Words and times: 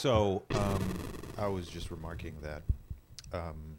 So, 0.00 0.44
um, 0.54 0.82
I 1.36 1.46
was 1.46 1.68
just 1.68 1.90
remarking 1.90 2.34
that 2.40 2.62
um, 3.34 3.76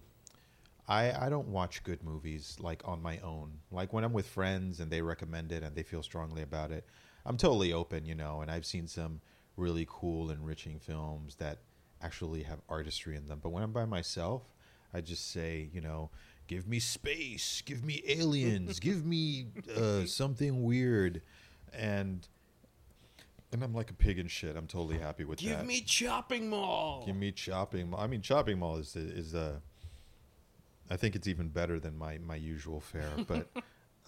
I 0.87 1.25
I 1.25 1.29
don't 1.31 1.47
watch 1.47 1.83
good 1.83 2.03
movies 2.03 2.57
like 2.59 2.87
on 2.87 3.01
my 3.01 3.17
own. 3.23 3.53
Like 3.71 3.91
when 3.91 4.03
I'm 4.03 4.13
with 4.13 4.27
friends 4.27 4.79
and 4.79 4.91
they 4.91 5.01
recommend 5.01 5.51
it 5.51 5.63
and 5.63 5.75
they 5.75 5.81
feel 5.81 6.03
strongly 6.03 6.43
about 6.43 6.69
it, 6.69 6.85
I'm 7.25 7.37
totally 7.37 7.73
open, 7.73 8.05
you 8.05 8.13
know. 8.13 8.41
And 8.41 8.51
I've 8.51 8.67
seen 8.67 8.87
some 8.87 9.19
really 9.57 9.87
cool, 9.89 10.29
enriching 10.29 10.77
films 10.77 11.37
that 11.37 11.57
actually 12.03 12.43
have 12.43 12.59
artistry 12.69 13.15
in 13.15 13.27
them. 13.27 13.39
But 13.41 13.49
when 13.49 13.63
I'm 13.63 13.71
by 13.71 13.85
myself, 13.85 14.43
I 14.93 15.01
just 15.01 15.31
say, 15.31 15.71
you 15.73 15.81
know, 15.81 16.11
give 16.45 16.67
me 16.67 16.77
space, 16.77 17.63
give 17.65 17.83
me 17.83 18.03
aliens, 18.07 18.79
give 18.79 19.07
me 19.07 19.47
uh, 19.75 20.05
something 20.05 20.61
weird, 20.61 21.23
and 21.73 22.27
and 23.51 23.63
I'm 23.63 23.73
like 23.73 23.89
a 23.89 23.93
pig 23.93 24.19
in 24.19 24.27
shit. 24.27 24.55
I'm 24.55 24.67
totally 24.67 24.97
happy 24.97 25.25
with 25.25 25.39
Give 25.39 25.51
that. 25.51 25.59
Give 25.59 25.67
me 25.67 25.81
Chopping 25.81 26.49
Mall. 26.49 27.03
Give 27.05 27.15
me 27.15 27.31
chopping. 27.31 27.89
Mall. 27.89 27.99
I 27.99 28.07
mean, 28.07 28.21
chopping 28.21 28.59
mall 28.59 28.77
is 28.77 28.95
is 28.95 29.35
uh, 29.35 29.59
I 30.89 30.97
think 30.97 31.15
it's 31.15 31.27
even 31.27 31.49
better 31.49 31.79
than 31.79 31.97
my 31.97 32.17
my 32.17 32.35
usual 32.35 32.79
fare. 32.79 33.11
But, 33.27 33.49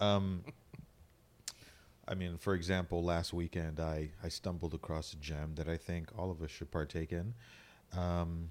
um, 0.04 0.44
I 2.06 2.14
mean, 2.14 2.36
for 2.38 2.54
example, 2.54 3.02
last 3.02 3.32
weekend 3.32 3.80
I 3.80 4.10
I 4.22 4.28
stumbled 4.28 4.74
across 4.74 5.12
a 5.12 5.16
gem 5.16 5.54
that 5.56 5.68
I 5.68 5.76
think 5.76 6.10
all 6.18 6.30
of 6.30 6.42
us 6.42 6.50
should 6.50 6.70
partake 6.70 7.12
in. 7.12 7.34
Um, 7.96 8.50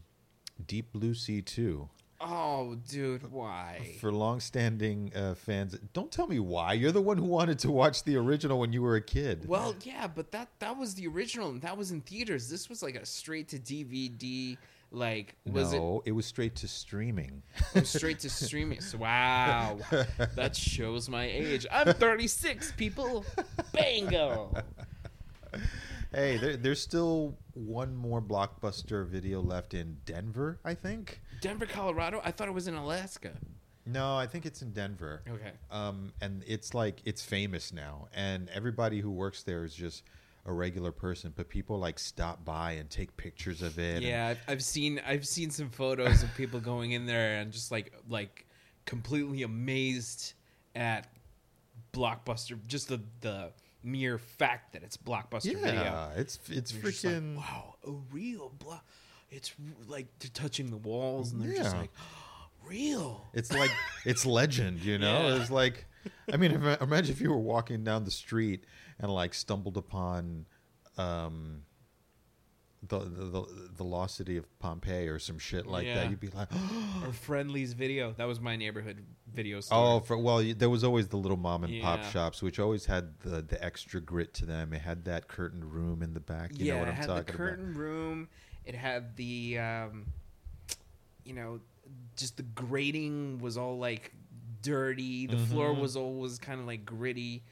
Deep 0.66 0.92
Blue 0.92 1.14
Sea 1.14 1.42
Two. 1.42 1.90
Oh, 2.24 2.76
dude, 2.90 3.32
why? 3.32 3.96
For 4.00 4.12
long-standing 4.12 5.12
uh, 5.16 5.36
fans, 5.36 5.78
don't 5.94 6.12
tell 6.12 6.28
me 6.28 6.40
why. 6.40 6.74
You're 6.74 6.92
the 6.92 7.02
one 7.02 7.18
who 7.18 7.26
wanted 7.26 7.60
to 7.60 7.72
watch 7.72 8.04
the 8.04 8.16
original 8.16 8.60
when 8.60 8.74
you 8.74 8.82
were 8.82 8.96
a 8.96 9.02
kid. 9.02 9.48
Well, 9.48 9.76
yeah, 9.84 10.08
but 10.08 10.32
that 10.32 10.50
that 10.60 10.78
was 10.78 10.96
the 10.96 11.08
original, 11.08 11.50
and 11.50 11.62
that 11.62 11.78
was 11.78 11.92
in 11.92 12.02
theaters. 12.02 12.50
This 12.50 12.70
was 12.70 12.82
like 12.82 12.96
a 12.96 13.06
straight 13.06 13.50
to 13.50 13.60
DVD. 13.60 14.58
Like, 14.92 15.36
was 15.52 15.74
it 15.74 15.78
no, 15.78 16.04
it 16.06 16.12
was 16.12 16.28
straight 16.28 16.56
to 16.58 16.68
streaming. 16.68 17.42
oh, 17.76 17.82
straight 17.82 18.20
to 18.20 18.30
streaming? 18.30 18.80
So, 18.80 18.98
wow, 19.00 19.80
that 20.36 20.56
shows 20.56 21.10
my 21.10 21.26
age. 21.26 21.66
I'm 21.72 21.94
36, 21.94 22.74
people. 22.74 23.26
Bango. 23.74 24.56
Hey, 26.14 26.38
there, 26.38 26.58
there's 26.58 26.82
still 26.82 27.36
one 27.56 27.96
more 27.96 28.22
blockbuster 28.22 29.08
video 29.08 29.42
left 29.42 29.74
in 29.74 29.98
Denver, 30.06 30.60
I 30.64 30.76
think. 30.76 31.22
Denver, 31.42 31.66
Colorado. 31.66 32.22
I 32.24 32.32
thought 32.32 32.48
it 32.48 32.54
was 32.54 32.68
in 32.68 32.76
Alaska. 32.76 33.32
No, 33.86 34.16
I 34.16 34.28
think 34.28 34.46
it's 34.46 34.62
in 34.62 34.72
Denver. 34.72 35.24
Okay. 35.28 35.52
Um, 35.72 36.14
and 36.22 36.44
it's 36.48 36.74
like 36.74 37.02
it's 37.04 37.24
famous 37.24 37.74
now, 37.74 38.08
and 38.14 38.50
everybody 38.54 39.00
who 39.00 39.12
works 39.12 39.44
there 39.44 39.66
is 39.66 39.74
just 39.74 40.04
a 40.46 40.54
regular 40.54 40.92
person. 40.92 41.34
But 41.36 41.50
people 41.50 41.80
like 41.80 41.98
stop 42.00 42.46
by 42.46 42.74
and 42.74 42.90
take 42.90 43.18
pictures 43.18 43.62
of 43.62 43.80
it. 43.80 44.04
Yeah, 44.04 44.28
I've, 44.30 44.40
I've 44.48 44.64
seen 44.64 45.02
I've 45.06 45.28
seen 45.28 45.50
some 45.50 45.70
photos 45.70 46.24
of 46.24 46.34
people 46.36 46.60
going 46.60 46.92
in 46.92 47.06
there 47.06 47.40
and 47.40 47.52
just 47.52 47.72
like 47.72 47.92
like 48.08 48.46
completely 48.86 49.44
amazed 49.44 50.34
at 50.76 51.08
Blockbuster, 51.92 52.58
just 52.68 52.88
the 52.88 53.02
the 53.20 53.52
mere 53.84 54.18
fact 54.18 54.74
that 54.74 54.84
it's 54.84 54.98
Blockbuster 54.98 55.54
yeah, 55.54 55.60
Video. 55.60 56.12
it's 56.16 56.40
it's 56.50 56.72
They're 56.72 56.92
just 56.92 57.04
like, 57.04 57.14
freaking. 57.14 57.36
wow, 57.38 57.76
a 57.88 57.92
real 58.12 58.52
block. 58.58 58.86
It's 59.30 59.54
like 59.88 60.08
they're 60.20 60.30
touching 60.34 60.70
the 60.70 60.78
walls 60.78 61.32
and 61.34 61.42
they're 61.42 61.56
just 61.56 61.74
Yeah. 61.74 61.82
like 61.82 61.92
real. 62.66 63.26
It's 63.34 63.52
like 63.52 63.72
it's 64.06 64.26
legend, 64.26 64.80
you 64.84 64.98
know. 64.98 65.28
Yeah. 65.30 65.42
It's 65.42 65.52
like, 65.52 65.86
I 66.32 66.38
mean, 66.38 66.52
ima- 66.52 66.78
imagine 66.82 67.14
if 67.14 67.22
you 67.22 67.30
were 67.30 67.40
walking 67.40 67.84
down 67.84 68.04
the 68.06 68.12
street 68.12 68.66
and 69.00 69.12
like 69.12 69.34
stumbled 69.34 69.78
upon, 69.78 70.46
um, 70.98 71.64
the 72.88 73.00
the, 73.00 73.26
the, 73.26 73.46
the 73.78 73.84
lost 73.84 74.16
city 74.18 74.36
of 74.38 74.46
Pompeii 74.60 75.08
or 75.08 75.20
some 75.20 75.40
shit 75.40 75.66
like 75.66 75.86
Yeah. 75.86 75.96
that. 75.96 76.10
You'd 76.10 76.20
be 76.20 76.30
like, 76.30 76.50
Or 77.06 77.12
Friendly's 77.14 77.74
video. 77.74 78.14
That 78.18 78.26
was 78.28 78.40
my 78.40 78.56
neighborhood 78.56 79.06
video 79.34 79.60
store. 79.62 79.78
oh, 79.78 80.00
for, 80.00 80.18
well, 80.18 80.38
y- 80.38 80.54
there 80.58 80.70
was 80.70 80.84
always 80.84 81.08
the 81.08 81.18
little 81.18 81.38
mom 81.38 81.64
and 81.64 81.82
pop 81.82 82.00
Yeah. 82.02 82.10
shops, 82.12 82.42
which 82.42 82.60
always 82.60 82.86
had 82.86 83.20
the 83.22 83.42
the 83.42 83.64
extra 83.64 84.02
grit 84.02 84.34
to 84.36 84.46
them. 84.46 84.74
It 84.74 84.82
had 84.82 85.06
that 85.06 85.28
curtained 85.28 85.66
room 85.66 86.02
in 86.04 86.14
the 86.14 86.20
back. 86.20 86.52
You 86.60 86.66
yeah, 86.66 86.74
know 86.74 86.80
what 86.80 86.88
it 86.90 86.92
I'm 86.92 86.98
had 86.98 87.08
talking 87.08 87.26
the 87.26 87.32
about? 87.34 87.38
curtain 87.38 87.74
room. 87.74 88.30
It 88.66 88.76
had 88.76 89.16
the, 89.18 89.60
um, 89.60 90.06
you 91.26 91.34
know, 91.34 91.60
just 92.16 92.38
the 92.38 92.44
grating 92.44 93.40
was 93.40 93.58
all 93.58 93.78
like 93.78 94.14
dirty. 94.62 95.28
The 95.28 95.38
floor 95.38 95.74
Mhm. 95.74 95.80
was 95.82 95.96
always 95.98 96.38
kind 96.40 96.60
of 96.60 96.66
like 96.68 96.86
gritty, 96.86 97.44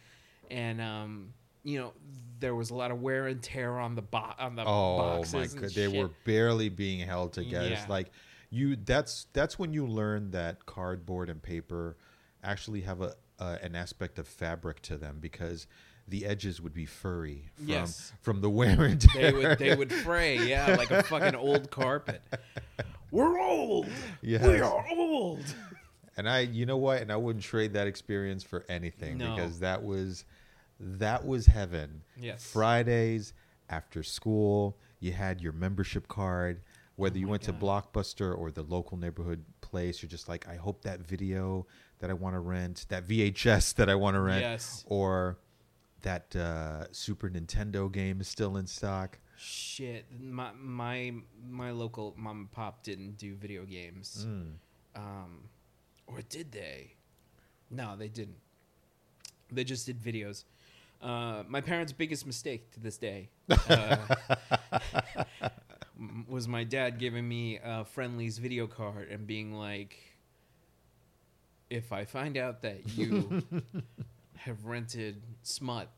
and 0.49 0.79
um, 0.79 1.33
you 1.63 1.79
know, 1.79 1.93
there 2.39 2.55
was 2.55 2.69
a 2.71 2.75
lot 2.75 2.91
of 2.91 3.01
wear 3.01 3.27
and 3.27 3.41
tear 3.41 3.77
on 3.77 3.95
the 3.95 4.01
bo- 4.01 4.33
on 4.39 4.55
the 4.55 4.63
Oh 4.65 4.97
boxes. 4.97 5.33
my 5.55 5.61
god, 5.61 5.69
they 5.71 5.91
shit. 5.91 5.93
were 5.95 6.09
barely 6.25 6.69
being 6.69 6.99
held 7.05 7.33
together. 7.33 7.67
Yeah. 7.69 7.79
It's 7.79 7.89
like 7.89 8.11
you 8.49 8.75
that's 8.75 9.27
that's 9.33 9.57
when 9.59 9.73
you 9.73 9.85
learn 9.87 10.31
that 10.31 10.65
cardboard 10.65 11.29
and 11.29 11.41
paper 11.41 11.97
actually 12.43 12.81
have 12.81 13.01
a 13.01 13.13
uh, 13.39 13.57
an 13.61 13.75
aspect 13.75 14.19
of 14.19 14.27
fabric 14.27 14.81
to 14.83 14.97
them 14.97 15.17
because 15.19 15.67
the 16.07 16.25
edges 16.25 16.59
would 16.61 16.73
be 16.73 16.85
furry 16.85 17.49
from 17.55 17.67
Yes. 17.67 18.11
from 18.21 18.41
the 18.41 18.49
wear 18.49 18.83
and 18.85 18.99
tear. 18.99 19.31
They 19.31 19.37
would 19.47 19.59
they 19.59 19.75
would 19.75 19.93
fray, 19.93 20.37
yeah, 20.47 20.75
like 20.77 20.91
a 20.91 21.03
fucking 21.03 21.35
old 21.35 21.69
carpet. 21.71 22.21
We're 23.11 23.39
old. 23.39 23.87
Yes. 24.21 24.45
We 24.45 24.59
are 24.61 24.85
old. 24.91 25.43
And 26.17 26.27
I, 26.29 26.39
you 26.39 26.65
know 26.65 26.77
what? 26.77 27.01
And 27.01 27.11
I 27.11 27.15
wouldn't 27.15 27.43
trade 27.43 27.73
that 27.73 27.87
experience 27.87 28.43
for 28.43 28.65
anything 28.69 29.17
No. 29.17 29.33
because 29.35 29.59
that 29.59 29.83
was 29.83 30.25
that 30.99 31.25
was 31.25 31.45
heaven. 31.45 32.01
Yes. 32.17 32.43
Fridays 32.51 33.33
after 33.69 34.03
school, 34.03 34.77
you 34.99 35.11
had 35.13 35.41
your 35.41 35.53
membership 35.53 36.07
card. 36.07 36.61
Whether 36.95 37.17
you 37.19 37.25
Oh 37.25 37.29
my 37.29 37.31
went 37.31 37.43
to 37.43 37.53
Blockbuster 37.53 38.37
or 38.37 38.51
the 38.51 38.63
local 38.63 38.97
neighborhood 38.97 39.43
place, 39.61 40.01
you're 40.01 40.09
just 40.09 40.27
like, 40.29 40.47
I 40.47 40.55
hope 40.55 40.81
that 40.83 40.99
video 40.99 41.65
that 41.99 42.09
I 42.09 42.13
want 42.13 42.35
to 42.35 42.39
rent, 42.39 42.85
that 42.89 43.07
VHS 43.07 43.75
that 43.75 43.89
I 43.89 43.95
want 43.95 44.15
to 44.15 44.19
rent, 44.21 44.41
Yes. 44.41 44.83
or 44.87 45.37
that 46.01 46.35
uh, 46.35 46.85
Super 46.91 47.29
Nintendo 47.29 47.91
game 47.91 48.21
is 48.21 48.27
still 48.27 48.57
in 48.57 48.67
stock. 48.67 49.19
Shit, 49.37 50.05
my 50.19 50.51
my 50.53 51.13
my 51.49 51.71
local 51.71 52.13
mom 52.17 52.39
and 52.41 52.51
pop 52.51 52.83
didn't 52.83 53.17
do 53.17 53.33
video 53.35 53.65
games. 53.65 54.25
Mm. 54.27 54.53
Um, 54.95 55.49
or 56.05 56.21
did 56.29 56.51
they? 56.51 56.93
No, 57.71 57.95
they 57.95 58.09
didn't. 58.09 58.37
They 59.51 59.63
just 59.63 59.85
did 59.87 59.99
videos. 60.01 60.43
Uh, 61.01 61.43
my 61.47 61.61
parents' 61.61 61.91
biggest 61.91 62.27
mistake 62.27 62.71
to 62.71 62.79
this 62.79 62.97
day 62.97 63.29
uh, 63.69 63.97
was 66.27 66.47
my 66.47 66.63
dad 66.63 66.99
giving 66.99 67.27
me 67.27 67.59
a 67.63 67.83
Friendly's 67.85 68.37
video 68.37 68.67
card 68.67 69.09
and 69.09 69.25
being 69.25 69.53
like, 69.53 69.97
"If 71.69 71.91
I 71.91 72.05
find 72.05 72.37
out 72.37 72.61
that 72.61 72.87
you 72.95 73.41
have 74.37 74.65
rented 74.65 75.21
smut, 75.41 75.89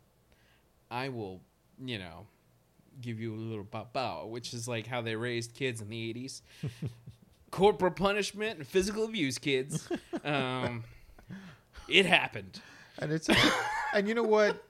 I 0.89 1.09
will, 1.09 1.41
you 1.83 1.99
know, 1.99 2.27
give 3.01 3.19
you 3.19 3.33
a 3.33 3.37
little 3.37 3.63
bow 3.63 4.27
which 4.27 4.53
is 4.53 4.67
like 4.67 4.87
how 4.87 5.01
they 5.01 5.15
raised 5.15 5.53
kids 5.53 5.81
in 5.81 5.89
the 5.89 6.13
80s. 6.13 6.41
Corporal 7.51 7.91
punishment 7.91 8.59
and 8.59 8.67
physical 8.67 9.05
abuse, 9.05 9.37
kids. 9.37 9.87
Um, 10.23 10.83
it 11.87 12.05
happened. 12.05 12.59
And 12.97 13.11
it's, 13.11 13.29
and 13.93 14.07
you 14.07 14.15
know 14.15 14.23
what? 14.23 14.63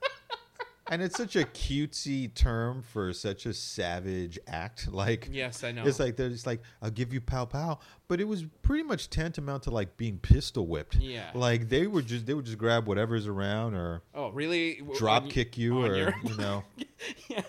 And 0.92 1.02
it's 1.02 1.16
such 1.16 1.36
a 1.38 1.44
cutesy 1.46 2.34
term 2.34 2.82
for 2.84 3.14
such 3.14 3.46
a 3.46 3.54
savage 3.54 4.38
act. 4.48 4.88
Like 4.92 5.30
Yes, 5.32 5.64
I 5.64 5.72
know. 5.72 5.84
it's 5.86 6.00
like 6.00 6.18
they're 6.18 6.30
just 6.30 6.46
like, 6.46 6.62
I'll 6.82 6.90
give 6.92 7.14
you 7.14 7.22
pow 7.22 7.46
pow. 7.46 7.80
But 8.08 8.20
it 8.20 8.28
was 8.28 8.44
pretty 8.62 8.84
much 8.84 9.10
tantamount 9.10 9.64
to 9.64 9.72
like 9.72 9.96
being 9.98 10.18
pistol 10.20 10.68
whipped. 10.68 10.96
Yeah. 10.98 11.32
Like 11.34 11.70
they 11.70 11.88
would 11.88 12.06
just 12.06 12.26
they 12.26 12.34
would 12.34 12.46
just 12.46 12.58
grab 12.58 12.86
whatever's 12.88 13.28
around 13.28 13.76
or 13.76 14.02
oh, 14.14 14.30
really? 14.30 14.82
Drop 14.98 15.24
on- 15.24 15.30
kick 15.30 15.58
you 15.58 15.82
or 15.84 15.96
your- 15.96 16.16
you 16.24 16.36
know. 16.38 16.64
yeah. 17.30 17.42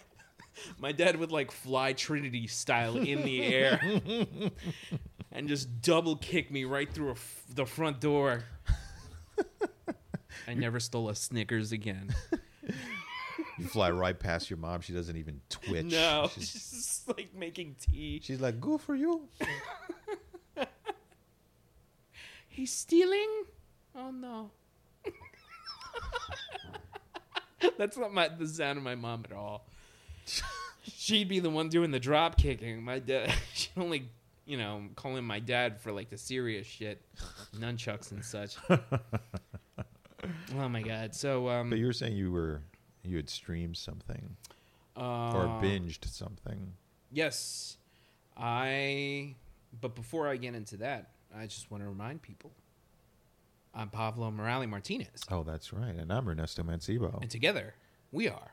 My 0.78 0.92
dad 0.92 1.16
would 1.16 1.32
like 1.32 1.50
fly 1.50 1.92
Trinity 1.92 2.46
style 2.46 2.96
in 2.96 3.22
the 3.24 3.42
air 3.42 3.80
and 5.32 5.48
just 5.48 5.82
double 5.82 6.16
kick 6.16 6.50
me 6.50 6.64
right 6.64 6.90
through 6.90 7.08
a 7.08 7.12
f- 7.12 7.42
the 7.52 7.66
front 7.66 8.00
door. 8.00 8.44
I 10.46 10.54
never 10.54 10.78
stole 10.80 11.08
a 11.08 11.14
Snickers 11.14 11.72
again. 11.72 12.14
You 13.58 13.66
fly 13.66 13.90
right 13.90 14.18
past 14.18 14.50
your 14.50 14.56
mom. 14.58 14.80
She 14.80 14.92
doesn't 14.92 15.16
even 15.16 15.40
twitch. 15.48 15.86
No, 15.86 16.30
She's, 16.34 16.50
she's 16.50 16.70
just 16.70 17.08
like 17.08 17.34
making 17.34 17.76
tea. 17.80 18.20
she's 18.22 18.40
like, 18.40 18.60
good 18.60 18.80
for 18.80 18.94
you. 18.94 19.28
He's 22.54 22.72
stealing? 22.72 23.44
Oh 23.96 24.12
no. 24.12 24.52
That's 27.78 27.96
not 27.96 28.14
my 28.14 28.28
the 28.28 28.46
sound 28.46 28.78
of 28.78 28.84
my 28.84 28.94
mom 28.94 29.24
at 29.28 29.36
all. 29.36 29.66
She'd 30.82 31.28
be 31.28 31.40
the 31.40 31.50
one 31.50 31.68
doing 31.68 31.90
the 31.90 31.98
drop 31.98 32.36
kicking. 32.38 32.82
My 32.84 33.00
dad 33.00 33.34
she'd 33.54 33.70
only 33.76 34.08
you 34.46 34.56
know, 34.58 34.82
calling 34.94 35.24
my 35.24 35.40
dad 35.40 35.80
for 35.80 35.90
like 35.90 36.10
the 36.10 36.18
serious 36.18 36.66
shit. 36.66 37.02
Nunchucks 37.56 38.12
and 38.12 38.24
such. 38.24 38.56
oh 40.56 40.68
my 40.68 40.82
god. 40.82 41.12
So 41.14 41.48
um 41.48 41.70
But 41.70 41.80
you 41.80 41.86
were 41.86 41.92
saying 41.92 42.16
you 42.16 42.30
were 42.30 42.62
you 43.04 43.16
had 43.16 43.28
streamed 43.28 43.76
something 43.76 44.36
uh, 44.96 45.32
or 45.32 45.44
binged 45.62 46.04
something. 46.08 46.72
Yes, 47.12 47.76
I. 48.36 49.34
But 49.80 49.94
before 49.94 50.28
I 50.28 50.36
get 50.36 50.54
into 50.54 50.76
that, 50.78 51.10
I 51.36 51.46
just 51.46 51.70
want 51.70 51.82
to 51.82 51.88
remind 51.88 52.22
people. 52.22 52.52
I'm 53.76 53.88
Pablo 53.88 54.30
Morales 54.30 54.68
Martinez, 54.68 55.08
Oh, 55.32 55.42
that's 55.42 55.72
right. 55.72 55.96
And 55.96 56.12
I'm 56.12 56.28
Ernesto 56.28 56.62
Mancibo. 56.62 57.20
and 57.20 57.28
together 57.28 57.74
we 58.12 58.28
are 58.28 58.52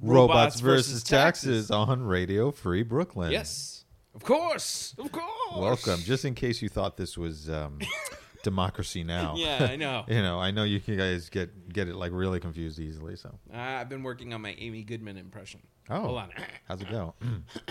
Robots, 0.00 0.60
versus 0.60 1.02
taxes. 1.02 1.70
on 1.70 2.02
Radio 2.02 2.50
Free 2.50 2.82
Brooklyn. 2.82 3.32
Yes, 3.32 3.84
of 4.14 4.24
course, 4.24 4.94
of 4.98 5.12
course. 5.12 5.24
Welcome. 5.56 6.00
Just 6.00 6.24
in 6.24 6.34
case 6.34 6.62
you 6.62 6.70
thought 6.70 6.96
this 6.96 7.18
was 7.18 7.50
um, 7.50 7.80
Democracy 8.46 9.02
Now. 9.02 9.34
Yeah, 9.36 9.66
I 9.68 9.74
know. 9.84 10.04
You 10.06 10.22
know, 10.22 10.38
I 10.38 10.52
know 10.52 10.62
you 10.62 10.78
guys 10.78 11.28
get 11.30 11.68
get 11.72 11.88
it 11.88 11.96
like 11.96 12.12
really 12.14 12.38
confused 12.38 12.78
easily. 12.78 13.16
So, 13.16 13.36
Uh, 13.52 13.56
I've 13.58 13.88
been 13.88 14.04
working 14.04 14.32
on 14.32 14.40
my 14.40 14.54
Amy 14.56 14.84
Goodman 14.84 15.16
impression. 15.16 15.60
oh, 15.90 16.00
Hold 16.00 16.18
on. 16.18 16.30
how's 16.68 16.80
it 16.80 16.88
go? 16.88 17.14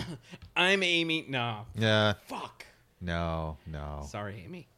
I'm 0.56 0.82
Amy. 0.82 1.24
No, 1.30 1.62
yeah, 1.74 2.12
fuck. 2.26 2.66
no, 3.00 3.56
no. 3.66 4.04
Sorry, 4.06 4.42
Amy. 4.44 4.68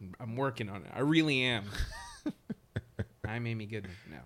I'm, 0.00 0.14
I'm 0.18 0.36
working 0.36 0.70
on 0.70 0.82
it. 0.86 0.90
I 0.94 1.00
really 1.00 1.42
am. 1.42 1.64
I'm 3.26 3.46
Amy 3.46 3.66
Goodman. 3.66 3.92
No, 4.10 4.18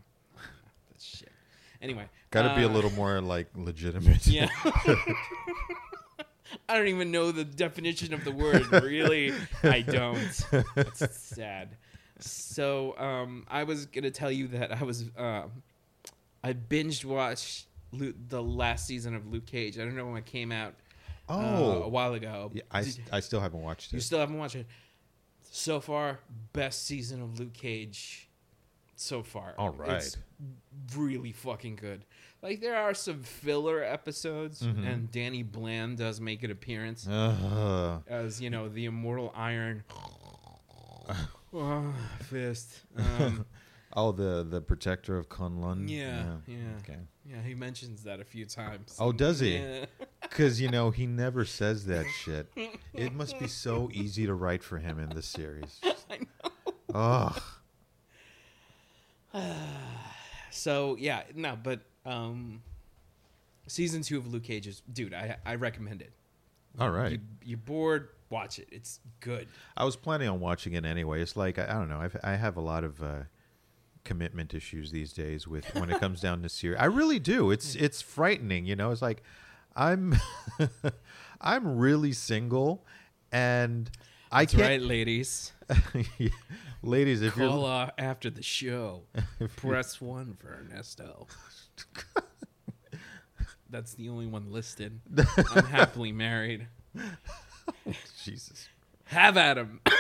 that's 0.89 1.05
shit. 1.05 1.33
Anyway, 1.81 2.07
Got 2.31 2.43
to 2.43 2.55
be 2.55 2.63
a 2.63 2.69
uh, 2.69 2.73
little 2.73 2.93
more 2.93 3.21
like 3.21 3.49
legitimate. 3.57 4.25
Yeah. 4.29 4.47
I 6.69 6.77
don't 6.77 6.89
even 6.89 7.11
know 7.11 7.33
the 7.33 7.45
definition 7.45 8.13
of 8.15 8.25
the 8.25 8.33
word. 8.33 8.71
Really, 8.83 9.33
I 9.63 9.81
don't. 9.83 10.19
It's 10.77 11.17
sad. 11.19 11.77
So, 12.19 12.97
um, 12.99 13.47
I 13.51 13.65
was 13.65 13.87
gonna 13.87 14.11
tell 14.11 14.31
you 14.31 14.49
that 14.49 14.73
I 14.73 14.83
was, 14.85 15.05
um, 15.17 15.51
I 16.45 16.53
binged 16.53 17.05
watched 17.05 17.67
Lu 17.93 18.15
the 18.29 18.43
last 18.43 18.87
season 18.87 19.15
of 19.15 19.27
Luke 19.27 19.47
Cage. 19.47 19.79
I 19.79 19.85
don't 19.85 19.97
know 19.97 20.07
when 20.07 20.17
it 20.19 20.27
came 20.27 20.53
out. 20.53 20.75
uh, 21.29 21.33
Oh, 21.59 21.83
a 21.85 21.89
while 21.89 22.15
ago. 22.15 22.51
yeah, 22.55 22.63
I, 22.71 22.83
Did- 22.85 23.01
I 23.13 23.21
still 23.21 23.41
haven't 23.41 23.63
watched 23.63 23.93
it. 23.93 23.97
you 23.97 24.01
still 24.01 24.19
haven't 24.21 24.39
watched 24.39 24.57
it. 24.57 24.67
So 25.51 25.81
far, 25.81 26.19
best 26.53 26.87
season 26.87 27.23
of 27.23 27.39
Luke 27.39 27.53
Cage 27.53 28.29
so 28.97 29.23
far. 29.23 29.55
All 29.59 29.71
right. 29.71 29.97
It's 29.97 30.17
really 30.97 31.33
fucking 31.33 31.77
good. 31.77 32.05
Like 32.43 32.61
there 32.61 32.77
are 32.77 32.93
some 32.95 33.23
filler 33.23 33.83
episodes 33.85 34.63
Mhm. 34.63 34.85
and 34.87 35.13
Danny 35.13 35.45
Rand 35.45 35.99
does 35.99 36.21
make 36.21 36.43
an 36.43 36.51
appearance 36.51 37.07
Uh, 37.07 38.01
as, 38.09 38.41
you 38.41 38.51
know, 38.51 38.69
the 38.69 38.85
immortal 38.87 39.33
iron 39.37 39.85
oh, 41.55 41.95
fist. 42.21 42.81
Um, 42.97 43.47
oh, 43.95 44.11
the 44.13 44.45
the 44.49 44.61
protector 44.61 45.17
of 45.19 45.29
Kunlun. 45.29 45.89
yeah, 45.89 46.37
yeah. 46.47 46.57
Okay. 46.81 46.99
Yeah, 47.25 47.43
he 47.47 47.55
mentions 47.55 48.03
that 48.05 48.21
a 48.21 48.25
few 48.25 48.45
times. 48.47 48.97
Oh, 48.99 49.13
does 49.13 49.41
he? 49.41 49.57
Yeah. 49.59 49.87
Because 50.23 50.61
you 50.63 50.71
know 50.71 50.91
he 50.91 51.07
never 51.07 51.45
says 51.45 51.85
that 51.87 52.07
shit. 52.09 52.51
It 52.95 53.13
must 53.13 53.39
be 53.39 53.47
so 53.49 53.91
easy 53.93 54.25
to 54.25 54.33
write 54.33 54.63
for 54.65 54.79
him 54.79 54.99
in 54.99 55.11
this 55.11 55.27
series. 55.27 55.79
I 56.11 56.19
know. 56.95 57.35
Oh, 59.35 59.35
So 60.51 60.97
yeah, 60.99 61.25
no, 61.35 61.59
but 61.63 61.81
um, 62.05 62.63
season 63.67 64.03
two 64.03 64.19
of 64.19 64.27
Luke 64.33 64.45
Cage 64.45 64.67
is, 64.67 64.83
dude, 64.93 65.15
I 65.15 65.37
I 65.45 65.55
recommend 65.57 66.03
it. 66.03 66.13
all 66.79 66.91
right. 66.91 67.13
You, 67.13 67.19
you're 67.45 67.59
bored, 67.59 68.09
watch 68.31 68.59
it. 68.59 68.69
It's 68.73 69.01
good. 69.21 69.49
I 69.77 69.85
was 69.85 69.97
planning 69.97 70.29
on 70.29 70.41
watching 70.41 70.73
it 70.75 70.85
anyway. 70.85 71.21
It's 71.23 71.37
like 71.37 71.59
I, 71.59 71.65
I 71.65 71.73
don't 71.75 71.89
know. 71.89 72.01
I've, 72.01 72.17
I 72.25 72.35
have 72.37 72.57
a 72.57 72.61
lot 72.61 72.85
of 72.85 73.03
uh, 73.03 73.23
commitment 74.05 74.53
issues 74.55 74.91
these 74.91 75.13
days 75.13 75.47
with 75.47 75.73
when 75.75 75.91
it 75.91 76.01
comes 76.01 76.21
down 76.21 76.43
to 76.43 76.49
series. 76.49 76.79
I 76.81 76.87
really 76.87 77.19
do. 77.19 77.51
It's 77.51 77.75
it's 77.75 78.03
frightening. 78.03 78.65
You 78.67 78.77
know, 78.77 78.91
it's 78.91 79.03
like 79.03 79.23
I'm 79.77 80.15
I'm 81.41 81.77
really 81.79 82.13
single, 82.13 82.85
and 83.31 83.91
I 84.31 84.43
That's 84.43 84.55
can't. 84.55 84.63
right, 84.69 84.83
ladies. 84.83 85.53
Ladies, 86.83 87.23
if 87.23 87.35
Call 87.35 87.63
you're 87.63 87.91
after 87.97 88.29
the 88.29 88.43
show. 88.43 89.05
Press 89.57 90.01
one 90.01 90.35
for 90.35 90.65
Ernesto. 90.69 91.29
That's 93.71 93.95
the 93.95 94.09
only 94.11 94.27
one 94.27 94.53
listed. 94.53 95.01
I'm 95.51 95.65
happily 95.65 96.13
married. 96.13 96.67
Jesus, 98.23 98.69
Have 99.05 99.37
at 99.37 99.57
him. 99.59 99.81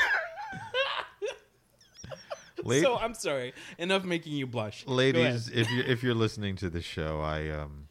So 2.64 2.96
I'm 2.96 3.14
sorry. 3.14 3.54
Enough 3.78 4.04
making 4.04 4.34
you 4.34 4.46
blush. 4.46 4.86
Ladies, 4.86 5.48
if 5.48 5.68
you 5.70 5.82
if 5.84 6.02
you're 6.02 6.14
listening 6.14 6.54
to 6.56 6.70
the 6.70 6.80
show, 6.80 7.20
I 7.20 7.48
um 7.50 7.88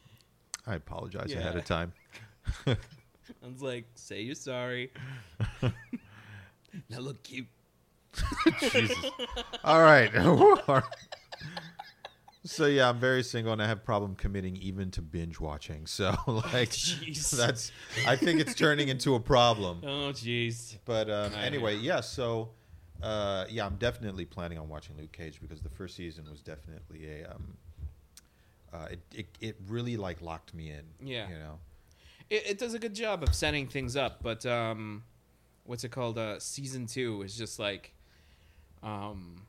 I 0.66 0.76
apologize 0.76 1.34
ahead 1.34 1.56
of 1.56 1.64
time. 1.66 1.92
I 2.66 2.76
was 3.42 3.60
like, 3.60 3.84
say 3.94 4.22
you're 4.22 4.34
sorry. 4.34 4.90
now 5.62 7.00
look 7.00 7.22
cute. 7.22 7.48
Jesus. 8.60 8.96
All 9.64 9.80
right. 9.82 10.10
So 12.44 12.66
yeah, 12.66 12.88
I'm 12.88 12.98
very 12.98 13.22
single 13.22 13.52
and 13.52 13.62
I 13.62 13.66
have 13.66 13.84
problem 13.84 14.14
committing 14.14 14.56
even 14.56 14.90
to 14.92 15.02
binge 15.02 15.38
watching. 15.38 15.86
So 15.86 16.10
like 16.26 16.70
Jeez. 16.70 17.30
that's 17.30 17.72
I 18.06 18.16
think 18.16 18.40
it's 18.40 18.54
turning 18.54 18.88
into 18.88 19.14
a 19.14 19.20
problem. 19.20 19.82
Oh, 19.92 20.10
jeez. 20.12 20.78
But 20.84 21.10
um, 21.10 21.32
anyway, 21.34 21.76
yeah, 21.76 22.00
so 22.00 22.50
uh, 23.02 23.44
yeah, 23.48 23.66
I'm 23.66 23.76
definitely 23.76 24.24
planning 24.24 24.58
on 24.58 24.68
watching 24.68 24.96
Luke 24.96 25.12
Cage 25.12 25.40
because 25.40 25.60
the 25.60 25.68
first 25.68 25.96
season 25.96 26.24
was 26.30 26.40
definitely 26.40 27.20
a 27.20 27.30
um, 27.30 27.56
uh, 28.72 28.88
it, 28.90 29.00
it 29.14 29.26
it 29.40 29.56
really 29.68 29.96
like 29.96 30.22
locked 30.22 30.54
me 30.54 30.70
in. 30.70 30.82
Yeah. 31.00 31.28
You 31.28 31.34
know. 31.36 31.58
It, 32.30 32.50
it 32.50 32.58
does 32.58 32.74
a 32.74 32.78
good 32.78 32.94
job 32.94 33.22
of 33.22 33.34
setting 33.34 33.68
things 33.68 33.96
up, 33.96 34.22
but 34.22 34.46
um, 34.46 35.02
what's 35.64 35.84
it 35.84 35.90
called? 35.90 36.18
Uh, 36.18 36.38
season 36.40 36.86
two 36.86 37.22
is 37.22 37.36
just 37.36 37.58
like, 37.58 37.92
um, 38.82 39.42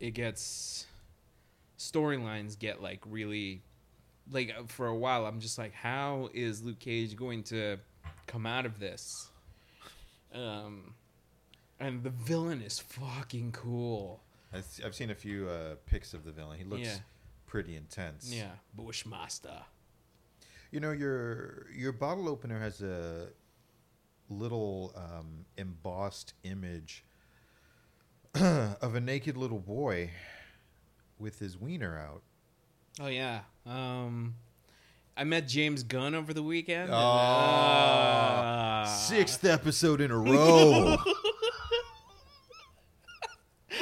it 0.00 0.10
gets 0.10 0.86
storylines 1.78 2.58
get 2.58 2.82
like 2.82 3.00
really, 3.06 3.62
like 4.30 4.54
uh, 4.58 4.62
for 4.66 4.86
a 4.86 4.94
while. 4.96 5.26
I'm 5.26 5.40
just 5.40 5.58
like, 5.58 5.72
how 5.74 6.28
is 6.34 6.62
Luke 6.62 6.78
Cage 6.80 7.16
going 7.16 7.42
to 7.44 7.78
come 8.26 8.46
out 8.46 8.66
of 8.66 8.78
this? 8.78 9.28
Um, 10.34 10.94
and 11.80 12.02
the 12.02 12.10
villain 12.10 12.60
is 12.62 12.78
fucking 12.78 13.52
cool. 13.52 14.20
I've, 14.52 14.66
I've 14.84 14.94
seen 14.94 15.10
a 15.10 15.14
few 15.14 15.48
uh, 15.48 15.74
pics 15.86 16.14
of 16.14 16.24
the 16.24 16.32
villain. 16.32 16.58
He 16.58 16.64
looks 16.64 16.82
Yeah. 16.82 16.96
pretty 17.46 17.76
intense. 17.76 18.32
Yeah, 18.32 18.52
Bushmaster. 18.76 19.62
You 20.70 20.80
know 20.80 20.90
your 20.90 21.66
your 21.72 21.92
bottle 21.92 22.28
opener 22.28 22.58
has 22.58 22.82
a 22.82 23.28
little 24.28 24.92
um, 24.96 25.44
embossed 25.56 26.34
image 26.42 27.04
of 28.34 28.94
a 28.96 29.00
naked 29.00 29.36
little 29.36 29.60
boy 29.60 30.10
with 31.18 31.38
his 31.38 31.58
wiener 31.58 31.98
out. 31.98 32.22
Oh 33.00 33.08
yeah. 33.08 33.40
Um, 33.66 34.34
I 35.16 35.24
met 35.24 35.48
James 35.48 35.82
Gunn 35.82 36.14
over 36.14 36.34
the 36.34 36.42
weekend. 36.42 36.90
Oh, 36.92 36.96
uh, 36.96 38.84
Sixth 38.86 39.44
episode 39.44 40.00
in 40.00 40.10
a 40.10 40.18
row. 40.18 40.96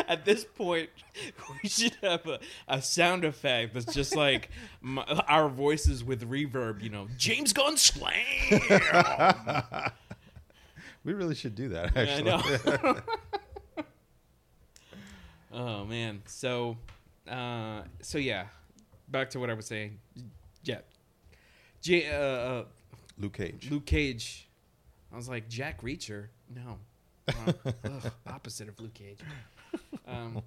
At 0.08 0.24
this 0.24 0.44
point, 0.44 0.88
we 1.62 1.68
should 1.68 1.96
have 2.02 2.26
a, 2.26 2.38
a 2.68 2.80
sound 2.82 3.24
effect 3.24 3.74
that's 3.74 3.92
just 3.94 4.16
like 4.16 4.50
my, 4.80 5.02
our 5.28 5.48
voices 5.48 6.02
with 6.04 6.28
reverb. 6.28 6.82
You 6.82 6.90
know, 6.90 7.08
James 7.16 7.52
Gunn 7.52 7.76
slam. 7.76 8.14
we 11.04 11.12
really 11.12 11.34
should 11.34 11.54
do 11.54 11.68
that. 11.70 11.92
I 11.96 12.00
Actually, 12.02 12.24
know. 12.24 13.82
oh 15.52 15.84
man. 15.84 16.22
So, 16.26 16.78
uh, 17.28 17.82
so 18.00 18.18
yeah. 18.18 18.46
Back 19.08 19.30
to 19.30 19.40
what 19.40 19.50
I 19.50 19.54
was 19.54 19.66
saying. 19.66 19.98
Yeah. 20.64 20.78
J- 21.82 22.10
uh, 22.10 22.16
uh, 22.16 22.64
Luke 23.18 23.34
Cage. 23.34 23.68
Luke 23.70 23.84
Cage. 23.86 24.48
I 25.12 25.16
was 25.16 25.28
like 25.28 25.48
Jack 25.48 25.82
Reacher. 25.82 26.28
No, 26.54 26.78
ugh, 27.28 28.12
opposite 28.26 28.68
of 28.68 28.80
Luke 28.80 28.94
Cage. 28.94 29.18
Um, 30.06 30.42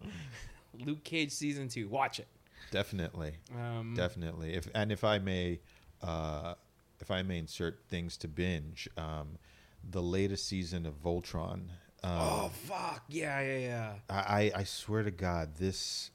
Luke 0.84 1.04
Cage 1.04 1.30
season 1.32 1.68
two. 1.68 1.88
Watch 1.88 2.18
it. 2.18 2.28
Definitely, 2.70 3.32
Um, 3.54 3.92
definitely. 3.94 4.54
If 4.54 4.68
and 4.74 4.90
if 4.90 5.04
I 5.04 5.18
may, 5.18 5.60
uh, 6.00 6.54
if 7.00 7.10
I 7.10 7.22
may 7.22 7.38
insert 7.38 7.82
things 7.88 8.16
to 8.18 8.28
binge, 8.28 8.88
um, 8.96 9.36
the 9.90 10.02
latest 10.02 10.46
season 10.48 10.86
of 10.86 10.94
Voltron. 11.02 11.64
Um, 12.04 12.10
oh 12.18 12.50
fuck 12.52 13.04
yeah 13.08 13.40
yeah 13.40 13.58
yeah. 13.58 13.92
I, 14.10 14.50
I 14.54 14.60
I 14.60 14.64
swear 14.64 15.02
to 15.04 15.10
God, 15.10 15.56
this 15.56 16.10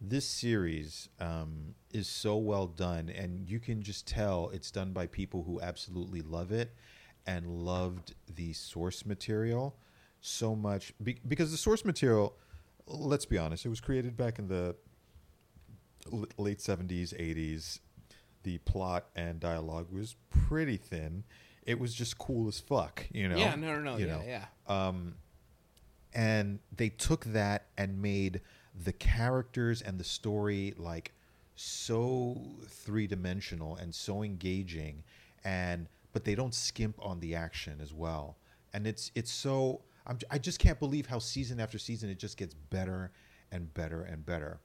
this 0.00 0.26
series 0.26 1.08
um, 1.20 1.74
is 1.92 2.08
so 2.08 2.36
well 2.36 2.66
done, 2.66 3.08
and 3.08 3.48
you 3.48 3.60
can 3.60 3.82
just 3.82 4.06
tell 4.06 4.50
it's 4.52 4.70
done 4.70 4.92
by 4.92 5.06
people 5.06 5.44
who 5.44 5.60
absolutely 5.60 6.22
love 6.22 6.52
it 6.52 6.74
and 7.26 7.46
loved 7.46 8.14
the 8.34 8.52
source 8.52 9.06
material 9.06 9.76
so 10.20 10.54
much 10.56 10.92
be, 11.02 11.18
because 11.26 11.50
the 11.50 11.56
source 11.56 11.84
material. 11.84 12.36
Let's 12.88 13.26
be 13.26 13.36
honest, 13.38 13.64
it 13.66 13.68
was 13.68 13.80
created 13.80 14.16
back 14.16 14.38
in 14.38 14.48
the 14.48 14.76
l- 16.12 16.26
late 16.38 16.60
seventies, 16.60 17.14
eighties. 17.18 17.80
the 18.44 18.58
plot 18.58 19.06
and 19.16 19.40
dialogue 19.40 19.90
was 19.92 20.14
pretty 20.30 20.76
thin. 20.76 21.24
It 21.66 21.78
was 21.78 21.92
just 21.92 22.16
cool 22.16 22.48
as 22.48 22.60
fuck, 22.60 23.04
you 23.12 23.28
know. 23.28 23.36
yeah, 23.36 23.54
no, 23.56 23.74
no, 23.74 23.80
no, 23.80 23.96
you 23.98 24.06
yeah, 24.06 24.12
know. 24.12 24.22
yeah. 24.26 24.44
Um, 24.68 25.16
and 26.14 26.60
they 26.74 26.88
took 26.88 27.24
that 27.26 27.66
and 27.76 28.00
made 28.00 28.40
the 28.84 28.92
characters 28.92 29.82
and 29.82 29.98
the 29.98 30.04
story 30.04 30.74
like 30.78 31.12
so 31.56 32.40
three 32.68 33.06
dimensional 33.06 33.76
and 33.76 33.94
so 33.94 34.22
engaging, 34.22 35.02
and 35.44 35.88
but 36.12 36.24
they 36.24 36.34
don't 36.34 36.54
skimp 36.54 36.96
on 37.02 37.20
the 37.20 37.34
action 37.34 37.80
as 37.82 37.92
well. 37.92 38.38
And 38.72 38.86
it's 38.86 39.10
it's 39.14 39.32
so 39.32 39.82
I'm, 40.06 40.18
I 40.30 40.38
just 40.38 40.58
can't 40.58 40.78
believe 40.78 41.06
how 41.06 41.18
season 41.18 41.58
after 41.60 41.78
season 41.78 42.08
it 42.10 42.18
just 42.18 42.36
gets 42.36 42.54
better 42.54 43.10
and 43.50 43.72
better 43.74 44.02
and 44.02 44.24
better. 44.24 44.60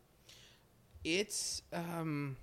It's 1.04 1.64
um 1.74 2.38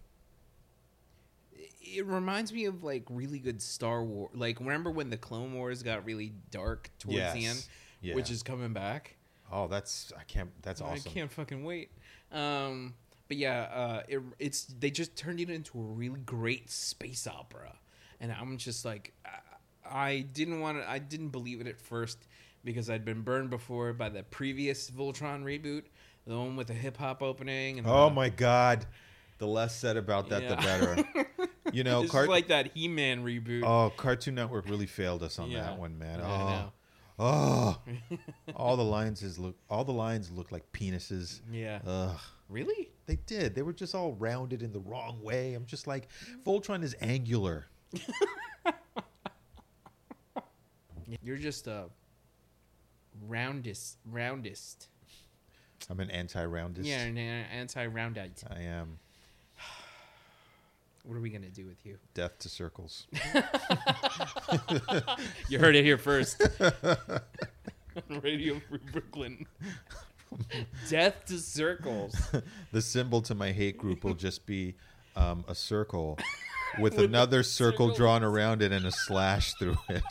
it 1.81 2.07
reminds 2.07 2.53
me 2.53 2.65
of 2.67 2.85
like 2.85 3.05
really 3.11 3.39
good 3.39 3.61
Star 3.63 4.03
Wars. 4.05 4.31
Like 4.35 4.61
remember 4.61 4.91
when 4.91 5.11
the 5.11 5.17
Clone 5.17 5.55
Wars 5.55 5.83
got 5.83 6.05
really 6.05 6.33
dark 6.51 6.91
towards 6.99 7.33
the 7.33 7.47
end, 7.47 7.67
Yeah. 8.01 8.15
which 8.15 8.31
is 8.31 8.43
coming 8.43 8.73
back. 8.73 9.17
Oh, 9.51 9.67
that's 9.67 10.13
I 10.19 10.25
can't. 10.25 10.51
That's 10.63 10.81
awesome. 10.81 11.03
I 11.07 11.11
can't 11.11 11.31
fucking 11.33 11.65
wait. 11.65 11.91
Um, 12.33 12.95
but 13.29 13.37
yeah, 13.39 13.63
uh, 13.73 14.03
it, 14.09 14.21
it's 14.39 14.65
they 14.65 14.91
just 14.91 15.17
turned 15.17 15.41
it 15.41 15.49
into 15.51 15.79
a 15.79 15.83
really 15.83 16.21
great 16.21 16.71
space 16.71 17.27
opera, 17.27 17.75
and 18.21 18.31
I'm 18.31 18.59
just 18.59 18.85
like, 18.85 19.13
I, 19.25 19.31
I 19.91 20.21
didn't 20.21 20.61
want 20.61 20.79
to, 20.83 20.89
I 20.91 20.99
didn't 20.99 21.29
believe 21.31 21.61
it 21.63 21.67
at 21.67 21.81
first 21.81 22.19
because 22.65 22.91
I'd 22.91 23.05
been 23.07 23.23
burned 23.23 23.49
before 23.51 23.93
by 23.95 24.11
the 24.11 24.23
previous 24.25 24.91
Voltron 24.91 25.43
reboot, 25.45 25.85
the 26.27 26.37
one 26.39 26.57
with 26.57 26.67
the 26.67 26.75
hip 26.75 26.99
hop 26.99 27.23
opening. 27.23 27.79
And 27.79 27.87
Oh 27.87 28.09
the- 28.11 28.15
my 28.15 28.29
god, 28.29 28.85
the 29.39 29.47
less 29.47 29.75
said 29.77 29.97
about 29.97 30.29
that, 30.29 30.47
the 30.49 30.57
better. 30.57 31.27
You 31.79 31.85
know, 31.85 32.03
it's 32.03 32.11
cart- 32.11 32.29
like 32.29 32.49
that 32.49 32.73
He-Man 32.75 33.23
reboot. 33.23 33.63
oh, 33.65 33.91
Cartoon 33.97 34.35
Network 34.35 34.69
really 34.69 34.87
failed 34.87 35.23
us 35.23 35.39
on 35.39 35.49
Yeah. 35.49 35.61
that 35.63 35.79
one, 35.79 35.97
man. 35.97 36.21
I 36.21 36.25
Oh, 36.27 36.73
oh, 37.21 37.79
all 38.57 38.77
the 38.77 38.83
lines 38.85 39.23
is 39.23 39.39
look, 39.39 39.57
all 39.71 39.85
the 39.85 39.93
lines 39.93 40.29
look 40.33 40.51
like 40.51 40.73
penises. 40.73 41.41
Yeah, 41.53 41.79
Ugh. 41.87 42.19
really? 42.49 42.91
They 43.07 43.15
did. 43.27 43.55
They 43.55 43.63
were 43.63 43.73
just 43.73 43.95
all 43.95 44.15
rounded 44.15 44.61
in 44.63 44.73
the 44.73 44.81
wrong 44.81 45.23
way. 45.23 45.55
I'm 45.55 45.67
just 45.67 45.87
like, 45.87 46.09
Voltron 46.45 46.83
is 46.83 46.97
angular. 47.01 47.67
You're 51.23 51.37
just 51.39 51.67
a 51.69 51.87
roundest, 53.27 53.99
roundest. 54.05 54.89
I'm 55.89 56.01
an 56.01 56.11
anti-roundist. 56.11 56.89
Yeah, 56.89 57.03
an 57.05 57.17
anti-roundite. 57.19 58.43
I 58.51 58.63
am. 58.63 58.99
What 61.09 61.17
are 61.17 61.23
we 61.23 61.31
gonna 61.31 61.49
do 61.49 61.65
with 61.65 61.87
you? 61.87 61.97
Death 62.13 62.39
to 62.41 62.51
circles. 62.51 63.07
You 65.49 65.59
heard 65.59 65.75
it 65.75 65.83
here 65.83 65.97
first. 65.97 66.39
Radio 68.11 68.61
Free 68.69 68.79
Brooklyn. 68.93 69.47
Death 70.91 71.25
to 71.29 71.39
circles. 71.39 72.15
the 72.73 72.83
symbol 72.83 73.23
to 73.23 73.35
my 73.35 73.53
hate 73.53 73.79
group 73.79 74.05
will 74.05 74.13
just 74.13 74.45
be 74.45 74.75
um, 75.17 75.47
a 75.49 75.55
circle 75.55 76.19
with, 76.79 76.97
With 76.97 77.07
another 77.07 77.43
circle 77.43 77.89
circle. 77.89 77.97
drawn 77.97 78.23
around 78.23 78.61
it 78.61 78.71
and 78.71 78.85
a 78.85 78.93
slash 78.93 79.55
through 79.55 79.79
it. 79.89 80.03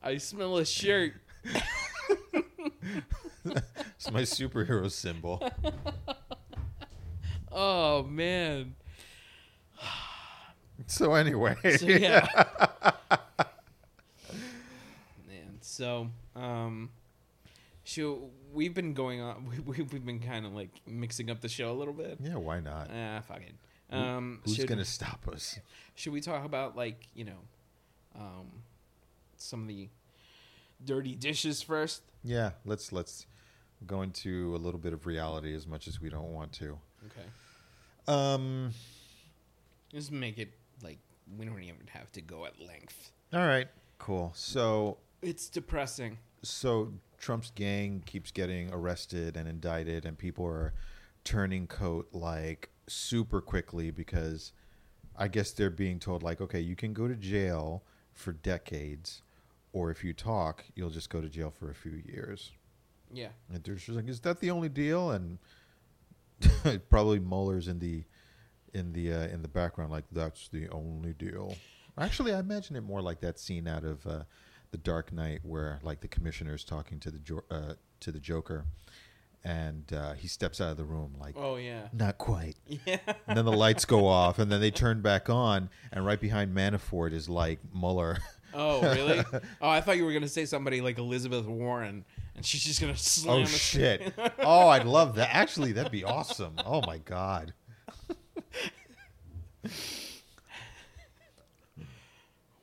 I 0.00 0.18
smell 0.18 0.58
a 0.58 0.64
shirt. 0.64 1.14
It's 3.44 4.08
my 4.12 4.22
superhero 4.22 4.88
symbol. 4.88 5.42
Oh 7.52 8.02
man. 8.04 8.74
So 10.86 11.14
anyway, 11.14 11.56
So 11.78 11.86
yeah. 11.86 12.26
Man, 15.28 15.58
so 15.60 16.08
um 16.34 16.90
so 17.84 18.30
we've 18.52 18.74
been 18.74 18.94
going 18.94 19.20
on 19.20 19.46
we, 19.46 19.58
we, 19.78 19.82
we've 19.82 20.04
been 20.04 20.20
kind 20.20 20.46
of 20.46 20.52
like 20.54 20.70
mixing 20.86 21.30
up 21.30 21.40
the 21.40 21.48
show 21.48 21.70
a 21.70 21.74
little 21.74 21.94
bit. 21.94 22.18
yeah, 22.20 22.36
why 22.36 22.60
not? 22.60 22.90
Ah, 22.92 23.20
fuck 23.26 23.40
it. 23.42 23.54
Um 23.94 24.40
Who's 24.44 24.56
should, 24.56 24.68
gonna 24.68 24.84
stop 24.84 25.28
us? 25.28 25.58
should 25.94 26.12
we 26.12 26.20
talk 26.20 26.44
about 26.44 26.76
like, 26.76 27.06
you 27.14 27.24
know, 27.24 27.38
um 28.18 28.46
some 29.36 29.62
of 29.62 29.68
the 29.68 29.88
dirty 30.84 31.14
dishes 31.14 31.62
first? 31.62 32.02
Yeah, 32.24 32.52
let's 32.64 32.92
let's 32.92 33.26
go 33.86 34.02
into 34.02 34.54
a 34.54 34.58
little 34.58 34.80
bit 34.80 34.92
of 34.92 35.06
reality 35.06 35.54
as 35.54 35.66
much 35.66 35.86
as 35.88 36.00
we 36.00 36.08
don't 36.08 36.32
want 36.32 36.52
to. 36.54 36.78
Okay. 37.06 37.26
Um. 38.08 38.72
Just 39.92 40.10
make 40.10 40.38
it 40.38 40.52
like 40.82 40.98
we 41.38 41.44
don't 41.44 41.62
even 41.62 41.86
have 41.92 42.10
to 42.12 42.20
go 42.20 42.44
at 42.46 42.58
length. 42.60 43.12
All 43.32 43.46
right. 43.46 43.68
Cool. 43.98 44.32
So 44.34 44.98
It's 45.20 45.48
depressing. 45.48 46.18
so 46.42 46.92
Trump's 47.18 47.50
gang 47.54 48.02
keeps 48.04 48.30
getting 48.32 48.72
arrested 48.72 49.36
and 49.36 49.48
indicted, 49.48 50.04
and 50.04 50.18
people 50.18 50.44
are 50.46 50.72
turning 51.24 51.66
coat 51.68 52.08
like 52.12 52.70
super 52.88 53.40
quickly 53.40 53.90
because 53.92 54.52
I 55.16 55.28
guess 55.28 55.52
they're 55.52 55.70
being 55.70 56.00
told 56.00 56.22
like, 56.22 56.40
okay, 56.40 56.58
you 56.60 56.74
can 56.74 56.92
go 56.92 57.06
to 57.06 57.14
jail 57.14 57.84
for 58.12 58.32
decades, 58.32 59.22
or 59.72 59.90
if 59.90 60.02
you 60.02 60.12
talk, 60.12 60.64
you'll 60.74 60.90
just 60.90 61.10
go 61.10 61.20
to 61.20 61.28
jail 61.28 61.50
for 61.56 61.70
a 61.70 61.74
few 61.74 62.02
years. 62.06 62.50
Yeah. 63.12 63.28
And 63.52 63.62
they're 63.62 63.74
just 63.76 63.88
like, 63.90 64.08
is 64.08 64.20
that 64.20 64.40
the 64.40 64.50
only 64.50 64.68
deal? 64.70 65.10
And 65.12 65.38
probably 66.90 67.18
Mueller's 67.18 67.68
in 67.68 67.78
the 67.78 68.04
in 68.74 68.92
the 68.92 69.12
uh, 69.12 69.26
in 69.28 69.42
the 69.42 69.48
background, 69.48 69.90
like 69.90 70.04
that's 70.12 70.48
the 70.48 70.68
only 70.70 71.12
deal. 71.12 71.56
Actually, 71.98 72.32
I 72.32 72.38
imagine 72.40 72.76
it 72.76 72.82
more 72.82 73.02
like 73.02 73.20
that 73.20 73.38
scene 73.38 73.68
out 73.68 73.84
of 73.84 74.06
uh, 74.06 74.22
the 74.70 74.78
Dark 74.78 75.12
Knight, 75.12 75.40
where 75.42 75.78
like 75.82 76.00
the 76.00 76.08
commissioner's 76.08 76.64
talking 76.64 76.98
to 77.00 77.10
the 77.10 77.18
jo- 77.18 77.44
uh, 77.50 77.74
to 78.00 78.10
the 78.10 78.18
Joker, 78.18 78.64
and 79.44 79.92
uh, 79.92 80.14
he 80.14 80.28
steps 80.28 80.60
out 80.60 80.70
of 80.70 80.76
the 80.76 80.84
room 80.84 81.14
like, 81.20 81.34
Oh 81.36 81.56
yeah. 81.56 81.88
not 81.92 82.18
quite. 82.18 82.56
Yeah. 82.86 82.98
And 83.26 83.36
then 83.36 83.44
the 83.44 83.52
lights 83.52 83.84
go 83.84 84.06
off, 84.06 84.38
and 84.38 84.50
then 84.50 84.60
they 84.60 84.70
turn 84.70 85.02
back 85.02 85.28
on, 85.28 85.68
and 85.92 86.06
right 86.06 86.20
behind 86.20 86.56
Manafort 86.56 87.12
is 87.12 87.28
like 87.28 87.58
Mueller. 87.74 88.18
Oh 88.54 88.80
really? 88.82 89.24
oh, 89.60 89.68
I 89.68 89.80
thought 89.80 89.96
you 89.96 90.04
were 90.04 90.12
gonna 90.12 90.28
say 90.28 90.44
somebody 90.46 90.80
like 90.80 90.98
Elizabeth 90.98 91.46
Warren, 91.46 92.04
and 92.36 92.44
she's 92.44 92.64
just 92.64 92.80
gonna 92.80 92.96
slam. 92.96 93.42
Oh 93.42 93.44
shit! 93.44 94.14
Oh, 94.38 94.68
I'd 94.68 94.86
love 94.86 95.14
that. 95.16 95.34
Actually, 95.34 95.72
that'd 95.72 95.92
be 95.92 96.04
awesome. 96.04 96.54
Oh 96.64 96.82
my 96.86 96.98
god. 96.98 97.54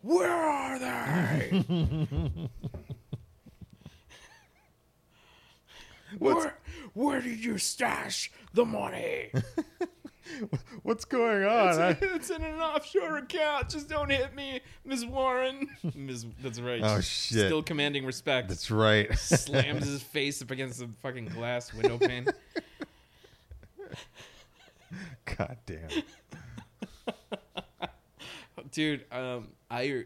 Where 0.02 0.32
are 0.32 0.80
they? 0.80 1.64
where, 6.18 6.58
where 6.94 7.22
did 7.22 7.44
you 7.44 7.58
stash 7.58 8.32
the 8.54 8.66
money? 8.66 9.32
What's 10.84 11.06
going 11.06 11.44
on? 11.44 11.80
I- 11.80 11.90
it's, 11.92 12.02
it's 12.02 12.30
in 12.30 12.44
an 12.44 12.60
offshore 12.60 13.18
account. 13.18 13.70
Just 13.70 13.90
don't 13.90 14.10
hit 14.10 14.36
me, 14.36 14.62
Ms. 14.86 15.06
Warren. 15.06 15.68
Ms. 15.96 16.26
That's 16.42 16.60
right. 16.60 16.82
Oh, 16.84 17.02
shit. 17.02 17.48
Still 17.48 17.64
commanding 17.64 18.06
respect. 18.06 18.50
That's 18.50 18.72
right. 18.72 19.14
Slams 19.18 19.86
his 19.86 20.02
face 20.04 20.42
up 20.42 20.52
against 20.52 20.80
the 20.80 20.90
fucking 21.02 21.26
glass 21.28 21.74
window 21.74 21.98
pane. 21.98 22.28
God 25.38 25.58
damn. 25.66 25.88
dude 28.72 29.06
um 29.12 29.48
i 29.72 30.04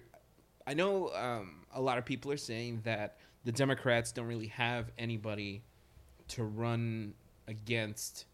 i 0.67 0.73
know 0.73 1.09
um 1.15 1.65
a 1.73 1.81
lot 1.81 1.97
of 1.97 2.05
people 2.05 2.31
are 2.31 2.37
saying 2.37 2.79
that 2.83 3.17
the 3.43 3.51
democrats 3.51 4.11
don't 4.11 4.27
really 4.27 4.47
have 4.47 4.91
anybody 4.97 5.61
to 6.27 6.43
run 6.43 7.13
against 7.47 8.25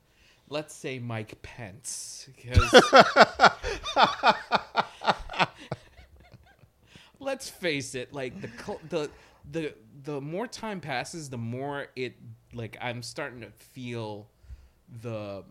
let's 0.49 0.73
say 0.73 0.99
mike 0.99 1.41
pence 1.41 2.27
because 2.35 2.83
let's 7.19 7.49
face 7.49 7.95
it 7.95 8.13
like 8.13 8.39
the 8.41 8.77
the 8.89 9.09
the 9.51 9.73
the 10.03 10.21
more 10.21 10.47
time 10.47 10.79
passes 10.79 11.29
the 11.29 11.37
more 11.37 11.87
it 11.95 12.15
like 12.53 12.77
i'm 12.81 13.01
starting 13.01 13.41
to 13.41 13.49
feel 13.57 14.27
the 15.01 15.43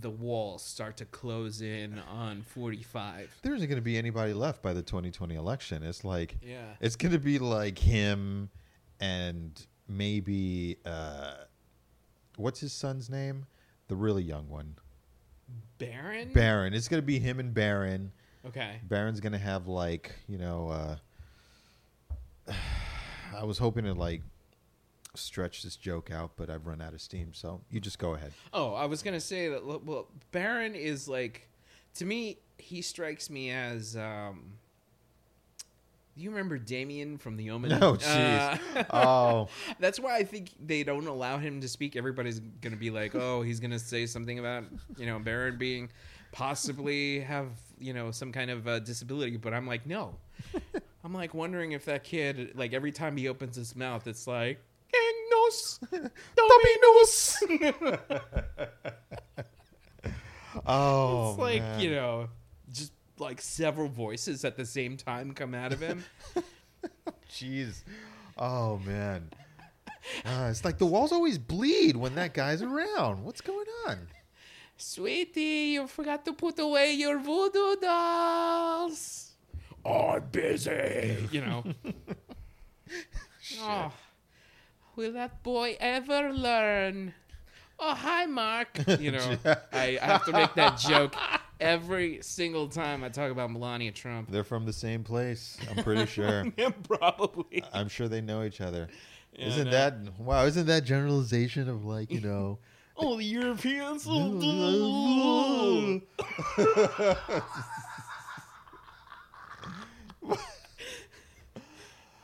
the 0.00 0.10
walls 0.10 0.64
start 0.64 0.96
to 0.96 1.04
close 1.04 1.60
in 1.62 1.98
on 2.10 2.42
45 2.42 3.38
There 3.42 3.54
isn't 3.54 3.68
going 3.68 3.78
to 3.78 3.82
be 3.82 3.96
anybody 3.96 4.32
left 4.32 4.60
by 4.60 4.72
the 4.72 4.82
2020 4.82 5.36
election. 5.36 5.82
It's 5.84 6.04
like 6.04 6.36
yeah 6.42 6.74
it's 6.80 6.96
going 6.96 7.12
to 7.12 7.20
be 7.20 7.38
like 7.38 7.78
him 7.78 8.50
and 8.98 9.64
maybe 9.88 10.78
uh 10.84 11.34
what's 12.36 12.58
his 12.60 12.72
son's 12.72 13.08
name? 13.08 13.46
The 13.88 13.96
really 13.96 14.22
young 14.22 14.48
one. 14.48 14.76
Barron? 15.78 16.32
Barron. 16.32 16.74
It's 16.74 16.88
going 16.88 17.00
to 17.02 17.06
be 17.06 17.18
him 17.18 17.38
and 17.38 17.52
Barron. 17.54 18.12
Okay. 18.46 18.80
Barron's 18.82 19.20
going 19.20 19.32
to 19.32 19.38
have 19.38 19.66
like, 19.68 20.12
you 20.28 20.38
know, 20.38 20.68
uh 20.68 22.52
I 23.36 23.44
was 23.44 23.58
hoping 23.58 23.84
to 23.84 23.92
like 23.94 24.22
stretch 25.14 25.62
this 25.62 25.76
joke 25.76 26.10
out, 26.10 26.32
but 26.36 26.48
I've 26.50 26.66
run 26.66 26.80
out 26.80 26.94
of 26.94 27.00
steam. 27.00 27.32
So 27.34 27.60
you 27.70 27.80
just 27.80 27.98
go 27.98 28.14
ahead. 28.14 28.32
Oh, 28.52 28.72
I 28.74 28.86
was 28.86 29.02
gonna 29.02 29.20
say 29.20 29.48
that. 29.48 29.64
Well, 29.64 30.08
Barron 30.32 30.74
is 30.74 31.08
like, 31.08 31.48
to 31.94 32.04
me, 32.04 32.38
he 32.58 32.82
strikes 32.82 33.28
me 33.30 33.50
as. 33.50 33.96
um 33.96 34.52
Do 36.16 36.22
you 36.22 36.30
remember 36.30 36.56
Damien 36.56 37.18
from 37.18 37.36
The 37.36 37.50
Omen? 37.50 37.74
Oh, 37.74 37.92
jeez. 37.96 38.58
Uh, 38.74 38.84
Oh, 38.90 39.48
That's 39.78 40.00
why 40.00 40.16
I 40.16 40.24
think 40.24 40.50
they 40.64 40.82
don't 40.82 41.06
allow 41.06 41.36
him 41.36 41.60
to 41.60 41.68
speak. 41.68 41.94
Everybody's 41.94 42.40
gonna 42.40 42.76
be 42.76 42.88
like, 42.90 43.14
"Oh, 43.14 43.42
he's 43.42 43.60
gonna 43.60 43.78
say 43.78 44.06
something 44.06 44.38
about 44.38 44.64
you 44.96 45.04
know 45.04 45.18
Barron 45.18 45.58
being 45.58 45.90
possibly 46.32 47.20
have 47.20 47.48
you 47.78 47.92
know 47.92 48.10
some 48.12 48.32
kind 48.32 48.50
of 48.50 48.66
uh, 48.66 48.78
disability." 48.78 49.36
But 49.36 49.52
I'm 49.52 49.66
like, 49.66 49.84
no. 49.86 50.14
I'm 51.04 51.12
like 51.12 51.34
wondering 51.34 51.72
if 51.72 51.84
that 51.84 52.02
kid, 52.02 52.52
like 52.54 52.72
every 52.72 52.92
time 52.92 53.18
he 53.18 53.28
opens 53.28 53.54
his 53.54 53.76
mouth, 53.76 54.06
it's 54.06 54.26
like, 54.26 54.58
"Engnos, 54.94 55.80
Dominos." 56.36 57.36
oh, 60.66 61.30
it's 61.30 61.38
like 61.38 61.62
man. 61.62 61.80
you 61.80 61.90
know, 61.90 62.28
like 63.18 63.40
several 63.40 63.88
voices 63.88 64.44
at 64.44 64.56
the 64.56 64.66
same 64.66 64.96
time 64.96 65.32
come 65.32 65.54
out 65.54 65.72
of 65.72 65.80
him. 65.80 66.04
Jeez. 67.30 67.82
Oh 68.36 68.78
man. 68.78 69.30
Uh, 70.24 70.48
it's 70.50 70.64
like 70.64 70.78
the 70.78 70.86
walls 70.86 71.12
always 71.12 71.38
bleed 71.38 71.96
when 71.96 72.14
that 72.14 72.32
guy's 72.32 72.62
around. 72.62 73.24
What's 73.24 73.40
going 73.40 73.66
on? 73.88 74.06
Sweetie, 74.76 75.72
you 75.74 75.86
forgot 75.86 76.24
to 76.26 76.32
put 76.32 76.58
away 76.58 76.92
your 76.92 77.18
voodoo 77.18 77.76
dolls. 77.80 79.32
I'm 79.84 80.22
busy. 80.30 81.28
You 81.32 81.40
know. 81.40 81.64
oh, 83.60 83.92
will 84.94 85.12
that 85.12 85.42
boy 85.42 85.76
ever 85.80 86.32
learn? 86.32 87.14
Oh, 87.78 87.94
hi, 87.94 88.26
Mark. 88.26 88.68
You 89.00 89.12
know, 89.12 89.36
I, 89.72 89.98
I 90.00 90.04
have 90.04 90.24
to 90.26 90.32
make 90.32 90.54
that 90.54 90.78
joke 90.78 91.14
every 91.60 92.20
single 92.22 92.68
time 92.68 93.04
I 93.04 93.08
talk 93.08 93.30
about 93.30 93.50
Melania 93.50 93.92
Trump. 93.92 94.30
They're 94.30 94.44
from 94.44 94.66
the 94.66 94.72
same 94.72 95.04
place. 95.04 95.58
I'm 95.70 95.82
pretty 95.82 96.06
sure. 96.10 96.44
yeah, 96.56 96.70
probably. 96.82 97.64
I'm 97.72 97.88
sure 97.88 98.08
they 98.08 98.20
know 98.20 98.42
each 98.42 98.60
other. 98.60 98.88
Yeah, 99.32 99.46
isn't 99.46 99.64
no. 99.66 99.70
that 99.70 99.94
wow? 100.18 100.44
Isn't 100.46 100.66
that 100.66 100.84
generalization 100.84 101.68
of 101.68 101.84
like 101.84 102.10
you 102.10 102.20
know? 102.20 102.58
Oh, 102.98 103.18
the 103.18 103.24
Europeans. 103.24 104.06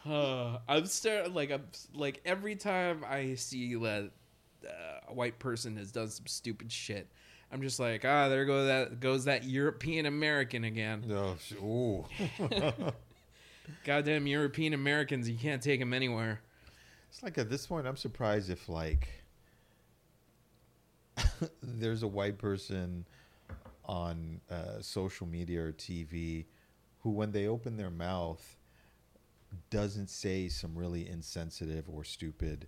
Uh, 0.04 0.58
I'm 0.68 0.86
start 0.86 1.32
like 1.32 1.52
I'm 1.52 1.64
like 1.94 2.20
every 2.24 2.56
time 2.56 3.04
I 3.08 3.34
see 3.36 3.74
that 3.76 4.10
uh, 4.66 5.00
a 5.08 5.14
white 5.14 5.38
person 5.38 5.76
has 5.76 5.92
done 5.92 6.08
some 6.08 6.26
stupid 6.26 6.72
shit, 6.72 7.08
I'm 7.52 7.60
just 7.60 7.78
like, 7.78 8.04
ah, 8.04 8.28
there 8.28 8.44
go 8.46 8.64
that 8.66 8.98
goes 9.00 9.26
that 9.26 9.44
European 9.44 10.06
American 10.06 10.64
again. 10.64 11.04
no. 11.06 11.36
Ooh. 11.62 12.04
Goddamn 13.84 14.26
European 14.26 14.72
Americans, 14.72 15.28
you 15.28 15.36
can't 15.36 15.62
take 15.62 15.78
them 15.78 15.92
anywhere. 15.92 16.40
It's 17.10 17.22
like 17.22 17.36
at 17.38 17.50
this 17.50 17.66
point, 17.66 17.86
I'm 17.86 17.96
surprised 17.96 18.48
if 18.48 18.68
like 18.68 19.08
there's 21.62 22.02
a 22.02 22.08
white 22.08 22.38
person 22.38 23.04
on 23.84 24.40
uh, 24.50 24.80
social 24.80 25.26
media 25.26 25.62
or 25.62 25.72
TV 25.72 26.46
who, 27.00 27.10
when 27.10 27.32
they 27.32 27.46
open 27.46 27.76
their 27.76 27.90
mouth, 27.90 28.56
doesn't 29.70 30.08
say 30.08 30.48
some 30.48 30.74
really 30.74 31.06
insensitive 31.08 31.84
or 31.88 32.04
stupid 32.04 32.66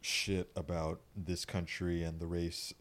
shit 0.00 0.50
about 0.54 1.00
this 1.16 1.44
country 1.44 2.02
and 2.02 2.20
the 2.20 2.26
race. 2.26 2.74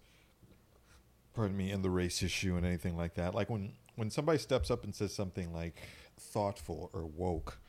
Pardon 1.37 1.55
me, 1.55 1.69
and 1.69 1.83
the 1.83 1.89
race 1.91 2.23
issue 2.23 2.55
and 2.57 2.65
anything 2.65 2.97
like 2.97 3.13
that. 3.13 3.35
Like 3.35 3.47
when 3.49 3.73
when 3.95 4.09
somebody 4.09 4.39
steps 4.39 4.71
up 4.71 4.83
and 4.83 4.93
says 4.93 5.13
something 5.13 5.53
like 5.53 5.79
thoughtful 6.19 6.89
or 6.93 7.05
woke, 7.05 7.59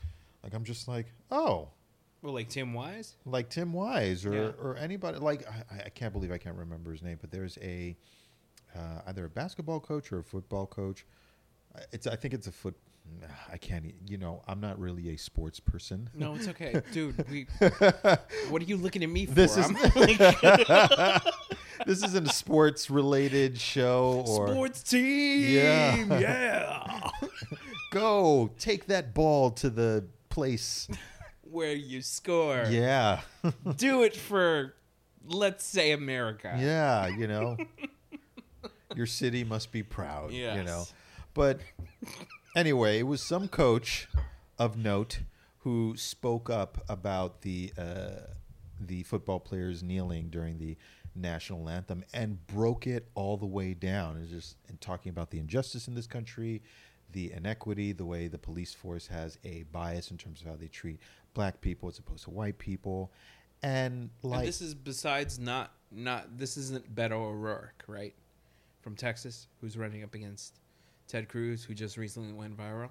like 0.43 0.55
I'm 0.55 0.65
just 0.65 0.89
like, 0.89 1.13
oh, 1.31 1.69
Well, 2.23 2.33
like 2.33 2.49
Tim 2.49 2.73
Wise. 2.73 3.17
like 3.27 3.51
Tim 3.51 3.75
Wise 3.75 4.25
or, 4.25 4.33
Yeah. 4.35 4.51
or 4.59 4.77
anybody 4.79 5.19
like 5.19 5.47
I, 5.71 5.85
I 5.85 5.89
can't 5.91 6.15
believe 6.15 6.33
I 6.33 6.39
can't 6.39 6.57
remember 6.57 6.91
his 6.93 7.03
name, 7.03 7.19
but 7.21 7.31
there's 7.31 7.59
a 7.63 7.95
uh, 8.75 9.03
either 9.07 9.27
a 9.27 9.29
basketball 9.31 9.81
coach 9.81 10.11
or 10.13 10.19
a 10.21 10.25
football 10.25 10.67
coach. 10.67 11.05
Uh, 11.75 11.81
It's 11.93 12.07
I 12.07 12.17
think 12.17 12.33
it's 12.35 12.47
a 12.47 12.53
foot. 12.53 12.75
I 13.53 13.57
can't. 13.59 13.95
You 14.07 14.19
know, 14.19 14.43
I'm 14.47 14.61
not 14.61 14.79
really 14.79 15.11
a 15.11 15.17
sports 15.17 15.61
person. 15.61 16.11
No, 16.15 16.35
it's 16.35 16.49
okay, 16.49 16.81
dude. 16.93 17.23
We, 17.31 17.47
what 18.51 18.61
are 18.63 18.67
you 18.67 18.77
looking 18.79 19.03
at 19.03 19.09
me 19.11 19.25
for? 19.27 19.33
This 19.35 19.57
is- 19.59 19.71
this 21.87 22.03
isn't 22.05 22.29
a 22.29 22.33
sports 22.33 22.91
related 22.91 23.59
show 23.59 24.25
or 24.27 24.49
sports 24.49 24.83
team. 24.83 25.55
Yeah. 25.55 26.19
yeah. 26.19 27.11
go 27.91 28.51
take 28.59 28.87
that 28.87 29.15
ball 29.15 29.51
to 29.53 29.71
the 29.71 30.05
place. 30.29 30.89
Where 31.43 31.73
you 31.73 32.03
score. 32.03 32.67
Yeah, 32.69 33.21
Do 33.77 34.03
it 34.03 34.15
for, 34.15 34.75
let's 35.27 35.65
say, 35.65 35.93
America. 35.93 36.57
yeah. 36.59 37.07
You 37.19 37.27
know, 37.27 37.57
your 38.95 39.07
city 39.07 39.45
must 39.45 39.73
be 39.73 39.83
proud. 39.83 40.33
You 40.33 40.63
know, 40.63 40.85
But 41.35 41.61
anyway, 42.55 42.99
it 42.99 43.05
was 43.05 43.23
some 43.23 43.49
coach 43.49 44.09
of 44.59 44.77
note 44.77 45.21
who 45.61 45.95
spoke 45.97 46.51
up 46.51 46.85
about 46.89 47.43
the 47.43 47.73
uh, 47.79 48.11
the 48.81 49.03
football 49.05 49.41
players 49.41 49.83
kneeling 49.83 50.29
during 50.31 50.59
the 50.59 50.77
national 51.15 51.69
anthem 51.69 52.05
and 52.13 52.45
broke 52.47 52.87
it 52.87 53.09
all 53.15 53.37
the 53.37 53.47
way 53.47 53.75
down. 53.75 54.19
It's 54.21 54.31
just 54.31 54.57
and 54.69 54.81
talking 54.81 55.11
about 55.11 55.31
the 55.31 55.39
injustice 55.39 55.89
in 55.89 55.95
this 55.95 56.07
country, 56.07 56.63
the 57.13 57.33
inequity, 57.33 57.93
the 57.93 58.05
way 58.05 58.29
the 58.29 58.39
police 58.39 58.75
force 58.75 59.07
has 59.07 59.39
a 59.45 59.65
bias 59.73 60.11
in 60.11 60.19
terms 60.19 60.41
of 60.41 60.47
how 60.47 60.57
they 60.57 60.69
treat 60.69 61.01
black 61.35 61.61
people 61.61 61.89
as 61.89 61.99
opposed 61.99 62.25
to 62.25 62.31
white 62.31 62.59
people, 62.59 63.13
and 63.63 64.11
like 64.23 64.41
and 64.41 64.49
this 64.49 64.61
is 64.61 64.75
besides 64.75 65.39
not 65.39 65.73
not 65.91 66.39
this 66.39 66.57
isn't 66.57 66.95
Beto 66.95 67.13
O'Rourke, 67.13 67.85
right? 67.87 68.15
From 68.81 68.95
Texas, 68.95 69.49
who's 69.61 69.77
running 69.77 70.03
up 70.03 70.15
against 70.15 70.61
Ted 71.09 71.29
Cruz, 71.29 71.65
who 71.65 71.75
just 71.75 71.97
recently 71.97 72.33
went 72.33 72.57
viral. 72.57 72.91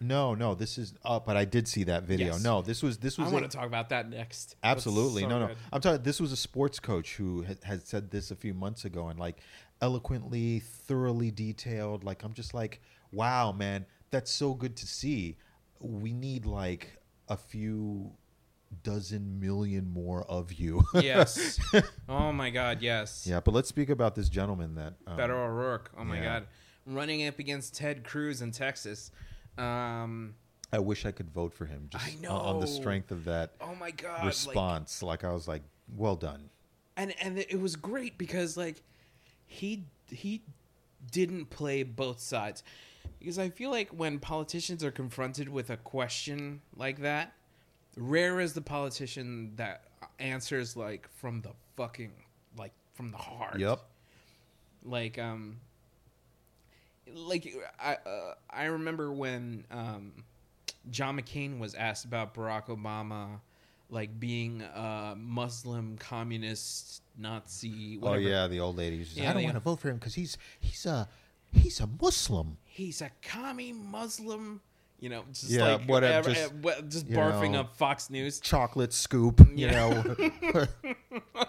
No, 0.00 0.34
no, 0.34 0.54
this 0.54 0.78
is. 0.78 0.94
Uh, 1.04 1.18
but 1.18 1.36
I 1.36 1.44
did 1.44 1.66
see 1.66 1.84
that 1.84 2.04
video. 2.04 2.28
Yes. 2.28 2.44
No, 2.44 2.62
this 2.62 2.82
was 2.82 2.98
this 2.98 3.18
was. 3.18 3.28
I 3.28 3.32
want 3.32 3.50
to 3.50 3.56
talk 3.56 3.66
about 3.66 3.88
that 3.88 4.08
next. 4.08 4.54
Absolutely, 4.62 5.22
so 5.22 5.28
no, 5.28 5.38
no. 5.40 5.46
good. 5.48 5.56
I'm 5.72 5.80
talking. 5.80 6.02
This 6.02 6.20
was 6.20 6.30
a 6.30 6.36
sports 6.36 6.78
coach 6.78 7.16
who 7.16 7.42
had, 7.42 7.58
had 7.64 7.86
said 7.86 8.10
this 8.10 8.30
a 8.30 8.36
few 8.36 8.54
months 8.54 8.84
ago, 8.84 9.08
and 9.08 9.18
like 9.18 9.38
eloquently, 9.82 10.60
thoroughly 10.60 11.32
detailed. 11.32 12.04
Like 12.04 12.22
I'm 12.22 12.32
just 12.32 12.54
like, 12.54 12.80
wow, 13.10 13.50
man, 13.50 13.86
that's 14.10 14.30
so 14.30 14.54
good 14.54 14.76
to 14.76 14.86
see. 14.86 15.36
We 15.80 16.12
need 16.12 16.46
like 16.46 16.98
a 17.28 17.36
few 17.36 18.12
dozen 18.82 19.40
million 19.40 19.90
more 19.90 20.22
of 20.24 20.52
you. 20.52 20.84
yes. 20.94 21.58
Oh 22.08 22.32
my 22.32 22.50
God. 22.50 22.80
Yes. 22.80 23.26
yeah, 23.28 23.40
but 23.40 23.52
let's 23.52 23.68
speak 23.68 23.90
about 23.90 24.14
this 24.14 24.28
gentleman 24.28 24.76
that. 24.76 24.94
Um, 25.06 25.18
Beto 25.18 25.30
O'Rourke. 25.30 25.90
Oh 25.98 26.04
my 26.04 26.16
yeah. 26.16 26.24
God. 26.24 26.46
Running 26.86 27.26
up 27.26 27.38
against 27.38 27.74
Ted 27.74 28.02
Cruz 28.02 28.40
in 28.40 28.50
Texas. 28.50 29.10
Um. 29.58 30.34
I 30.70 30.78
wish 30.80 31.06
I 31.06 31.12
could 31.12 31.30
vote 31.30 31.54
for 31.54 31.64
him. 31.64 31.88
Just 31.90 32.04
I 32.04 32.28
on- 32.28 32.56
on 32.56 32.60
the 32.60 32.66
strength 32.66 33.10
of 33.10 33.24
that 33.24 33.52
Oh 33.60 33.74
my 33.74 33.90
God. 33.90 34.18
like- 34.18 34.26
response. 34.26 35.02
Like, 35.02 35.24
I 35.24 35.32
was 35.32 35.48
like, 35.48 35.62
well 35.96 36.16
done. 36.16 36.50
and 36.96 37.14
and 37.22 37.38
it 37.38 37.58
was 37.60 37.74
great 37.76 38.18
because 38.18 38.56
like 38.56 38.82
he 39.46 39.84
he 40.10 40.42
didn't 41.10 41.46
play 41.46 41.82
both 41.84 42.20
sides 42.20 42.62
because 43.18 43.38
I 43.38 43.48
feel 43.48 43.70
like 43.70 43.88
when 43.90 44.18
politicians 44.18 44.84
are 44.84 44.90
confronted 44.90 45.48
with 45.48 45.70
a 45.70 45.76
question 45.78 46.60
like 46.76 46.98
that, 47.00 47.32
rare 47.96 48.38
is 48.40 48.52
the 48.52 48.60
politician 48.60 49.52
that 49.56 49.84
answers 50.18 50.76
like 50.76 51.08
from 51.14 51.40
the 51.40 51.52
fucking 51.76 52.12
like 52.58 52.72
from 52.94 53.10
the 53.10 53.16
heart. 53.16 53.58
Yep. 53.58 53.80
Like 54.84 55.18
um 55.18 55.60
like 57.14 57.54
I 57.82 57.94
uh, 57.94 58.34
I 58.50 58.64
remember 58.66 59.12
when 59.12 59.64
um 59.70 60.12
John 60.90 61.18
McCain 61.20 61.58
was 61.58 61.74
asked 61.74 62.04
about 62.04 62.34
Barack 62.34 62.66
Obama 62.66 63.40
like 63.90 64.18
being 64.20 64.62
a 64.62 65.14
Muslim 65.16 65.96
communist 65.98 67.02
Nazi 67.18 67.96
whatever. 67.98 68.16
Oh 68.22 68.28
yeah, 68.28 68.46
the 68.46 68.60
old 68.60 68.76
lady. 68.76 69.04
Yeah, 69.14 69.30
I 69.30 69.32
don't 69.34 69.44
want 69.44 69.54
to 69.56 69.60
vote 69.60 69.80
for 69.80 69.88
him 69.88 69.96
because 69.96 70.14
he's 70.14 70.36
he's 70.60 70.86
a 70.86 71.08
he's 71.52 71.80
a 71.80 71.88
Muslim. 72.00 72.58
He's 72.64 73.00
a 73.02 73.10
commie 73.22 73.72
Muslim, 73.72 74.60
you 75.00 75.08
know, 75.08 75.24
just 75.32 75.50
Yeah, 75.50 75.64
like 75.76 75.88
whatever, 75.88 76.30
ever- 76.30 76.34
just, 76.34 76.52
uh, 76.64 76.82
just 76.88 77.08
barfing 77.08 77.52
know. 77.52 77.60
up 77.60 77.76
Fox 77.76 78.08
News. 78.10 78.40
Chocolate 78.40 78.92
scoop, 78.92 79.40
you 79.54 79.66
Yeah. 79.66 79.72
know. 80.52 80.66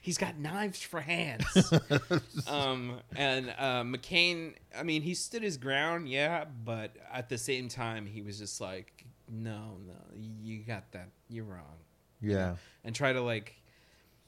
He's 0.00 0.18
got 0.18 0.38
knives 0.38 0.80
for 0.82 1.00
hands. 1.00 1.72
um, 2.48 3.00
and 3.16 3.50
uh, 3.58 3.82
McCain, 3.82 4.54
I 4.78 4.82
mean, 4.82 5.02
he 5.02 5.14
stood 5.14 5.42
his 5.42 5.56
ground, 5.56 6.08
yeah, 6.08 6.44
but 6.64 6.92
at 7.12 7.28
the 7.28 7.38
same 7.38 7.68
time, 7.68 8.06
he 8.06 8.22
was 8.22 8.38
just 8.38 8.60
like, 8.60 9.04
no, 9.30 9.76
no, 9.86 9.94
you 10.42 10.58
got 10.64 10.90
that. 10.92 11.08
You're 11.28 11.44
wrong. 11.44 11.76
Yeah. 12.20 12.56
and 12.84 12.94
try 12.94 13.12
to 13.12 13.20
like. 13.20 13.54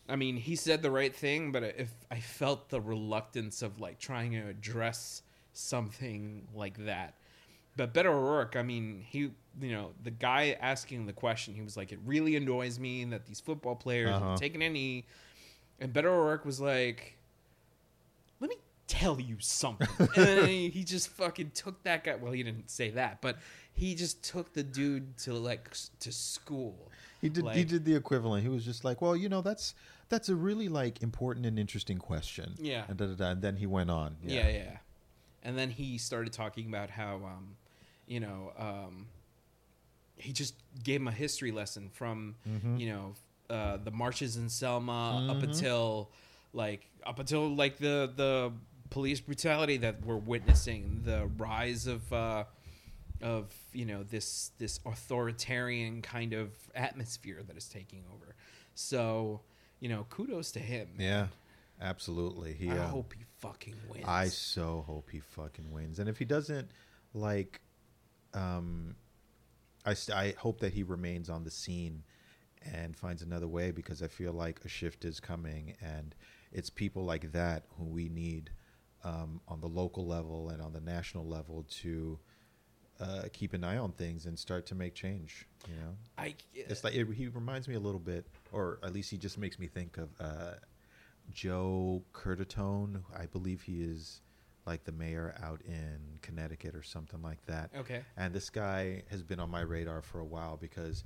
I 0.09 0.14
mean, 0.16 0.37
he 0.37 0.55
said 0.55 0.83
the 0.83 0.90
right 0.90 1.14
thing, 1.14 1.51
but 1.51 1.62
if 1.64 1.90
I 2.11 2.21
felt 2.21 2.69
the 2.71 2.81
reluctance 2.81 3.61
of 3.62 3.81
like 3.81 3.99
trying 3.99 4.31
to 4.33 4.47
address 4.49 5.23
something 5.53 6.47
like 6.55 6.85
that. 6.85 7.14
But 7.77 7.92
Beto 7.92 8.07
O'Rourke, 8.07 8.57
I 8.57 8.62
mean, 8.62 9.05
he, 9.07 9.19
you 9.61 9.73
know, 9.73 9.90
the 10.03 10.11
guy 10.11 10.57
asking 10.61 11.07
the 11.07 11.12
question, 11.12 11.55
he 11.55 11.61
was 11.62 11.77
like, 11.77 11.92
"It 11.92 11.99
really 12.07 12.37
annoys 12.37 12.79
me 12.79 13.05
that 13.07 13.27
these 13.27 13.40
football 13.40 13.75
players 13.75 14.11
Uh-huh. 14.14 14.25
are 14.31 14.37
taking 14.37 14.62
any 14.62 14.73
knee," 14.73 15.07
and 15.81 15.93
Beto 15.93 16.05
O'Rourke 16.07 16.45
was 16.45 16.61
like, 16.61 17.17
"Let 18.41 18.51
me 18.51 18.57
tell 18.87 19.21
you 19.21 19.37
something," 19.41 19.89
and 20.17 20.47
he, 20.49 20.69
he 20.71 20.85
just 20.85 21.09
fucking 21.09 21.51
took 21.55 21.83
that 21.85 22.05
guy. 22.05 22.15
Well, 22.17 22.33
he 22.33 22.43
didn't 22.43 22.71
say 22.71 22.91
that, 22.91 23.21
but 23.21 23.39
he 23.73 23.95
just 23.95 24.23
took 24.23 24.53
the 24.53 24.62
dude 24.62 25.17
to 25.19 25.35
like 25.35 25.71
to 26.01 26.12
school. 26.12 26.91
He 27.21 27.29
did. 27.29 27.47
he 27.51 27.65
did 27.65 27.85
the 27.85 27.95
equivalent. 27.95 28.43
He 28.43 28.49
was 28.49 28.65
just 28.65 28.85
like, 28.85 29.01
"Well, 29.03 29.17
you 29.17 29.29
know, 29.29 29.41
that's 29.43 29.75
that's 30.09 30.29
a 30.29 30.37
really 30.37 30.69
like 30.69 31.03
important 31.03 31.47
and 31.47 31.59
interesting 31.59 31.99
question." 31.99 32.55
Yeah. 32.59 32.85
And, 32.89 32.97
da, 32.97 33.07
da, 33.07 33.15
da, 33.15 33.31
and 33.31 33.43
then 33.43 33.57
he 33.57 33.67
went 33.67 33.91
on. 33.91 34.17
Yeah. 34.23 34.49
yeah, 34.49 34.77
And 35.43 35.57
then 35.59 35.71
he 35.71 35.99
started 35.99 36.33
talking 36.33 36.69
about 36.69 36.91
how, 36.91 37.17
um, 37.17 37.57
you 38.07 38.21
know, 38.21 38.53
um, 38.59 39.07
he 40.17 40.33
just 40.33 40.55
gave 40.85 41.01
him 41.01 41.09
a 41.09 41.12
history 41.12 41.51
lesson 41.51 41.91
from, 41.93 42.37
Mm-hmm. 42.49 42.77
you 42.77 42.89
know, 42.91 43.15
uh, 43.51 43.77
the 43.79 43.91
marches 43.91 44.37
in 44.37 44.49
Selma 44.49 45.27
up 45.31 45.39
Mhm. 45.39 45.43
until, 45.45 46.11
like, 46.53 46.89
up 47.05 47.19
until 47.19 47.49
like 47.55 47.79
the 47.79 48.13
the 48.15 48.53
police 48.91 49.21
brutality 49.21 49.77
that 49.79 50.05
we're 50.05 50.17
witnessing, 50.17 51.03
the 51.05 51.27
rise 51.37 51.87
of. 51.87 52.13
Uh, 52.13 52.45
of 53.23 53.51
you 53.73 53.87
know 53.87 54.03
this 54.03 54.51
this 54.59 54.79
authoritarian 54.85 56.03
kind 56.03 56.35
of 56.35 56.51
atmosphere 56.75 57.43
that 57.47 57.57
is 57.57 57.67
taking 57.67 58.05
over, 58.13 58.35
so 58.75 59.41
you 59.81 59.89
know 59.89 60.05
kudos 60.11 60.53
to 60.53 60.61
him. 60.61 60.89
Yeah. 60.99 61.29
Absolutely. 61.81 62.53
He. 62.55 62.71
I 62.71 62.77
uh, 62.79 62.89
hope 62.89 63.15
he 63.17 63.25
fucking 63.39 63.77
wins. 63.89 64.05
I 64.07 64.29
so 64.29 64.85
hope 64.87 65.11
he 65.11 65.21
fucking 65.21 65.71
wins. 65.71 65.99
And 65.99 66.09
if 66.09 66.19
he 66.19 66.25
doesn't, 66.25 66.71
like, 67.15 67.61
um, 68.35 68.97
I 69.85 69.95
st- 69.95 70.17
I 70.17 70.35
hope 70.39 70.61
that 70.61 70.73
he 70.73 70.83
remains 70.83 71.29
on 71.31 71.45
the 71.45 71.51
scene 71.51 72.03
and 72.73 72.97
finds 72.97 73.23
another 73.23 73.49
way 73.49 73.71
because 73.71 74.03
I 74.03 74.09
feel 74.09 74.33
like 74.33 74.61
a 74.65 74.69
shift 74.69 75.05
is 75.05 75.21
coming, 75.21 75.75
and 75.81 76.15
it's 76.53 76.71
people 76.71 77.05
like 77.05 77.33
that 77.33 77.65
who 77.79 77.85
we 77.85 78.09
need 78.09 78.51
um, 79.05 79.41
on 79.49 79.61
the 79.61 79.69
local 79.69 80.07
level 80.07 80.49
and 80.49 80.61
on 80.61 80.73
the 80.73 80.81
national 80.81 81.27
level 81.27 81.65
to 81.83 82.19
uh, 83.01 83.23
keep 83.33 83.53
an 83.53 83.63
eye 83.63 83.77
on 83.77 83.93
things 83.93 84.27
and 84.27 84.39
start 84.39 84.67
to 84.67 84.75
make 84.75 84.95
change. 84.95 85.47
You 85.69 85.75
know, 85.77 85.97
I 86.19 86.35
it's 86.55 86.83
like 86.83 86.95
it, 86.95 87.07
he 87.13 87.29
reminds 87.29 87.69
me 87.69 87.75
a 87.75 87.81
little 87.81 88.01
bit, 88.01 88.27
or 88.53 88.79
at 88.83 88.93
least 88.93 89.11
he 89.11 89.17
just 89.17 89.39
makes 89.39 89.59
me 89.59 89.67
think 89.67 89.99
of 89.99 90.09
uh, 90.21 90.55
Joe 91.33 92.03
Curtatone. 92.13 93.03
I 93.17 93.27
believe 93.27 93.63
he 93.63 93.83
is 93.83 94.21
like 94.67 94.85
the 94.85 94.93
mayor 94.93 95.35
out 95.43 95.61
in 95.65 96.19
Connecticut 96.23 96.75
or 96.75 96.83
something 96.83 97.23
like 97.23 97.45
that. 97.47 97.71
okay. 97.79 98.03
And 98.17 98.35
this 98.35 98.51
guy 98.51 99.05
has 99.11 99.23
been 99.23 99.39
on 99.39 99.51
my 99.51 99.61
radar 99.61 100.03
for 100.03 100.19
a 100.19 100.25
while 100.25 100.57
because 100.57 101.05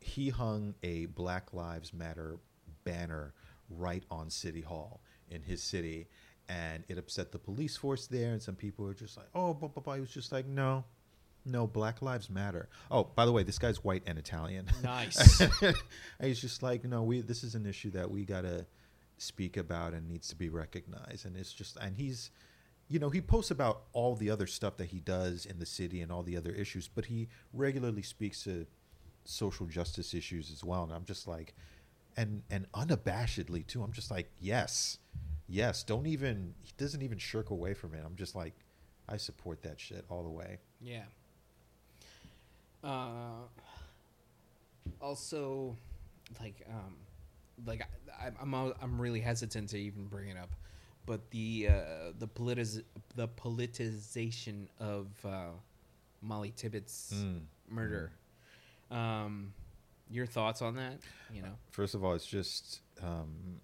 he 0.00 0.30
hung 0.30 0.74
a 0.82 1.06
Black 1.06 1.52
Lives 1.52 1.92
Matter 1.92 2.38
banner 2.84 3.34
right 3.70 4.04
on 4.10 4.30
City 4.30 4.60
Hall 4.60 5.00
in 5.30 5.42
his 5.42 5.62
city. 5.62 6.08
And 6.48 6.84
it 6.88 6.96
upset 6.96 7.32
the 7.32 7.38
police 7.38 7.76
force 7.76 8.06
there. 8.06 8.32
And 8.32 8.40
some 8.40 8.54
people 8.54 8.84
were 8.84 8.94
just 8.94 9.16
like, 9.16 9.26
oh, 9.34 9.52
but, 9.52 9.74
but, 9.74 9.84
but. 9.84 9.94
He 9.94 10.00
was 10.00 10.10
just 10.10 10.30
like, 10.30 10.46
no, 10.46 10.84
no, 11.44 11.66
Black 11.66 12.02
Lives 12.02 12.28
Matter. 12.28 12.68
Oh, 12.90 13.04
by 13.14 13.24
the 13.24 13.32
way, 13.32 13.42
this 13.42 13.58
guy's 13.58 13.82
white 13.82 14.02
and 14.06 14.18
Italian. 14.18 14.66
Nice. 14.82 15.40
and 15.40 15.76
he's 16.20 16.40
just 16.40 16.62
like, 16.62 16.84
no, 16.84 17.02
we 17.02 17.20
this 17.20 17.42
is 17.42 17.54
an 17.54 17.66
issue 17.66 17.90
that 17.90 18.10
we 18.10 18.24
gotta 18.24 18.66
speak 19.18 19.56
about 19.56 19.92
and 19.92 20.08
needs 20.08 20.28
to 20.28 20.36
be 20.36 20.48
recognized. 20.48 21.24
And 21.24 21.36
it's 21.36 21.52
just, 21.52 21.76
and 21.76 21.96
he's, 21.96 22.30
you 22.88 22.98
know, 22.98 23.10
he 23.10 23.20
posts 23.20 23.50
about 23.50 23.82
all 23.92 24.14
the 24.14 24.30
other 24.30 24.46
stuff 24.46 24.76
that 24.76 24.86
he 24.86 25.00
does 25.00 25.46
in 25.46 25.58
the 25.58 25.66
city 25.66 26.00
and 26.00 26.12
all 26.12 26.22
the 26.22 26.36
other 26.36 26.52
issues, 26.52 26.88
but 26.88 27.06
he 27.06 27.28
regularly 27.52 28.02
speaks 28.02 28.44
to 28.44 28.66
social 29.26 29.66
justice 29.66 30.14
issues 30.14 30.50
as 30.50 30.64
well. 30.64 30.82
And 30.84 30.92
I'm 30.92 31.04
just 31.04 31.26
like, 31.28 31.54
and 32.16 32.42
and 32.50 32.70
unabashedly 32.72 33.66
too. 33.66 33.82
I'm 33.82 33.92
just 33.92 34.10
like, 34.10 34.30
yes, 34.40 34.98
yes. 35.48 35.82
Don't 35.82 36.06
even 36.06 36.54
he 36.62 36.72
doesn't 36.78 37.02
even 37.02 37.18
shirk 37.18 37.50
away 37.50 37.74
from 37.74 37.94
it. 37.94 38.02
I'm 38.04 38.16
just 38.16 38.34
like, 38.34 38.54
I 39.08 39.16
support 39.18 39.62
that 39.62 39.78
shit 39.78 40.04
all 40.08 40.22
the 40.22 40.30
way. 40.30 40.58
Yeah. 40.80 41.04
Uh, 42.84 43.46
also, 45.00 45.76
like, 46.40 46.64
um, 46.70 46.94
like 47.66 47.86
I, 48.20 48.28
I'm 48.40 48.54
I'm 48.54 48.72
I'm 48.80 49.00
really 49.00 49.20
hesitant 49.20 49.70
to 49.70 49.78
even 49.78 50.06
bring 50.06 50.28
it 50.28 50.36
up, 50.36 50.50
but 51.04 51.30
the 51.30 51.68
uh, 51.70 52.12
the 52.18 52.28
politiz- 52.28 52.82
the 53.14 53.28
politicization 53.28 54.68
of 54.78 55.08
uh, 55.24 55.48
Molly 56.22 56.52
Tibbetts' 56.56 57.12
Mm. 57.14 57.40
murder. 57.68 58.12
Um, 58.90 59.52
your 60.10 60.26
thoughts 60.26 60.62
on 60.62 60.76
that? 60.76 60.98
You 61.32 61.42
know. 61.42 61.52
First 61.70 61.94
of 61.94 62.04
all, 62.04 62.14
it's 62.14 62.26
just 62.26 62.80
um, 63.02 63.60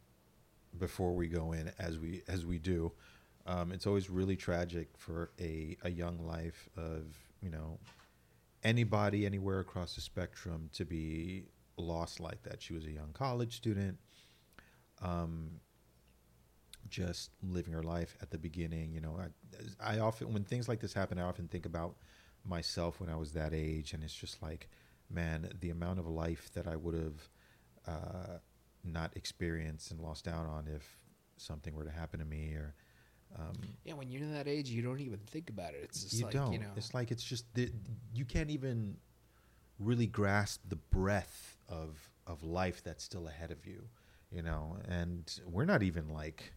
before 0.79 1.15
we 1.15 1.29
go 1.29 1.53
in, 1.53 1.71
as 1.79 1.99
we 1.99 2.23
as 2.29 2.45
we 2.45 2.59
do, 2.59 2.93
um, 3.47 3.73
it's 3.73 3.87
always 3.87 4.11
really 4.11 4.37
tragic 4.37 4.89
for 4.97 5.31
a 5.41 5.77
a 5.85 5.91
young 5.91 6.19
life 6.27 6.69
of 6.77 7.05
you 7.41 7.51
know 7.51 7.79
anybody 8.65 9.27
anywhere 9.27 9.61
across 9.61 9.95
the 9.95 10.01
spectrum 10.01 10.71
to 10.73 10.85
be 10.85 11.45
lost 11.77 12.21
like 12.21 12.43
that. 12.43 12.63
She 12.63 12.75
was 12.75 12.85
a 12.85 12.91
young 12.91 13.11
college 13.13 13.57
student, 13.57 13.99
um, 15.01 15.61
just 16.89 17.31
living 17.43 17.73
her 17.73 17.83
life 17.83 18.17
at 18.21 18.31
the 18.31 18.39
beginning. 18.39 18.93
You 18.93 19.01
know, 19.01 19.19
I, 19.81 19.97
I 19.97 19.99
often 20.01 20.33
when 20.33 20.45
things 20.45 20.69
like 20.69 20.81
this 20.81 20.93
happen, 20.93 21.19
I 21.19 21.23
often 21.23 21.49
think 21.49 21.67
about 21.67 21.97
myself 22.45 23.01
when 23.01 23.09
I 23.09 23.17
was 23.17 23.33
that 23.33 23.53
age, 23.55 23.93
and 23.93 24.03
it's 24.03 24.15
just 24.15 24.43
like, 24.43 24.69
man, 25.13 25.49
the 25.61 25.71
amount 25.71 25.99
of 25.99 26.07
life 26.07 26.51
that 26.55 26.67
I 26.67 26.77
would 26.77 26.95
have 26.95 27.29
uh, 27.87 28.39
not 28.85 29.13
experienced 29.17 29.91
and 29.91 30.01
lost 30.01 30.27
out 30.29 30.47
on 30.47 30.69
if 30.69 30.99
something 31.37 31.75
were 31.75 31.85
to 31.85 31.91
happen 31.91 32.21
to 32.21 32.27
me 32.27 32.55
or. 32.55 32.75
Um, 33.39 33.57
Yeah, 33.85 33.95
when 33.95 34.11
you're 34.11 34.23
in 34.23 34.35
that 34.35 34.47
age, 34.47 34.69
you 34.69 34.83
don't 34.83 35.01
even 35.01 35.19
think 35.19 35.49
about 35.49 35.73
it. 35.73 35.81
It's 35.85 36.03
just 36.03 36.19
you 36.19 36.25
like 36.25 36.35
don't. 36.35 36.53
you 36.53 36.59
know. 36.59 36.73
It's 36.77 36.93
like 36.93 37.11
it's 37.11 37.25
just 37.25 37.47
the, 37.55 37.71
you 38.15 38.27
can't 38.27 38.51
even 38.51 38.99
really 39.79 40.07
grasp 40.07 40.61
the 40.69 40.77
breadth 40.77 41.57
of 41.69 42.11
of 42.27 42.43
life 42.43 42.83
that's 42.85 43.03
still 43.03 43.27
ahead 43.29 43.51
of 43.51 43.67
you, 43.67 43.89
you 44.31 44.43
know. 44.43 44.77
And 44.87 45.33
we're 45.47 45.65
not 45.65 45.83
even 45.83 46.09
like 46.11 46.53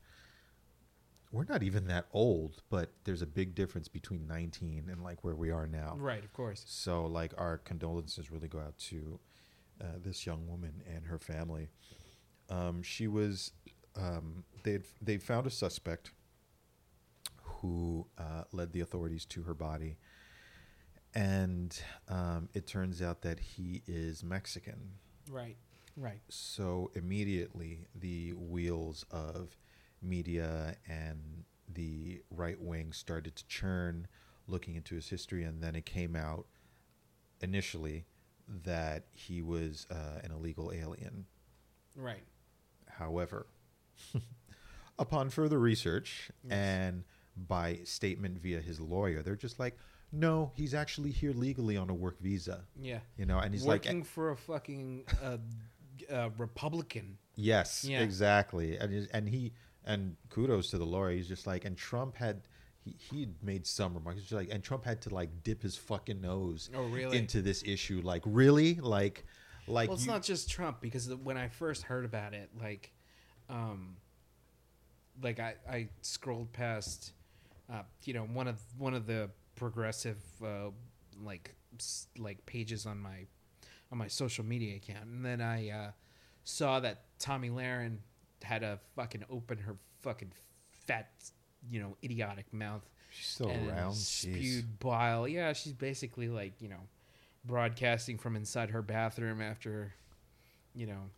we're 1.36 1.44
not 1.44 1.64
even 1.64 1.86
that 1.88 2.06
old, 2.14 2.62
but 2.70 2.94
there's 3.04 3.22
a 3.22 3.28
big 3.28 3.56
difference 3.56 3.90
between 3.90 4.26
19 4.26 4.88
and 4.90 5.04
like 5.04 5.22
where 5.26 5.36
we 5.36 5.52
are 5.52 5.68
now. 5.68 5.98
right, 6.00 6.24
of 6.24 6.32
course. 6.32 6.64
So 6.66 7.06
like 7.06 7.34
our 7.38 7.58
condolences 7.58 8.32
really 8.32 8.48
go 8.48 8.60
out 8.60 8.78
to 8.90 9.20
uh, 9.82 9.86
this 10.02 10.26
young 10.26 10.48
woman 10.48 10.82
and 10.88 11.06
her 11.08 11.20
family. 11.20 11.68
Um, 12.50 12.82
she 12.82 13.08
was 13.08 13.52
um, 13.98 14.46
they 14.64 14.80
they 15.02 15.18
found 15.18 15.46
a 15.46 15.50
suspect 15.50 16.12
who 17.42 18.08
uh, 18.18 18.44
led 18.54 18.72
the 18.72 18.80
authorities 18.80 19.26
to 19.26 19.44
her 19.44 19.54
body, 19.54 19.98
and 21.14 21.78
um, 22.08 22.48
it 22.54 22.66
turns 22.66 23.02
out 23.02 23.24
that 23.24 23.40
he 23.40 23.84
is 23.88 24.24
Mexican. 24.24 24.92
Right, 25.30 25.58
right. 25.98 26.22
So 26.30 26.92
immediately 26.96 27.88
the 27.94 28.34
wheels 28.34 29.06
of 29.12 29.58
media 30.06 30.76
and 30.88 31.44
the 31.74 32.22
right 32.30 32.60
wing 32.62 32.92
started 32.94 33.36
to 33.36 33.48
churn, 33.48 34.08
looking 34.48 34.76
into 34.76 34.96
his 34.96 35.10
history, 35.10 35.44
and 35.44 35.62
then 35.62 35.76
it 35.76 35.86
came 35.86 36.16
out 36.16 36.46
initially 37.42 38.06
that 38.64 39.06
he 39.12 39.42
was 39.42 39.88
uh, 39.92 40.20
an 40.24 40.32
illegal 40.32 40.72
alien. 40.72 41.26
Right. 41.96 42.24
However, 42.88 43.48
upon 45.00 45.30
further 45.30 45.60
research 45.60 46.32
Yes. 46.44 46.52
and 46.54 47.04
by 47.36 47.80
statement 47.84 48.38
via 48.40 48.62
his 48.62 48.80
lawyer, 48.80 49.22
they're 49.22 49.36
just 49.36 49.60
like, 49.60 49.78
no, 50.12 50.52
he's 50.56 50.74
actually 50.74 51.12
here 51.12 51.34
legally 51.34 51.76
on 51.76 51.90
a 51.90 51.94
work 51.94 52.20
visa. 52.22 52.64
Yeah. 52.80 53.00
You 53.18 53.26
know, 53.26 53.40
and 53.40 53.54
he's 53.54 53.66
Working 53.66 54.00
like, 54.00 54.06
for 54.08 54.30
a 54.32 54.38
fucking 54.38 55.04
uh, 55.22 55.38
uh, 56.14 56.30
Republican. 56.38 57.18
Yes, 57.36 57.84
Yeah. 57.84 58.02
exactly. 58.02 58.78
And 58.78 59.10
and 59.14 59.28
he 59.28 59.52
and 59.86 60.16
kudos 60.30 60.70
to 60.72 60.78
the 60.78 60.86
lawyer. 60.86 61.12
He's 61.12 61.28
just 61.28 61.48
like, 61.48 61.64
and 61.66 61.78
Trump 61.78 62.16
had 62.16 62.42
he 62.84 62.96
he 63.00 63.28
made 63.42 63.66
some 63.66 63.94
remarks. 63.94 64.20
He's 64.20 64.30
just 64.30 64.34
like, 64.40 64.50
and 64.52 64.64
Trump 64.64 64.84
had 64.86 65.02
to 65.04 65.14
like 65.14 65.44
dip 65.44 65.62
his 65.62 65.76
fucking 65.78 66.22
nose 66.22 66.70
Oh, 66.76 66.84
really? 66.88 67.18
into 67.18 67.42
this 67.42 67.64
issue. 67.66 68.02
Like, 68.04 68.22
really? 68.26 68.76
Like, 68.76 69.26
like 69.68 69.90
well, 69.90 69.96
it's 69.96 70.06
you- 70.06 70.12
not 70.12 70.24
just 70.24 70.50
Trump 70.50 70.82
because 70.82 71.08
the, 71.08 71.18
when 71.18 71.38
I 71.38 71.48
first 71.48 71.84
heard 71.84 72.06
about 72.06 72.34
it, 72.34 72.50
like, 72.60 72.92
um, 73.50 73.96
like 75.22 75.40
I, 75.40 75.56
I 75.70 75.90
scrolled 76.02 76.52
past, 76.54 77.14
uh, 77.72 77.82
you 78.04 78.14
know, 78.14 78.24
one 78.26 78.48
of 78.48 78.60
one 78.78 78.94
of 78.94 79.08
the 79.08 79.30
progressive 79.56 80.22
uh, 80.44 80.70
like 81.24 81.56
like 82.18 82.46
pages 82.46 82.86
on 82.86 83.00
my 83.00 83.26
on 83.92 83.98
my 83.98 84.08
social 84.08 84.44
media 84.44 84.76
account, 84.76 85.06
and 85.06 85.26
then 85.26 85.42
I 85.42 85.70
uh, 85.70 85.92
saw 86.44 86.80
that 86.82 87.04
Tomi 87.20 87.50
Lahren 87.50 87.98
had 88.44 88.62
to 88.62 88.80
fucking 88.96 89.24
open 89.30 89.58
her 89.60 89.76
fucking 90.02 90.32
fat, 90.88 91.10
you 91.70 91.80
know, 91.80 91.96
idiotic 92.04 92.52
mouth 92.54 92.84
She's 93.10 93.28
still 93.28 93.50
around. 93.50 93.94
spewed 93.96 94.66
Jeez. 94.66 94.80
bile. 94.80 95.28
Yeah, 95.28 95.54
she's 95.54 95.74
basically 95.74 96.28
like 96.30 96.62
you 96.62 96.70
know, 96.70 96.82
broadcasting 97.46 98.18
from 98.18 98.36
inside 98.36 98.72
her 98.72 98.82
bathroom 98.82 99.42
after, 99.42 99.94
you 100.74 100.86
know, 100.88 101.10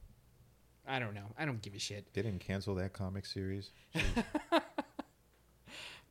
I 0.88 0.99
don't 0.99 1.13
know. 1.13 1.25
I 1.38 1.45
don't 1.45 1.62
give 1.62 1.73
a 1.73 1.80
shit. 1.80 2.13
They 2.13 2.21
didn't 2.21 2.39
cancel 2.41 2.75
that 2.75 2.93
comic 2.93 3.25
series. 3.25 3.71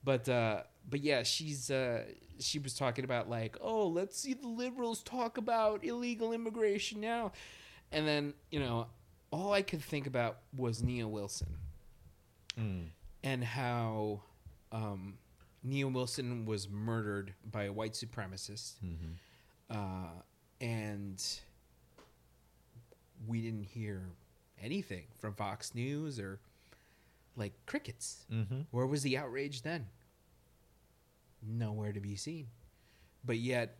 But 0.04 0.28
uh, 0.28 0.62
but 0.88 1.00
yeah, 1.00 1.24
she's 1.24 1.68
uh, 1.68 2.04
she 2.38 2.60
was 2.60 2.74
talking 2.74 3.04
about 3.04 3.28
like, 3.28 3.56
oh, 3.60 3.88
let's 3.88 4.16
see 4.16 4.34
the 4.34 4.46
liberals 4.46 5.02
talk 5.02 5.36
about 5.36 5.84
illegal 5.84 6.32
immigration 6.32 7.00
now, 7.00 7.32
and 7.90 8.06
then 8.06 8.32
you 8.52 8.60
know, 8.60 8.86
all 9.30 9.52
I 9.52 9.62
could 9.62 9.82
think 9.82 10.06
about 10.06 10.38
was 10.56 10.82
Nia 10.82 11.06
Wilson 11.08 11.48
Mm. 12.58 12.86
and 13.22 13.44
how 13.44 14.22
um, 14.72 15.18
Nia 15.62 15.86
Wilson 15.88 16.46
was 16.46 16.68
murdered 16.70 17.34
by 17.50 17.64
a 17.64 17.72
white 17.72 17.92
supremacist, 17.92 18.78
hmm 18.80 18.94
uh, 19.68 20.22
and 20.60 21.22
we 23.26 23.40
didn't 23.42 23.64
hear 23.64 24.00
anything 24.62 25.04
from 25.18 25.34
Fox 25.34 25.74
News 25.74 26.18
or 26.20 26.38
like 27.36 27.52
crickets. 27.66 28.24
hmm 28.30 28.60
Where 28.70 28.86
was 28.86 29.02
the 29.02 29.18
outrage 29.18 29.60
then? 29.62 29.86
Nowhere 31.46 31.92
to 31.92 32.00
be 32.00 32.16
seen. 32.16 32.46
But 33.24 33.38
yet, 33.38 33.76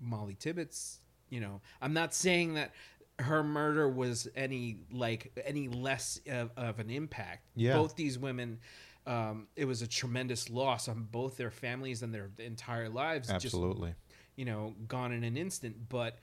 Molly 0.00 0.36
Tibbetts, 0.38 1.00
you 1.28 1.40
know, 1.40 1.60
I'm 1.82 1.92
not 1.92 2.14
saying 2.14 2.54
that 2.54 2.72
her 3.20 3.42
murder 3.42 3.88
was 3.88 4.28
any 4.34 4.78
like 4.92 5.32
any 5.44 5.68
less 5.68 6.20
of, 6.30 6.50
of 6.56 6.78
an 6.78 6.90
impact. 6.90 7.46
Yeah. 7.54 7.76
Both 7.76 7.96
these 7.96 8.18
women, 8.18 8.58
um, 9.06 9.46
it 9.56 9.64
was 9.64 9.82
a 9.82 9.86
tremendous 9.86 10.50
loss 10.50 10.88
on 10.88 11.06
both 11.10 11.36
their 11.36 11.50
families 11.50 12.02
and 12.02 12.14
their 12.14 12.30
entire 12.38 12.88
lives. 12.88 13.28
Just 13.28 13.46
Absolutely. 13.46 13.94
you 14.36 14.44
know, 14.44 14.74
gone 14.88 15.12
in 15.12 15.24
an 15.24 15.36
instant. 15.36 15.88
But 15.88 16.18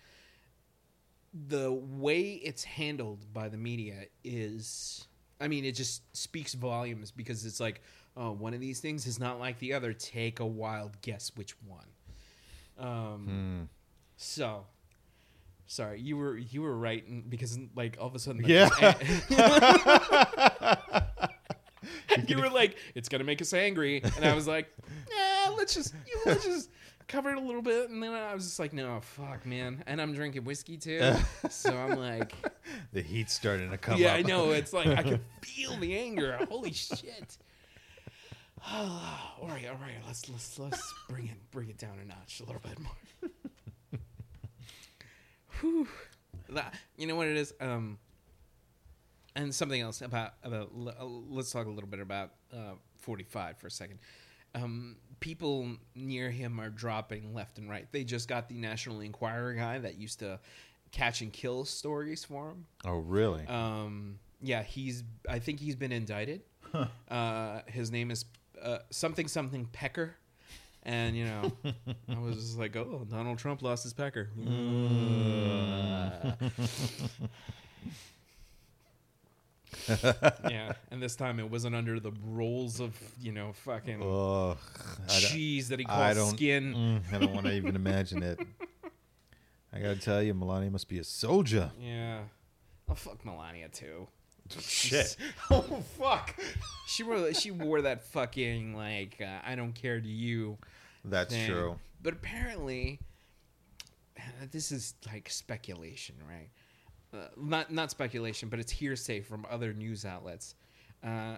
the 1.47 1.71
way 1.71 2.31
it's 2.43 2.63
handled 2.63 3.31
by 3.33 3.49
the 3.49 3.57
media 3.57 4.05
is, 4.23 5.07
I 5.39 5.47
mean, 5.47 5.65
it 5.65 5.73
just 5.73 6.01
speaks 6.15 6.53
volumes 6.53 7.11
because 7.11 7.45
it's 7.45 7.59
like, 7.59 7.81
oh, 8.15 8.31
one 8.31 8.53
of 8.53 8.59
these 8.59 8.79
things 8.79 9.05
is 9.05 9.19
not 9.19 9.39
like 9.39 9.59
the 9.59 9.73
other. 9.73 9.93
Take 9.93 10.39
a 10.39 10.45
wild 10.45 10.99
guess 11.01 11.31
which 11.35 11.55
one. 11.61 11.85
Um, 12.79 13.27
Mm. 13.27 13.67
So, 14.19 14.65
sorry, 15.67 16.01
you 16.01 16.17
were 16.17 16.37
you 16.37 16.61
were 16.61 16.75
right 16.75 17.29
because 17.29 17.59
like 17.75 17.97
all 17.99 18.07
of 18.07 18.15
a 18.15 18.19
sudden, 18.19 18.41
like, 18.41 18.49
Yeah. 18.49 18.69
you 22.27 22.37
were 22.37 22.49
like, 22.49 22.77
it's 22.95 23.09
gonna 23.09 23.23
make 23.23 23.41
us 23.41 23.53
angry, 23.53 24.01
and 24.01 24.25
I 24.25 24.33
was 24.33 24.47
like, 24.47 24.67
nah, 25.09 25.53
let's 25.55 25.73
just 25.75 25.93
you 26.07 26.15
know, 26.15 26.31
let's 26.31 26.45
just 26.45 26.69
cover 27.07 27.29
it 27.29 27.37
a 27.37 27.41
little 27.41 27.61
bit, 27.61 27.89
and 27.89 28.01
then 28.01 28.13
I 28.13 28.33
was 28.33 28.45
just 28.45 28.59
like, 28.59 28.73
no, 28.73 28.99
fuck, 29.01 29.45
man, 29.45 29.83
and 29.87 30.01
I'm 30.01 30.13
drinking 30.13 30.43
whiskey 30.43 30.77
too, 30.77 31.13
so 31.49 31.75
I'm 31.75 31.97
like, 31.97 32.33
the 32.93 33.01
heat's 33.01 33.33
starting 33.33 33.69
to 33.71 33.77
come 33.77 33.99
yeah, 33.99 34.13
up. 34.13 34.17
I 34.17 34.21
know, 34.23 34.51
it's 34.51 34.73
like 34.73 34.87
I 34.87 35.03
can 35.03 35.19
feel 35.41 35.77
the 35.77 35.97
anger. 35.97 36.39
Holy 36.49 36.73
shit. 36.73 37.37
all 38.73 39.47
right, 39.47 39.67
all 39.67 39.75
right, 39.75 39.97
let's 40.05 40.29
let's 40.29 40.59
let's 40.59 40.93
bring 41.09 41.27
it 41.27 41.51
bring 41.51 41.69
it 41.69 41.77
down 41.77 41.99
a 42.01 42.05
notch 42.05 42.41
a 42.41 42.45
little 42.45 42.61
bit 42.61 42.79
more. 42.79 43.31
Whew. 45.61 45.87
That- 46.49 46.73
You 46.97 47.07
know 47.07 47.15
what 47.15 47.27
it 47.27 47.37
is? 47.37 47.53
Um, 47.59 47.97
and 49.35 49.53
something 49.53 49.79
else 49.81 50.01
about 50.01 50.33
about 50.43 50.71
uh, 50.99 51.05
let's 51.05 51.51
talk 51.51 51.67
a 51.67 51.69
little 51.69 51.89
bit 51.89 51.99
about 51.99 52.31
uh, 52.53 52.73
45 52.97 53.57
for 53.57 53.67
a 53.67 53.71
second. 53.71 53.99
Um, 54.55 54.95
people 55.19 55.75
near 55.93 56.31
him 56.31 56.59
are 56.59 56.69
dropping 56.69 57.33
left 57.33 57.57
and 57.59 57.69
right. 57.69 57.87
They 57.91 58.03
just 58.03 58.27
got 58.27 58.49
the 58.49 58.55
National 58.55 59.01
Enquirer 59.01 59.53
guy 59.53 59.77
that 59.79 59.95
used 59.97 60.19
to 60.19 60.39
catch 60.91 61.21
and 61.21 61.31
kill 61.31 61.65
stories 61.65 62.23
for 62.23 62.49
him. 62.49 62.65
Oh, 62.85 62.97
really? 62.97 63.45
Um, 63.47 64.17
yeah, 64.41 64.63
he's. 64.63 65.03
I 65.29 65.37
think 65.39 65.59
he's 65.59 65.75
been 65.75 65.91
indicted. 65.91 66.41
Uh, 67.09 67.61
his 67.67 67.91
name 67.91 68.09
is 68.11 68.25
uh, 68.61 68.79
something 68.89 69.27
something 69.27 69.65
Pecker, 69.71 70.15
and 70.87 71.15
you 71.15 71.25
know, 71.25 71.51
I 72.09 72.17
was 72.17 72.37
just 72.37 72.57
like, 72.57 72.75
oh, 72.75 73.05
Donald 73.09 73.37
Trump 73.37 73.61
lost 73.61 73.83
his 73.83 73.93
Pecker. 73.93 74.29
yeah, 80.49 80.71
and 80.89 81.03
this 81.03 81.15
time 81.15 81.39
it 81.39 81.51
wasn't 81.51 81.75
under 81.75 81.99
the 81.99 82.13
rolls 82.25 82.79
of 82.79 82.97
you 83.21 83.33
know 83.33 83.51
fucking 83.53 84.01
Ugh, 84.01 84.57
cheese 85.09 85.69
that 85.69 85.79
he 85.79 85.85
calls 85.85 86.29
skin. 86.31 86.73
Mm, 86.73 87.13
I 87.13 87.19
don't 87.19 87.33
want 87.33 87.45
to 87.47 87.53
even 87.53 87.75
imagine 87.75 88.23
it. 88.23 88.39
I 89.73 89.79
gotta 89.79 89.97
tell 89.97 90.23
you, 90.23 90.33
Melania 90.33 90.71
must 90.71 90.87
be 90.87 90.99
a 90.99 91.03
soldier. 91.03 91.71
Yeah, 91.79 92.21
oh 92.89 92.95
fuck 92.95 93.25
Melania 93.25 93.67
too. 93.67 94.07
Shit. 94.59 95.17
Oh 95.51 95.83
fuck. 95.97 96.35
She 96.87 97.03
wore 97.03 97.33
she 97.33 97.51
wore 97.51 97.81
that 97.81 98.03
fucking 98.03 98.75
like 98.75 99.17
uh, 99.21 99.39
I 99.45 99.55
don't 99.55 99.73
care 99.73 99.99
to 99.99 100.07
you 100.07 100.57
That's 101.07 101.33
thing. 101.33 101.49
true. 101.49 101.79
But 102.01 102.13
apparently, 102.13 102.99
this 104.51 104.71
is 104.71 104.95
like 105.11 105.29
speculation, 105.29 106.15
right? 106.27 106.49
Uh, 107.13 107.27
not 107.37 107.71
not 107.71 107.89
speculation, 107.91 108.49
but 108.49 108.59
it's 108.59 108.71
hearsay 108.71 109.21
from 109.21 109.45
other 109.49 109.73
news 109.73 110.05
outlets. 110.05 110.55
Uh, 111.03 111.37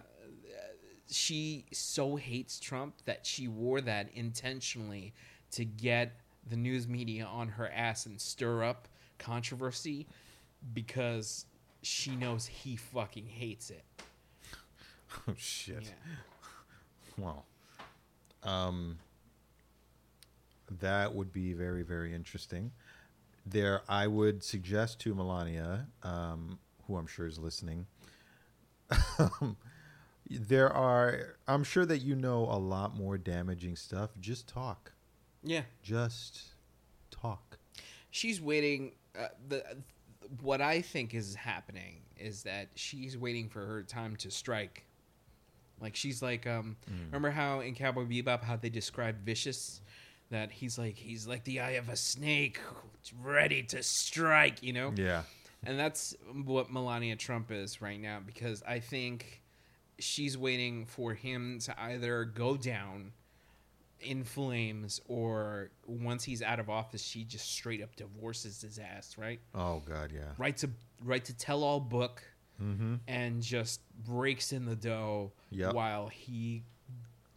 she 1.10 1.66
so 1.72 2.16
hates 2.16 2.60
Trump 2.60 2.96
that 3.06 3.26
she 3.26 3.48
wore 3.48 3.82
that 3.82 4.10
intentionally 4.14 5.14
to 5.52 5.66
get 5.66 6.14
the 6.50 6.56
news 6.56 6.88
media 6.88 7.26
on 7.26 7.48
her 7.48 7.70
ass 7.70 8.06
and 8.06 8.20
stir 8.20 8.64
up 8.64 8.88
controversy 9.18 10.08
because 10.74 11.46
she 11.82 12.16
knows 12.16 12.46
he 12.46 12.76
fucking 12.76 13.26
hates 13.26 13.70
it. 13.70 13.84
Oh 15.28 15.34
shit. 15.36 15.86
Yeah. 15.86 17.18
Well, 17.18 17.46
um, 18.44 19.00
that 20.80 21.14
would 21.14 21.32
be 21.34 21.54
very, 21.54 21.84
very 21.84 22.14
interesting. 22.14 22.72
There, 23.46 23.82
I 23.90 24.08
would 24.08 24.44
suggest 24.44 25.00
to 25.02 25.16
Melania, 25.16 25.88
um, 26.04 26.60
who 26.88 26.98
I'm 26.98 27.08
sure 27.08 27.26
is 27.28 27.40
listening. 27.40 27.88
there 30.30 30.72
are, 30.72 31.38
I'm 31.48 31.64
sure 31.64 31.86
that 31.86 32.00
you 32.00 32.16
know 32.16 32.46
a 32.46 32.58
lot 32.60 32.96
more 32.96 33.18
damaging 33.18 33.76
stuff. 33.76 34.12
Just 34.20 34.48
talk. 34.48 34.92
Yeah. 35.44 35.62
Just 35.82 36.42
talk. 37.12 37.58
she's 38.12 38.42
waiting 38.42 38.92
uh, 39.18 39.28
the 39.48 39.64
what 40.42 40.62
i 40.62 40.80
think 40.82 41.14
is 41.14 41.34
happening 41.36 42.02
is 42.18 42.44
that 42.44 42.68
she's 42.76 43.18
waiting 43.18 43.50
for 43.50 43.66
her 43.66 43.82
time 43.84 44.16
to 44.16 44.30
strike 44.32 44.86
like 45.82 45.96
she's 45.96 46.22
like 46.22 46.46
um 46.48 46.76
remember 47.08 47.30
how 47.32 47.60
in 47.62 47.74
cowboy 47.74 48.04
bebop 48.06 48.44
how 48.44 48.56
they 48.56 48.70
described 48.70 49.24
vicious 49.26 49.82
that 50.32 50.52
he's 50.52 50.78
like 50.78 50.96
he's 50.96 51.28
like 51.28 51.44
the 51.44 51.60
eye 51.60 51.72
of 51.72 51.90
a 51.90 51.96
snake 51.96 52.60
ready 53.22 53.64
to 53.64 53.82
strike 53.84 54.62
you 54.62 54.74
know 54.74 54.94
Yeah. 54.96 55.24
and 55.66 55.80
that's 55.80 56.16
what 56.44 56.72
Melania 56.72 57.16
Trump 57.16 57.52
is 57.52 57.82
right 57.82 58.00
now 58.00 58.20
because 58.26 58.62
I 58.68 58.80
think 58.80 59.42
she's 59.98 60.38
waiting 60.38 60.86
for 60.86 61.14
him 61.14 61.60
to 61.60 61.82
either 61.82 62.26
go 62.26 62.56
down 62.58 63.12
in 64.02 64.24
flames 64.24 65.02
or 65.10 65.72
once 65.86 66.24
he's 66.24 66.42
out 66.42 66.60
of 66.60 66.70
office 66.70 67.04
she 67.04 67.24
just 67.26 67.52
straight 67.52 67.82
up 67.84 67.96
divorces 67.98 68.62
his 68.62 68.80
ass, 68.80 69.18
right? 69.18 69.40
Oh 69.54 69.82
God, 69.86 70.12
yeah. 70.14 70.22
Right 70.38 70.56
to 70.58 70.70
right 71.04 71.24
to 71.26 71.36
tell 71.36 71.64
all 71.64 71.80
book 71.80 72.22
Mm-hmm. 72.62 72.96
and 73.08 73.42
just 73.42 73.80
breaks 74.06 74.52
in 74.52 74.66
the 74.66 74.76
dough 74.76 75.32
Yep. 75.50 75.74
while 75.74 76.08
he 76.10 76.64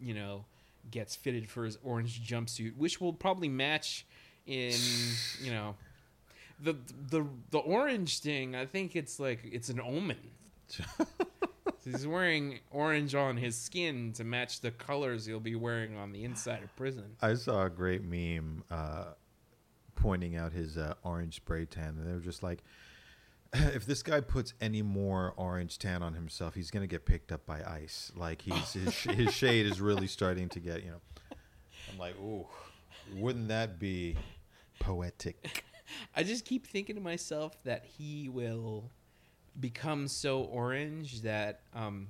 you 0.00 0.14
know 0.14 0.44
gets 0.90 1.14
fitted 1.16 1.48
for 1.48 1.64
his 1.64 1.78
orange 1.82 2.26
jumpsuit 2.26 2.76
which 2.76 3.00
will 3.00 3.12
probably 3.12 3.48
match 3.48 4.06
in 4.46 4.74
you 5.40 5.50
know 5.50 5.74
the 6.60 6.76
the 7.10 7.26
the 7.50 7.58
orange 7.58 8.18
thing 8.18 8.54
i 8.54 8.66
think 8.66 8.96
it's 8.96 9.18
like 9.20 9.40
it's 9.44 9.68
an 9.68 9.80
omen. 9.80 10.18
He's 11.84 12.06
wearing 12.06 12.60
orange 12.70 13.14
on 13.14 13.36
his 13.36 13.56
skin 13.56 14.12
to 14.14 14.24
match 14.24 14.60
the 14.60 14.70
colors 14.70 15.26
he'll 15.26 15.40
be 15.40 15.56
wearing 15.56 15.96
on 15.96 16.12
the 16.12 16.24
inside 16.24 16.62
of 16.62 16.74
prison. 16.76 17.16
I 17.20 17.34
saw 17.34 17.64
a 17.64 17.70
great 17.70 18.04
meme 18.04 18.62
uh, 18.70 19.06
pointing 19.96 20.36
out 20.36 20.52
his 20.52 20.78
uh, 20.78 20.94
orange 21.02 21.36
spray 21.36 21.64
tan, 21.64 21.96
and 21.98 22.06
they 22.06 22.12
were 22.12 22.20
just 22.20 22.42
like, 22.42 22.62
"If 23.74 23.86
this 23.86 24.02
guy 24.02 24.20
puts 24.20 24.54
any 24.60 24.82
more 24.82 25.34
orange 25.36 25.78
tan 25.78 26.02
on 26.02 26.14
himself, 26.14 26.54
he's 26.54 26.70
gonna 26.70 26.86
get 26.86 27.04
picked 27.04 27.32
up 27.32 27.44
by 27.46 27.62
ice. 27.62 28.12
Like 28.16 28.42
he's 28.42 28.72
his, 28.72 28.94
his 29.16 29.34
shade 29.34 29.66
is 29.66 29.80
really 29.80 30.06
starting 30.06 30.48
to 30.50 30.60
get, 30.60 30.82
you 30.82 30.90
know." 30.90 31.00
I'm 31.92 31.98
like, 31.98 32.18
"Ooh, 32.18 32.46
wouldn't 33.14 33.48
that 33.48 33.78
be 33.78 34.16
poetic?" 34.80 35.64
I 36.16 36.22
just 36.22 36.44
keep 36.44 36.66
thinking 36.66 36.96
to 36.96 37.02
myself 37.02 37.62
that 37.64 37.84
he 37.84 38.28
will 38.28 38.90
become 39.60 40.08
so 40.08 40.44
orange 40.44 41.20
that 41.20 41.60
um 41.74 42.08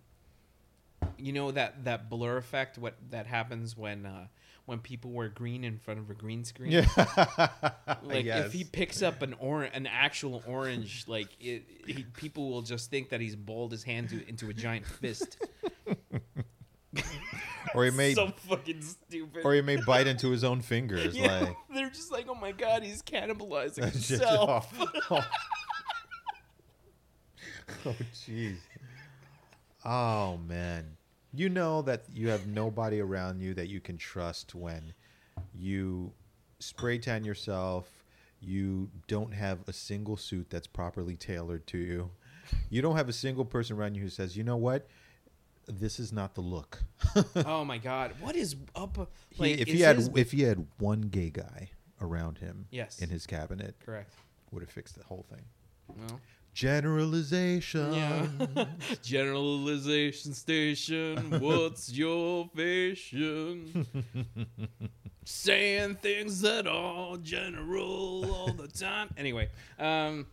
you 1.18 1.32
know 1.32 1.50
that 1.50 1.84
that 1.84 2.08
blur 2.08 2.36
effect 2.36 2.78
what 2.78 2.94
that 3.10 3.26
happens 3.26 3.76
when 3.76 4.06
uh 4.06 4.26
when 4.66 4.78
people 4.78 5.10
wear 5.10 5.28
green 5.28 5.64
in 5.64 5.78
front 5.78 6.00
of 6.00 6.08
a 6.10 6.14
green 6.14 6.44
screen. 6.44 6.72
Yeah. 6.72 6.86
like 8.02 8.24
Yes. 8.24 8.46
if 8.46 8.52
he 8.52 8.64
picks 8.64 9.02
up 9.02 9.22
an 9.22 9.34
or 9.38 9.64
an 9.64 9.86
actual 9.86 10.42
orange 10.46 11.04
like 11.06 11.28
it, 11.40 11.64
he, 11.86 12.04
people 12.16 12.50
will 12.50 12.62
just 12.62 12.90
think 12.90 13.10
that 13.10 13.20
he's 13.20 13.36
balled 13.36 13.72
his 13.72 13.82
hand 13.82 14.10
to, 14.10 14.28
into 14.28 14.48
a 14.48 14.54
giant 14.54 14.86
fist. 14.86 15.38
Or 17.74 17.86
he 17.86 17.90
may 17.90 18.12
so 18.12 18.28
fucking 18.28 18.82
stupid. 18.82 19.46
or 19.46 19.54
he 19.54 19.62
may 19.62 19.76
bite 19.76 20.06
into 20.06 20.28
his 20.28 20.44
own 20.44 20.60
fingers 20.60 21.16
yeah, 21.16 21.40
like 21.40 21.56
they're 21.72 21.88
just 21.88 22.12
like 22.12 22.26
oh 22.28 22.34
my 22.34 22.52
god 22.52 22.82
he's 22.82 23.00
cannibalizing 23.00 23.90
himself. 23.90 24.70
oh 25.10 25.24
Oh, 27.86 27.94
jeez. 28.14 28.56
Oh 29.84 30.38
man, 30.46 30.96
you 31.34 31.48
know 31.48 31.82
that 31.82 32.04
you 32.12 32.28
have 32.28 32.46
nobody 32.46 33.00
around 33.00 33.40
you 33.40 33.54
that 33.54 33.68
you 33.68 33.80
can 33.80 33.96
trust 33.96 34.54
when 34.54 34.92
you 35.54 36.12
spray 36.58 36.98
tan 36.98 37.24
yourself. 37.24 37.88
You 38.40 38.90
don't 39.06 39.32
have 39.32 39.60
a 39.68 39.72
single 39.72 40.16
suit 40.16 40.48
that's 40.50 40.66
properly 40.66 41.16
tailored 41.16 41.66
to 41.68 41.78
you. 41.78 42.10
You 42.70 42.82
don't 42.82 42.96
have 42.96 43.08
a 43.08 43.12
single 43.12 43.44
person 43.44 43.76
around 43.76 43.94
you 43.94 44.02
who 44.02 44.08
says, 44.08 44.36
"You 44.36 44.42
know 44.42 44.56
what? 44.56 44.88
This 45.68 46.00
is 46.00 46.12
not 46.12 46.34
the 46.34 46.40
look." 46.40 46.82
oh 47.46 47.64
my 47.64 47.78
god 47.78 48.14
what 48.20 48.34
is 48.34 48.56
up 48.74 49.08
He- 49.30 49.42
like 49.42 49.60
if 49.60 49.68
is 49.68 49.74
he 49.74 49.80
had 49.80 49.96
his- 49.96 50.10
if 50.16 50.32
he 50.32 50.42
had 50.42 50.66
one 50.78 51.02
gay 51.02 51.30
guy 51.30 51.70
around 52.00 52.38
him 52.38 52.66
Yes. 52.70 53.00
in 53.00 53.10
his 53.10 53.26
cabinet, 53.26 53.76
correct 53.84 54.12
would 54.50 54.62
have 54.62 54.70
fixed 54.70 54.96
the 54.98 55.04
whole 55.04 55.24
thing. 55.30 55.44
well 55.88 56.20
Generalization. 56.54 57.92
Yeah. 57.94 58.26
Generalization 59.02 60.34
station. 60.34 61.40
What's 61.40 61.90
your 61.92 62.48
vision? 62.54 63.86
Saying 65.24 65.96
things 65.96 66.40
that 66.42 66.66
are 66.66 67.16
general 67.18 68.30
all 68.34 68.52
the 68.52 68.68
time. 68.68 69.08
Anyway, 69.16 69.48
um, 69.78 70.26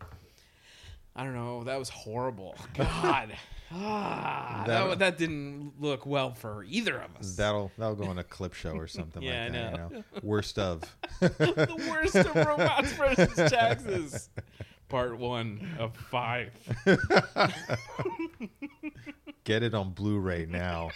I 1.15 1.23
don't 1.23 1.35
know. 1.35 1.63
That 1.63 1.79
was 1.79 1.89
horrible. 1.89 2.55
God. 2.73 3.33
Ah, 3.71 4.63
that, 4.65 4.87
That- 4.87 4.99
that 4.99 5.17
didn't 5.19 5.73
look 5.79 6.05
well 6.07 6.33
for 6.33 6.63
either 6.67 6.97
of 6.99 7.15
us. 7.17 7.35
That'll 7.35 7.71
that'll 7.77 7.95
go 7.95 8.05
on 8.05 8.17
a 8.17 8.23
clip 8.23 8.53
show 8.55 8.71
or 8.71 8.87
something 8.87 9.21
Yeah, 9.21 9.43
like 9.43 9.51
that. 9.53 9.73
know. 9.77 9.87
You 9.91 9.95
know, 9.97 10.03
worst 10.23 10.57
of. 10.57 10.81
the 11.19 11.85
worst 11.89 12.15
of 12.15 12.35
robots 12.35 12.91
versus 12.93 13.51
taxes. 13.51 14.29
Part 14.89 15.17
one 15.17 15.75
of 15.79 15.95
five. 15.95 16.51
Get 19.43 19.63
it 19.63 19.73
on 19.73 19.91
Blu-ray 19.91 20.47
now. 20.47 20.89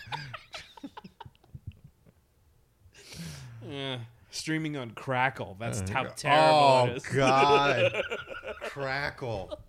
Eh, 3.72 3.98
streaming 4.32 4.78
on 4.78 4.92
Crackle. 4.92 5.56
That's 5.60 5.88
how 5.90 6.06
oh 6.06 6.10
terrible 6.16 6.86
it 6.94 6.98
is. 6.98 7.04
Oh, 7.12 7.16
God, 7.16 8.04
Crackle. 8.64 9.60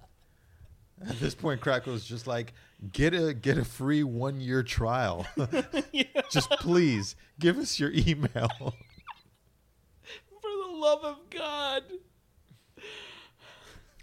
At 1.07 1.21
this 1.21 1.35
point, 1.35 1.61
Crackle 1.61 1.95
is 1.95 2.05
just 2.05 2.27
like 2.27 2.55
get 2.93 3.15
a 3.15 3.35
get 3.35 3.59
a 3.59 3.65
free 3.65 4.03
one 4.03 4.41
year 4.41 4.63
trial. 4.63 5.27
Just 6.31 6.51
please 6.61 7.17
give 7.39 7.59
us 7.59 7.79
your 7.79 7.91
email. 7.93 8.49
For 10.41 10.51
the 10.51 10.73
love 10.73 11.05
of 11.05 11.19
God. 11.31 11.83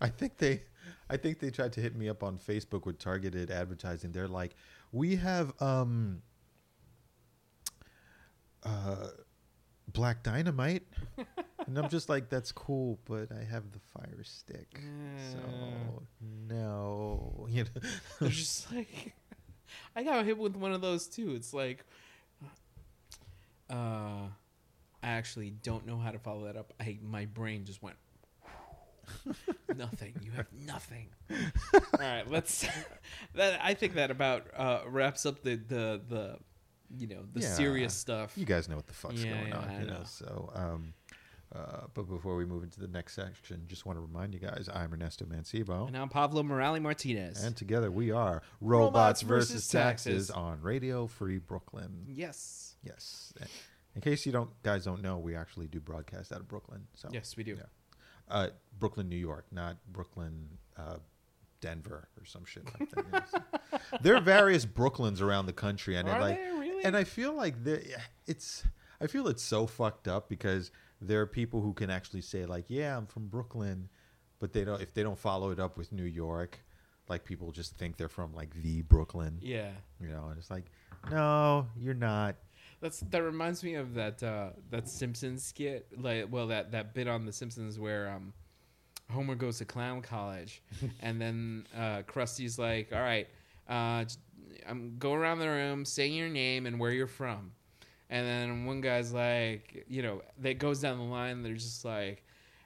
I 0.01 0.09
think 0.09 0.37
they, 0.37 0.63
I 1.09 1.17
think 1.17 1.39
they 1.39 1.51
tried 1.51 1.73
to 1.73 1.81
hit 1.81 1.95
me 1.95 2.09
up 2.09 2.23
on 2.23 2.37
Facebook 2.37 2.85
with 2.85 2.97
targeted 2.97 3.51
advertising. 3.51 4.11
They're 4.11 4.27
like, 4.27 4.55
we 4.91 5.15
have 5.17 5.53
um, 5.61 6.23
uh, 8.63 9.07
Black 9.87 10.23
Dynamite, 10.23 10.83
and 11.67 11.77
I'm 11.77 11.89
just 11.89 12.09
like, 12.09 12.29
that's 12.29 12.51
cool, 12.51 12.99
but 13.05 13.31
I 13.31 13.43
have 13.43 13.71
the 13.71 13.79
Fire 13.93 14.23
Stick, 14.23 14.81
so 15.31 16.03
no, 16.49 17.47
you 17.49 17.63
know. 17.63 17.81
They're 18.19 18.29
just 18.29 18.71
like, 18.73 19.13
I 19.95 20.03
got 20.03 20.25
hit 20.25 20.37
with 20.37 20.55
one 20.55 20.73
of 20.73 20.81
those 20.81 21.07
too. 21.07 21.35
It's 21.35 21.53
like, 21.53 21.85
uh, 23.69 24.27
I 25.03 25.09
actually 25.09 25.51
don't 25.51 25.85
know 25.85 25.97
how 25.97 26.11
to 26.11 26.19
follow 26.19 26.45
that 26.45 26.57
up. 26.57 26.73
I 26.79 26.97
my 27.01 27.25
brain 27.25 27.65
just 27.65 27.81
went. 27.81 27.97
nothing. 29.75 30.13
You 30.23 30.31
have 30.31 30.47
nothing. 30.65 31.07
All 31.31 31.99
right, 31.99 32.29
let's. 32.29 32.65
That 33.35 33.59
I 33.63 33.73
think 33.75 33.93
that 33.95 34.11
about 34.11 34.47
uh, 34.55 34.81
wraps 34.87 35.25
up 35.25 35.41
the 35.43 35.55
the 35.55 36.01
the, 36.07 36.37
you 36.97 37.07
know, 37.07 37.21
the 37.33 37.41
Yeah. 37.41 37.53
serious 37.53 37.93
stuff. 37.93 38.33
You 38.37 38.45
guys 38.45 38.67
know 38.67 38.75
what 38.75 38.87
the 38.87 38.93
fuck's 38.93 39.23
Yeah, 39.23 39.31
going 39.33 39.47
yeah, 39.49 39.57
on, 39.57 39.69
I 39.69 39.79
you 39.81 39.87
know. 39.87 39.93
know. 39.99 40.03
So, 40.05 40.51
um, 40.53 40.93
uh, 41.55 41.87
but 41.93 42.03
before 42.03 42.35
we 42.35 42.45
move 42.45 42.63
into 42.63 42.79
the 42.79 42.87
next 42.87 43.13
section, 43.15 43.63
just 43.67 43.85
want 43.85 43.97
to 43.97 44.01
remind 44.01 44.33
you 44.33 44.39
guys, 44.39 44.69
I'm 44.73 44.91
Ernesto 44.93 45.25
Mancebo. 45.25 45.87
And 45.87 45.97
I'm 45.97 46.09
Pablo 46.09 46.43
Morales 46.43 46.81
Martinez. 46.81 47.43
And 47.43 47.55
together 47.55 47.89
we 47.91 48.11
are 48.11 48.41
Robots 48.59 48.61
Robots, 48.61 49.21
versus 49.21 49.49
versus 49.51 49.67
Taxes. 49.69 50.27
Taxes 50.27 50.31
on 50.31 50.61
Radio 50.61 51.07
Free 51.07 51.37
Brooklyn. 51.37 52.05
yes, 52.07 52.75
Yes. 52.83 53.33
In 53.95 54.01
case 54.01 54.25
you 54.25 54.31
don't 54.31 54.49
guys 54.63 54.85
don't 54.85 55.01
know, 55.01 55.17
we 55.19 55.35
actually 55.35 55.67
do 55.67 55.79
broadcast 55.79 56.31
out 56.33 56.39
of 56.39 56.47
Brooklyn. 56.47 56.87
So 56.95 57.09
yes, 57.11 57.35
we 57.37 57.43
do. 57.43 57.57
Uh, 58.31 58.49
Brooklyn, 58.79 59.09
New 59.09 59.17
York, 59.17 59.45
not 59.51 59.77
Brooklyn, 59.91 60.47
uh, 60.77 60.97
Denver 61.59 62.09
or 62.19 62.25
some 62.25 62.45
shit 62.45 62.65
like 62.79 62.89
that. 62.89 63.05
you 63.05 63.11
know, 63.11 63.21
so- 63.31 63.79
there 64.01 64.15
are 64.15 64.21
various 64.21 64.65
Brooklyns 64.65 65.21
around 65.21 65.45
the 65.45 65.53
country, 65.53 65.95
and 65.95 66.09
Are 66.09 66.19
like, 66.19 66.37
really? 66.37 66.83
and 66.83 66.97
I 66.97 67.03
feel 67.03 67.33
like 67.33 67.55
it's 68.27 68.63
I 68.99 69.07
feel 69.07 69.27
it's 69.27 69.43
so 69.43 69.67
fucked 69.67 70.07
up 70.07 70.29
because 70.29 70.71
there 70.99 71.21
are 71.21 71.27
people 71.27 71.61
who 71.61 71.73
can 71.73 71.89
actually 71.89 72.21
say 72.21 72.45
like, 72.45 72.65
yeah, 72.67 72.97
I'm 72.97 73.05
from 73.05 73.27
Brooklyn, 73.27 73.89
but 74.39 74.53
they 74.53 74.63
don't 74.63 74.81
if 74.81 74.93
they 74.93 75.03
don't 75.03 75.17
follow 75.19 75.51
it 75.51 75.59
up 75.59 75.77
with 75.77 75.91
New 75.91 76.03
York, 76.05 76.59
like 77.07 77.23
people 77.25 77.51
just 77.51 77.75
think 77.77 77.97
they're 77.97 78.09
from 78.09 78.33
like 78.33 78.53
the 78.61 78.81
Brooklyn, 78.83 79.37
yeah. 79.41 79.71
you 79.99 80.07
know, 80.07 80.27
and 80.29 80.37
it's 80.37 80.49
like, 80.49 80.65
no, 81.11 81.67
you're 81.77 81.93
not. 81.93 82.35
That's 82.81 82.99
that 83.11 83.21
reminds 83.21 83.63
me 83.63 83.75
of 83.75 83.93
that 83.93 84.23
uh, 84.23 84.49
that 84.71 84.89
Simpsons 84.89 85.43
skit, 85.43 85.87
like 85.97 86.27
well 86.31 86.47
that 86.47 86.71
that 86.71 86.93
bit 86.93 87.07
on 87.07 87.25
the 87.25 87.31
Simpsons 87.31 87.77
where 87.77 88.09
um, 88.09 88.33
Homer 89.11 89.35
goes 89.35 89.59
to 89.59 89.65
clown 89.65 90.01
college, 90.01 90.63
and 91.01 91.21
then 91.21 91.67
uh, 91.77 92.01
Krusty's 92.07 92.57
like, 92.57 92.91
"All 92.91 92.99
right, 92.99 93.27
uh, 93.69 94.05
I'm 94.67 94.95
go 94.97 95.13
around 95.13 95.39
the 95.39 95.47
room, 95.47 95.85
say 95.85 96.07
your 96.07 96.27
name 96.29 96.65
and 96.65 96.79
where 96.79 96.91
you're 96.91 97.05
from," 97.05 97.51
and 98.09 98.25
then 98.25 98.65
one 98.65 98.81
guy's 98.81 99.13
like, 99.13 99.85
you 99.87 100.01
know, 100.01 100.23
that 100.39 100.57
goes 100.57 100.79
down 100.81 100.97
the 100.97 101.03
line. 101.03 101.43
They're 101.43 101.53
just 101.53 101.85
like, 101.85 102.23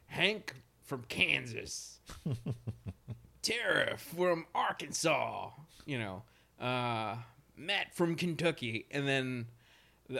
Hank 0.07 0.53
from 0.85 1.03
Kansas, 1.09 1.99
Tara 3.41 3.97
from 3.97 4.45
Arkansas, 4.55 5.49
you 5.85 5.99
know, 5.99 6.23
uh, 6.59 7.15
Matt 7.57 7.93
from 7.93 8.15
Kentucky, 8.15 8.85
and 8.91 9.07
then 9.07 9.47
the- 9.47 9.54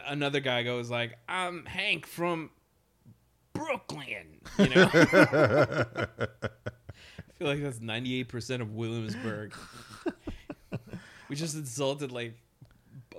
another 0.06 0.40
guy 0.40 0.64
goes 0.64 0.90
like, 0.90 1.18
"I'm 1.28 1.66
Hank 1.66 2.06
from 2.06 2.50
Brooklyn." 3.54 4.42
You 4.58 4.70
know, 4.70 4.90
I 4.94 6.08
feel 7.38 7.48
like 7.48 7.62
that's 7.62 7.82
ninety 7.82 8.20
eight 8.20 8.30
percent 8.30 8.62
of 8.62 8.74
Williamsburg. 8.74 9.54
we 11.30 11.36
just 11.36 11.56
insulted 11.56 12.12
like 12.12 12.36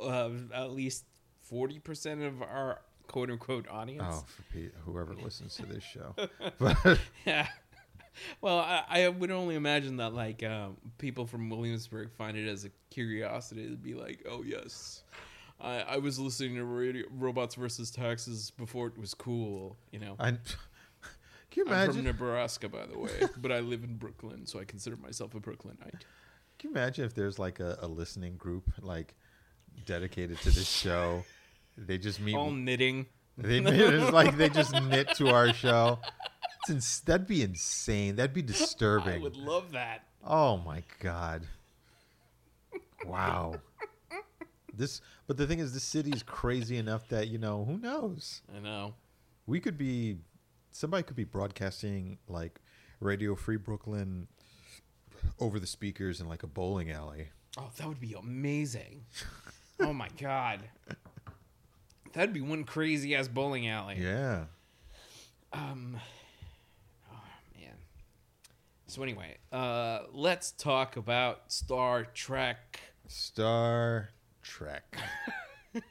uh, 0.01 0.31
at 0.55 0.73
least 0.73 1.05
forty 1.43 1.79
percent 1.79 2.23
of 2.23 2.43
our 2.43 2.81
quote 3.07 3.31
unquote 3.31 3.69
audience. 3.69 4.05
Oh, 4.07 4.25
for 4.27 4.43
Pete, 4.53 4.73
whoever 4.85 5.15
listens 5.15 5.55
to 5.57 5.67
this 5.67 5.85
show, 5.85 6.15
but 6.59 6.99
Yeah. 7.25 7.47
Well, 8.41 8.59
I, 8.61 8.83
I 8.89 9.09
would 9.09 9.31
only 9.31 9.57
imagine 9.57 9.99
that 9.99 10.15
like 10.15 10.43
um, 10.43 10.79
people 10.97 11.27
from 11.27 11.51
Williamsburg 11.51 12.11
find 12.13 12.35
it 12.35 12.49
as 12.49 12.65
a 12.65 12.71
curiosity 12.89 13.69
to 13.69 13.77
be 13.77 13.93
like, 13.93 14.27
"Oh 14.27 14.43
yes, 14.43 15.03
I, 15.61 15.81
I 15.81 15.97
was 15.99 16.19
listening 16.19 16.57
to 16.57 16.65
radio, 16.65 17.07
Robots 17.11 17.55
versus 17.55 17.91
Taxes 17.91 18.51
before 18.51 18.89
it 18.89 18.99
was 18.99 19.15
cool." 19.15 19.77
You 19.91 20.01
know, 20.01 20.17
I. 20.19 20.33
Can 21.51 21.65
you 21.65 21.73
I'm 21.73 21.73
imagine? 21.73 21.95
from 21.95 22.05
Nebraska, 22.05 22.69
by 22.69 22.85
the 22.85 22.99
way, 22.99 23.11
but 23.39 23.51
I 23.51 23.61
live 23.61 23.83
in 23.83 23.97
Brooklyn, 23.97 24.45
so 24.47 24.61
I 24.61 24.65
consider 24.65 24.97
myself 24.97 25.35
a 25.35 25.41
Brooklynite. 25.41 26.05
Can 26.59 26.71
you 26.71 26.77
imagine 26.77 27.05
if 27.05 27.15
there's 27.15 27.39
like 27.39 27.61
a, 27.61 27.79
a 27.81 27.87
listening 27.87 28.37
group 28.37 28.71
like 28.83 29.15
dedicated 29.87 30.39
to 30.41 30.51
this 30.51 30.69
show? 30.69 31.25
They 31.79 31.97
just 31.99 32.21
meet. 32.21 32.35
All 32.35 32.51
knitting. 32.51 33.07
They 33.39 33.59
it's 33.65 34.13
like 34.13 34.37
they 34.37 34.49
just 34.49 34.73
knit 34.83 35.15
to 35.17 35.29
our 35.29 35.53
show. 35.53 35.99
It's 36.61 36.71
ins- 36.71 37.01
that'd 37.01 37.27
be 37.27 37.43
insane. 37.43 38.17
That'd 38.17 38.35
be 38.35 38.43
disturbing. 38.43 39.21
I 39.21 39.23
would 39.23 39.37
love 39.37 39.73
that. 39.73 40.05
Oh 40.25 40.57
my 40.59 40.83
god! 41.01 41.47
Wow. 43.05 43.61
This, 44.77 45.01
but 45.27 45.37
the 45.37 45.47
thing 45.47 45.59
is, 45.59 45.73
the 45.73 45.81
city 45.81 46.11
is 46.11 46.23
crazy 46.23 46.77
enough 46.77 47.09
that 47.09 47.29
you 47.29 47.39
know 47.39 47.65
who 47.65 47.79
knows. 47.79 48.43
I 48.55 48.61
know. 48.61 48.95
We 49.47 49.61
could 49.61 49.79
be, 49.79 50.19
somebody 50.73 51.03
could 51.03 51.17
be 51.17 51.25
broadcasting 51.25 52.19
like 52.29 52.61
Radio 53.01 53.35
Free 53.35 53.57
Brooklyn 53.57 54.29
over 55.41 55.59
the 55.59 55.67
speakers 55.67 56.21
in 56.21 56.29
like 56.29 56.43
a 56.43 56.47
bowling 56.47 56.91
alley. 56.91 57.29
Oh, 57.59 57.71
that 57.77 57.89
would 57.89 58.01
be 58.01 58.15
amazing. 58.15 59.05
oh 59.81 59.93
my 59.93 60.09
god. 60.21 60.61
That'd 62.13 62.33
be 62.35 62.41
one 62.41 62.65
crazy 62.65 63.15
ass 63.15 63.29
bowling 63.29 63.69
alley. 63.69 63.97
Yeah. 63.99 64.45
Um 65.53 65.99
Oh 67.13 67.23
man. 67.59 67.75
So 68.87 69.03
anyway, 69.03 69.37
uh 69.53 70.01
let's 70.13 70.51
talk 70.53 70.97
about 70.97 71.53
Star 71.53 72.05
Trek. 72.05 72.81
Star 73.07 74.11
Trek. 74.47 74.97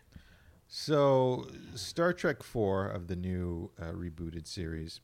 so, 0.68 1.48
Star 1.76 2.14
Trek 2.14 2.42
4 2.42 2.88
of 2.88 3.08
the 3.08 3.16
new 3.16 3.70
uh, 3.80 3.92
rebooted 3.92 4.48
series, 4.48 5.02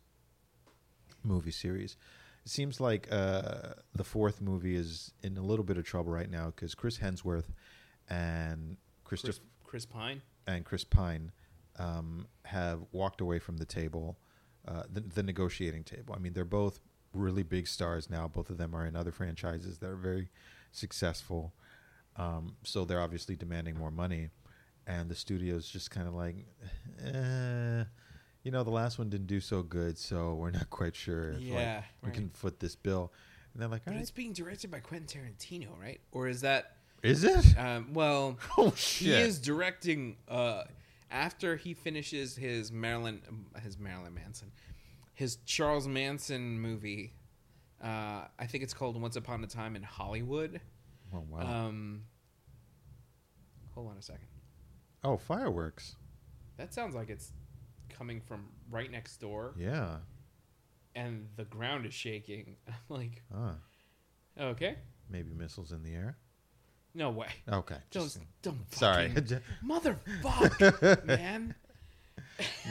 movie 1.21 1.51
series, 1.51 1.97
it 2.45 2.49
seems 2.49 2.79
like 2.79 3.09
uh, 3.11 3.73
the 3.93 4.05
fourth 4.05 4.41
movie 4.41 4.75
is 4.75 5.11
in 5.21 5.37
a 5.37 5.41
little 5.41 5.65
bit 5.65 5.77
of 5.77 5.83
trouble 5.83 6.11
right 6.11 6.29
now 6.29 6.47
because 6.47 6.73
Chris 6.73 6.97
Hemsworth 6.97 7.49
and 8.09 8.77
Chris, 9.03 9.21
Christopher 9.21 9.47
Chris 9.63 9.85
Pine. 9.85 10.21
and 10.47 10.65
Chris 10.65 10.85
Pine 10.85 11.31
um, 11.77 12.27
have 12.45 12.79
walked 12.93 13.19
away 13.19 13.37
from 13.37 13.57
the 13.57 13.65
table, 13.65 14.17
uh, 14.67 14.83
the, 14.91 15.01
the 15.01 15.23
negotiating 15.23 15.83
table. 15.83 16.15
I 16.15 16.19
mean, 16.19 16.33
they're 16.33 16.45
both 16.45 16.79
really 17.13 17.43
big 17.43 17.67
stars 17.67 18.09
now. 18.09 18.27
Both 18.27 18.49
of 18.49 18.57
them 18.57 18.73
are 18.73 18.85
in 18.85 18.95
other 18.95 19.11
franchises 19.11 19.77
that 19.79 19.89
are 19.89 19.95
very 19.95 20.29
successful. 20.71 21.53
Um, 22.17 22.55
so 22.63 22.85
they're 22.85 23.01
obviously 23.01 23.35
demanding 23.35 23.77
more 23.77 23.91
money. 23.91 24.29
And 24.87 25.09
the 25.09 25.15
studio's 25.15 25.67
just 25.69 25.91
kind 25.91 26.07
of 26.07 26.13
like, 26.13 26.35
eh, 27.03 27.83
you 28.43 28.51
know, 28.51 28.63
the 28.63 28.71
last 28.71 28.97
one 28.97 29.09
didn't 29.09 29.27
do 29.27 29.39
so 29.39 29.61
good, 29.61 29.97
so 29.97 30.33
we're 30.33 30.51
not 30.51 30.69
quite 30.69 30.95
sure 30.95 31.29
if 31.29 31.35
like, 31.35 31.43
Yeah, 31.47 31.83
we 32.01 32.07
right. 32.07 32.15
can 32.15 32.29
foot 32.29 32.59
this 32.59 32.75
bill. 32.75 33.11
And 33.53 33.61
they're 33.61 33.69
like, 33.69 33.85
But 33.85 33.91
right, 33.91 34.01
it's 34.01 34.11
being 34.11 34.33
directed 34.33 34.71
by 34.71 34.79
Quentin 34.79 35.21
Tarantino, 35.21 35.79
right? 35.79 36.01
Or 36.11 36.27
is 36.27 36.41
that 36.41 36.77
is 37.03 37.23
it? 37.23 37.57
um 37.57 37.93
well 37.93 38.37
Oh 38.57 38.69
he 38.71 39.11
is 39.11 39.39
directing 39.39 40.17
uh 40.27 40.63
after 41.09 41.55
he 41.55 41.73
finishes 41.73 42.35
his 42.35 42.71
Marilyn 42.71 43.21
his 43.63 43.77
Marilyn 43.79 44.13
Manson 44.13 44.51
his 45.13 45.37
Charles 45.45 45.87
Manson 45.87 46.59
movie 46.59 47.13
uh 47.83 48.25
I 48.39 48.45
think 48.47 48.63
it's 48.63 48.73
called 48.73 48.99
Once 49.01 49.15
Upon 49.15 49.43
a 49.43 49.47
Time 49.47 49.75
in 49.75 49.81
Hollywood 49.83 50.61
oh 51.13 51.23
wow! 51.29 51.39
um 51.67 52.03
hold 53.73 53.89
on 53.89 53.97
a 53.97 54.01
second 54.01 54.27
oh, 55.03 55.17
fireworks! 55.17 55.95
that 56.57 56.73
sounds 56.73 56.93
like 56.95 57.09
it's 57.09 57.31
coming 57.89 58.21
from 58.21 58.45
right 58.69 58.91
next 58.91 59.17
door 59.17 59.53
Yeah. 59.57 59.97
and 60.95 61.27
the 61.35 61.45
ground 61.45 61.85
is 61.85 61.93
shaking 61.93 62.55
I'm 62.67 62.73
like 62.89 63.21
Ah, 63.35 63.55
okay 64.39 64.75
maybe 65.09 65.33
missiles 65.33 65.71
in 65.71 65.83
the 65.83 65.93
air. 65.93 66.17
no 66.93 67.09
way 67.09 67.27
Okay. 67.51 67.77
don't 67.91 68.03
just- 68.03 68.19
don't 68.41 68.73
sorry. 68.73 69.09
fucking- 69.09 69.39
motherfuck 69.65 71.05
man 71.05 71.55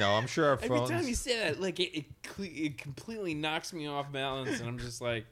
no, 0.01 0.11
I'm 0.15 0.27
sure 0.27 0.47
our 0.47 0.57
phones. 0.57 0.91
Every 0.91 0.97
time 0.97 1.07
you 1.09 1.15
say 1.15 1.39
that, 1.39 1.61
like 1.61 1.79
it, 1.79 1.97
it, 1.97 2.05
it 2.41 2.79
completely 2.79 3.35
knocks 3.35 3.73
me 3.73 3.87
off 3.87 4.11
balance, 4.11 4.59
and 4.59 4.69
I'm 4.69 4.79
just 4.79 5.01
like, 5.01 5.27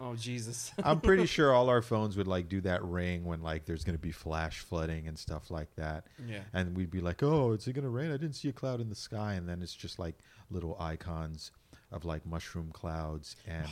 oh 0.00 0.14
Jesus. 0.14 0.72
I'm 0.84 1.00
pretty 1.00 1.26
sure 1.36 1.52
all 1.52 1.68
our 1.68 1.82
phones 1.82 2.16
would 2.16 2.26
like 2.26 2.48
do 2.48 2.60
that 2.62 2.82
ring 2.84 3.24
when 3.24 3.42
like 3.42 3.64
there's 3.66 3.84
going 3.84 3.96
to 3.96 4.02
be 4.02 4.12
flash 4.12 4.60
flooding 4.60 5.06
and 5.06 5.18
stuff 5.18 5.50
like 5.50 5.74
that. 5.76 6.06
yeah. 6.26 6.40
And 6.52 6.76
we'd 6.76 6.90
be 6.90 7.00
like, 7.00 7.22
"Oh, 7.22 7.52
is 7.52 7.66
it 7.66 7.72
going 7.74 7.84
to 7.84 7.90
rain? 7.90 8.10
I 8.10 8.16
didn't 8.16 8.34
see 8.34 8.48
a 8.48 8.52
cloud 8.52 8.80
in 8.80 8.88
the 8.88 8.94
sky." 8.94 9.34
And 9.34 9.48
then 9.48 9.62
it's 9.62 9.74
just 9.74 9.98
like 9.98 10.16
little 10.50 10.76
icons 10.80 11.52
of 11.92 12.04
like 12.04 12.24
mushroom 12.24 12.70
clouds 12.72 13.36
and 13.46 13.66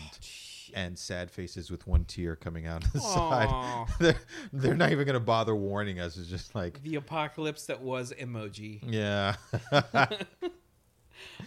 and 0.75 0.99
sad 0.99 1.31
faces 1.31 1.71
with 1.71 1.87
one 1.87 2.05
tear 2.05 2.37
coming 2.37 2.67
out 2.67 2.85
of 2.85 2.93
the 2.93 3.01
side. 3.01 3.87
They're, 4.01 4.17
they're 4.53 4.75
not 4.75 4.93
even 4.93 5.07
going 5.07 5.15
to 5.15 5.21
bother 5.21 5.55
warning 5.55 5.99
us. 6.01 6.19
It's 6.19 6.29
just 6.29 6.55
like, 6.55 6.83
the 6.83 6.97
apocalypse 6.97 7.67
that 7.67 7.81
was 7.81 8.13
emoji. 8.13 8.81
yeah. 8.85 9.37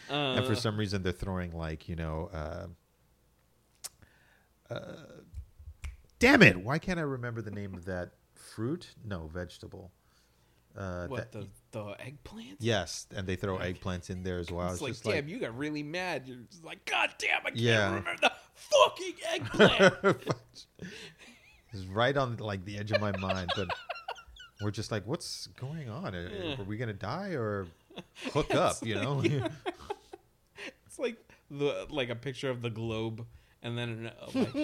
Uh, 0.09 0.13
and 0.13 0.45
for 0.45 0.55
some 0.55 0.77
reason 0.77 1.01
they're 1.01 1.13
throwing 1.13 1.51
like 1.51 1.87
you 1.87 1.95
know 1.95 2.29
uh, 2.33 2.65
uh, 4.71 4.95
damn 6.19 6.41
it 6.41 6.57
why 6.63 6.77
can't 6.79 6.99
i 6.99 7.03
remember 7.03 7.41
the 7.41 7.51
name 7.51 7.73
of 7.73 7.85
that 7.85 8.11
fruit 8.35 8.93
no 9.05 9.27
vegetable 9.27 9.91
uh, 10.77 11.05
what 11.07 11.31
that- 11.31 11.41
the 11.41 11.47
the 11.71 11.95
eggplant? 11.99 12.57
yes 12.59 13.05
and 13.15 13.27
they 13.27 13.35
throw 13.35 13.57
eggplants 13.57 14.09
in 14.09 14.23
there 14.23 14.39
as 14.39 14.49
well 14.51 14.71
It's 14.71 14.81
it's, 14.81 15.05
like, 15.05 15.15
damn, 15.15 15.25
like 15.25 15.31
you 15.33 15.39
got 15.39 15.57
really 15.57 15.83
mad. 15.83 16.23
You're 16.25 16.37
just 16.49 16.63
like, 16.63 16.85
God 16.85 17.09
damn, 17.17 17.39
I 17.41 17.49
can't 17.49 17.57
Yeah. 17.57 17.85
remember 17.87 18.15
the 18.21 18.31
fucking 18.55 19.13
eggplant. 19.33 20.17
it's 21.73 21.83
right 21.87 22.15
on 22.15 22.37
like 22.37 22.63
the 22.65 22.77
edge 22.77 22.91
of 22.91 23.01
my 23.01 23.15
mind 23.17 23.51
but 23.55 23.67
we're 24.61 24.71
just 24.71 24.91
like 24.91 25.05
what's 25.05 25.47
going 25.59 25.89
on 25.89 26.15
are, 26.15 26.29
Yeah. 26.29 26.55
are 26.61 26.63
we 26.63 26.77
gonna 26.77 26.93
die 26.93 27.31
or 27.31 27.67
hook 28.33 28.53
up 28.55 28.77
you 28.81 28.95
know 28.95 29.21
it's 30.85 30.99
like 30.99 31.17
the 31.49 31.85
like 31.89 32.09
a 32.09 32.15
picture 32.15 32.49
of 32.49 32.61
the 32.61 32.69
globe, 32.69 33.25
and 33.63 33.77
then 33.77 33.89
an, 33.89 34.11
like, 34.33 34.55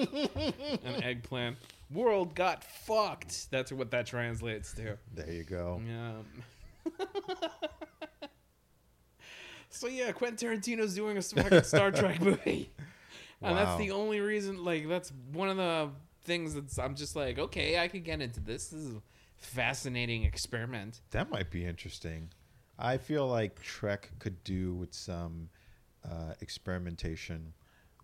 an 0.84 1.04
eggplant. 1.04 1.58
World 1.91 2.36
got 2.36 2.64
fucked. 2.64 3.50
That's 3.52 3.72
what 3.72 3.91
that 3.91 4.06
translates 4.08 4.74
to. 4.74 4.98
there 5.14 5.32
you 5.32 5.43
go 5.43 5.82
Yeah. 5.88 6.14
so 9.70 9.88
yeah, 9.88 10.12
Quentin 10.12 10.50
Tarantino's 10.50 10.95
doing 10.95 11.18
a 11.18 11.22
fucking 11.22 11.64
Star 11.64 11.91
Trek 11.91 12.22
movie, 12.22 12.72
and 13.41 13.58
that's 13.58 13.78
the 13.78 13.91
only 13.91 14.20
reason. 14.20 14.64
Like, 14.64 14.88
that's 14.88 15.12
one 15.32 15.50
of 15.50 15.58
the 15.58 15.89
things 16.24 16.54
that's 16.54 16.78
I'm 16.80 16.95
just 16.95 17.16
like, 17.16 17.39
okay, 17.39 17.80
I 17.80 17.88
could 17.88 18.04
get 18.04 18.22
into 18.22 18.39
this. 18.39 18.68
This 18.68 18.82
is 18.82 18.95
a 18.95 19.02
fascinating 19.36 20.24
experiment. 20.24 21.02
That 21.12 21.30
might 21.30 21.52
be 21.52 21.66
interesting. 21.66 22.30
I 22.80 22.98
feel 22.98 23.28
like 23.28 23.62
Trek 23.62 24.12
could 24.20 24.43
do 24.43 24.74
with 24.76 24.93
some 24.93 25.50
uh, 26.06 26.34
experimentation 26.41 27.54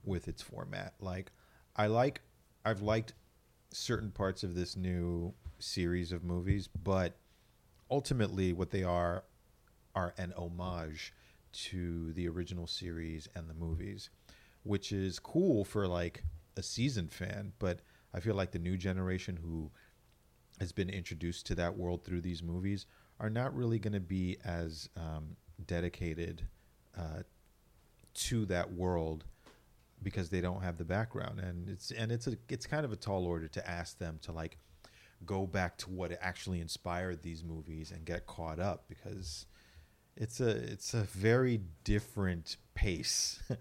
with 0.04 0.28
its 0.28 0.42
format. 0.42 0.94
Like, 1.00 1.32
I 1.76 1.88
like, 1.88 2.22
I've 2.66 2.82
liked 2.82 3.14
certain 3.72 4.12
parts 4.12 4.44
of 4.44 4.56
this 4.56 4.76
new 4.76 5.34
series 5.60 6.12
of 6.12 6.24
movies, 6.24 6.68
but 6.68 7.16
ultimately, 7.90 8.54
what 8.54 8.72
they 8.72 8.84
are 8.84 9.24
are 9.96 10.14
an 10.18 10.34
homage 10.36 11.14
to 11.52 12.12
the 12.14 12.28
original 12.28 12.66
series 12.66 13.30
and 13.36 13.50
the 13.50 13.54
movies, 13.54 14.10
which 14.64 14.92
is 14.92 15.20
cool 15.20 15.64
for 15.64 15.88
like 15.88 16.24
a 16.58 16.64
seasoned 16.64 17.12
fan. 17.12 17.54
But 17.60 17.80
I 18.14 18.20
feel 18.20 18.36
like 18.36 18.52
the 18.52 18.60
new 18.60 18.78
generation 18.78 19.38
who 19.42 19.72
has 20.60 20.72
been 20.72 20.90
introduced 20.90 21.46
to 21.48 21.56
that 21.56 21.78
world 21.78 22.04
through 22.04 22.22
these 22.22 22.44
movies 22.44 22.86
are 23.20 23.30
not 23.30 23.56
really 23.56 23.80
going 23.80 23.94
to 23.94 24.00
be 24.00 24.38
as 24.44 24.90
um, 24.98 25.36
dedicated 25.66 26.48
uh, 26.98 27.24
to 28.14 28.46
that 28.46 28.72
world 28.72 29.26
because 30.04 30.30
they 30.30 30.42
don't 30.42 30.62
have 30.64 30.78
the 30.78 30.86
background. 30.86 31.40
And 31.40 31.70
it's 31.70 31.92
and 31.92 32.12
it's 32.12 32.28
a 32.28 32.38
it's 32.50 32.66
kind 32.68 32.86
of 32.86 32.92
a 32.92 32.96
tall 32.96 33.26
order 33.26 33.48
to 33.48 33.70
ask 33.70 33.98
them 33.98 34.20
to 34.24 34.32
like 34.32 34.58
go 35.26 35.48
back 35.48 35.78
to 35.78 35.90
what 35.90 36.12
actually 36.22 36.60
inspired 36.60 37.22
these 37.24 37.44
movies 37.44 37.92
and 37.92 38.06
get 38.06 38.26
caught 38.28 38.60
up 38.60 38.86
because 38.90 39.46
it's 40.18 40.40
a 40.42 40.50
it's 40.50 40.94
a 40.94 41.02
very 41.04 41.62
different 41.84 42.58
pace. 42.76 43.42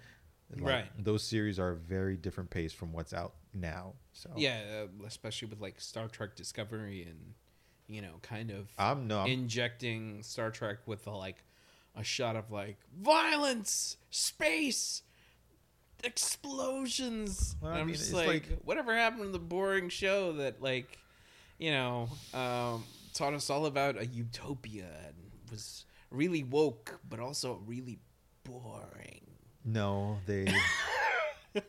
Like, 0.55 0.65
Right. 0.69 0.87
those 1.03 1.23
series 1.23 1.59
are 1.59 1.71
a 1.71 1.77
very 1.77 2.19
different 2.19 2.51
pace 2.51 2.75
from 2.75 2.93
what's 2.93 3.15
out 3.15 3.37
now. 3.55 3.95
So 4.13 4.29
Yeah, 4.37 4.61
uh, 4.83 5.07
especially 5.07 5.49
with 5.49 5.61
like 5.63 5.81
Star 5.81 6.09
Trek 6.09 6.37
Discovery 6.37 7.05
and 7.09 7.33
you 7.87 8.03
know, 8.03 8.17
kind 8.21 8.51
of 8.51 8.69
i'm 8.79 9.07
no 9.07 9.21
I'm- 9.21 9.29
injecting 9.31 10.23
Star 10.23 10.51
Trek 10.51 10.81
with 10.85 11.07
a, 11.07 11.11
like 11.11 11.43
a 11.97 12.05
shot 12.05 12.37
of 12.37 12.51
like 12.51 12.77
violence, 13.01 13.97
space, 14.11 15.03
explosions. 16.05 17.57
Well, 17.61 17.73
I 17.73 17.79
I'm 17.81 17.87
mean, 17.87 17.95
just 17.95 18.11
it's 18.11 18.17
like, 18.17 18.27
like- 18.51 18.59
whatever 18.65 18.95
happened 18.95 19.23
to 19.25 19.29
the 19.31 19.39
boring 19.39 19.89
show 19.89 20.33
that 20.35 20.61
like, 20.63 20.99
you 21.59 21.71
know, 21.71 22.09
um, 22.35 22.85
taught 23.15 23.35
us 23.35 23.49
all 23.51 23.67
about 23.67 23.97
a 23.99 24.07
utopia 24.07 24.87
and 25.07 25.15
was 25.51 25.85
really 26.11 26.43
woke 26.45 26.99
but 27.09 27.21
also 27.21 27.61
really 27.67 27.99
boring. 28.45 29.21
no 29.65 30.19
they 30.27 30.47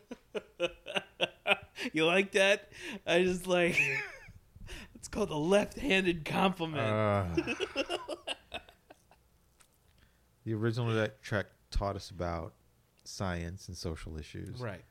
you 1.93 2.05
like 2.05 2.31
that? 2.31 2.71
I 3.05 3.23
just 3.23 3.45
like 3.47 3.79
it's 4.95 5.07
called 5.07 5.29
a 5.29 5.35
left-handed 5.37 6.25
compliment. 6.25 6.79
Uh, 6.81 7.25
the 10.45 10.53
original 10.53 10.93
that 10.93 11.21
Trek 11.21 11.47
taught 11.71 11.95
us 11.95 12.09
about 12.09 12.53
science 13.03 13.67
and 13.67 13.75
social 13.77 14.17
issues, 14.17 14.59
right, 14.59 14.83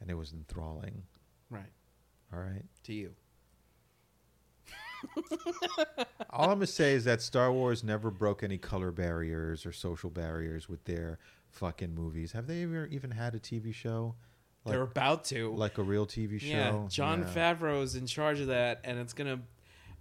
and 0.00 0.10
it 0.10 0.14
was 0.14 0.32
enthralling. 0.32 1.02
right. 1.50 1.72
All 2.32 2.38
right. 2.40 2.64
To 2.84 2.92
you. 2.92 3.12
All 6.30 6.44
I'm 6.50 6.56
gonna 6.56 6.66
say 6.66 6.92
is 6.94 7.04
that 7.04 7.22
Star 7.22 7.50
Wars 7.52 7.82
never 7.82 8.10
broke 8.10 8.42
any 8.42 8.58
color 8.58 8.90
barriers 8.92 9.64
or 9.66 9.72
social 9.72 10.10
barriers 10.10 10.68
with 10.68 10.84
their 10.84 11.18
fucking 11.48 11.94
movies. 11.94 12.32
Have 12.32 12.46
they 12.46 12.62
ever 12.62 12.86
even 12.86 13.10
had 13.10 13.34
a 13.34 13.40
TV 13.40 13.74
show 13.74 14.14
They're 14.66 14.82
about 14.82 15.24
to. 15.26 15.52
like 15.54 15.78
a 15.78 15.82
real 15.82 16.06
TV 16.06 16.38
show. 16.40 16.46
yeah, 16.48 16.84
John 16.88 17.20
Yeah. 17.22 17.54
Favreau 17.54 17.82
is 17.82 17.94
in 17.96 18.06
charge 18.06 18.40
of 18.40 18.48
that, 18.48 18.80
and 18.84 18.98
it's 18.98 19.12
gonna 19.14 19.40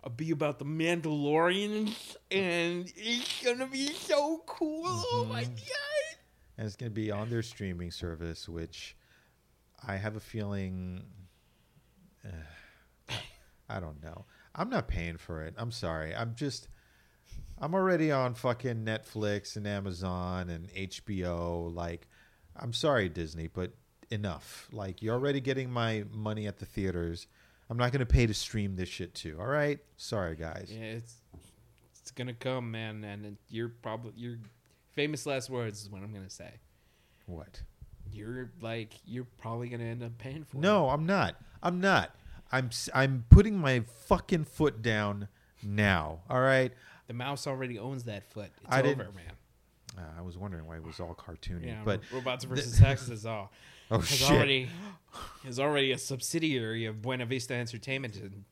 uh, 0.04 0.10
be 0.10 0.32
about 0.32 0.60
the 0.60 0.66
Mandalorians, 0.66 2.16
and 2.30 2.92
it's 2.96 3.44
gonna 3.44 3.68
be 3.68 3.88
so 3.88 4.44
cool. 4.46 4.84
Oh 4.86 5.26
my 5.30 5.44
Mhm. 5.46 5.56
god! 5.56 5.66
And 6.60 6.68
it's 6.68 6.76
going 6.76 6.92
to 6.92 6.94
be 6.94 7.10
on 7.10 7.30
their 7.30 7.42
streaming 7.42 7.90
service, 7.90 8.50
which 8.50 8.98
I 9.88 9.96
have 9.96 10.18
a 10.18 10.20
feeling. 10.20 11.04
uh, 12.26 13.14
I 13.70 13.80
don't 13.80 14.04
know. 14.04 14.26
I'm 14.54 14.70
not 14.70 14.90
paying 14.90 15.16
for 15.16 15.42
it. 15.42 15.54
I'm 15.58 15.72
sorry. 15.72 16.14
I'm 16.14 16.36
just. 16.36 16.68
I'm 17.62 17.74
already 17.74 18.12
on 18.12 18.34
fucking 18.34 18.84
Netflix 18.84 19.56
and 19.56 19.66
Amazon 19.66 20.50
and 20.50 20.70
HBO. 20.74 21.74
Like, 21.74 22.08
I'm 22.58 22.74
sorry, 22.74 23.08
Disney, 23.08 23.48
but 23.48 23.72
enough. 24.10 24.68
Like, 24.74 25.02
you're 25.02 25.14
already 25.14 25.40
getting 25.40 25.72
my 25.72 26.04
money 26.12 26.46
at 26.46 26.58
the 26.58 26.66
theaters. 26.66 27.28
I'm 27.70 27.78
not 27.78 27.94
going 27.94 28.00
to 28.00 28.06
pay 28.06 28.28
to 28.28 28.34
stream 28.34 28.76
this 28.76 28.90
shit 28.90 29.14
too. 29.14 29.38
All 29.40 29.48
right? 29.48 29.80
Sorry, 29.96 30.36
guys. 30.36 30.74
Yeah, 30.74 30.84
it's 30.84 31.16
it's 32.02 32.12
gonna 32.12 32.34
come, 32.34 32.72
man, 32.72 33.04
and 33.04 33.38
you're 33.50 33.70
probably 33.70 34.14
your 34.16 34.40
famous 35.00 35.26
last 35.26 35.50
words 35.50 35.82
is 35.82 35.90
what 35.90 36.02
I'm 36.04 36.12
gonna 36.14 36.30
say. 36.30 36.52
What? 37.26 37.62
You're 38.12 38.52
like 38.60 38.94
you're 39.06 39.28
probably 39.38 39.70
gonna 39.70 39.86
end 39.86 40.04
up 40.04 40.18
paying 40.18 40.44
for 40.44 40.58
it. 40.58 40.60
No, 40.60 40.90
I'm 40.90 41.06
not. 41.06 41.36
I'm 41.64 41.80
not. 41.80 42.14
I'm 42.52 42.70
I'm 42.94 43.24
putting 43.30 43.58
my 43.58 43.84
fucking 44.08 44.44
foot 44.44 44.82
down 44.82 45.30
now. 45.64 46.20
All 46.30 46.42
right. 46.42 46.74
The 47.08 47.14
mouse 47.14 47.48
already 47.48 47.80
owns 47.80 48.04
that 48.04 48.30
foot. 48.30 48.52
It's 48.64 48.76
I 48.76 48.80
over, 48.80 48.88
didn't- 48.90 49.16
man. 49.16 49.32
Uh, 49.98 50.02
I 50.18 50.22
was 50.22 50.38
wondering 50.38 50.66
why 50.68 50.76
it 50.78 50.84
was 50.84 51.00
all 51.00 51.16
cartoony, 51.16 51.66
Yeah, 51.68 51.82
but 51.84 52.02
Robots 52.14 52.44
versus 52.46 52.78
Taxes 52.78 53.26
all 53.26 53.52
oh 53.92 54.00
has 54.00 54.08
shit. 54.10 54.32
already 54.32 54.70
is 55.48 55.60
already 55.60 55.92
a 55.94 55.98
subsidiary 55.98 56.86
of 56.86 57.02
Buena 57.02 57.26
Vista 57.26 57.54
Entertainment 57.56 58.16
and 58.18 58.44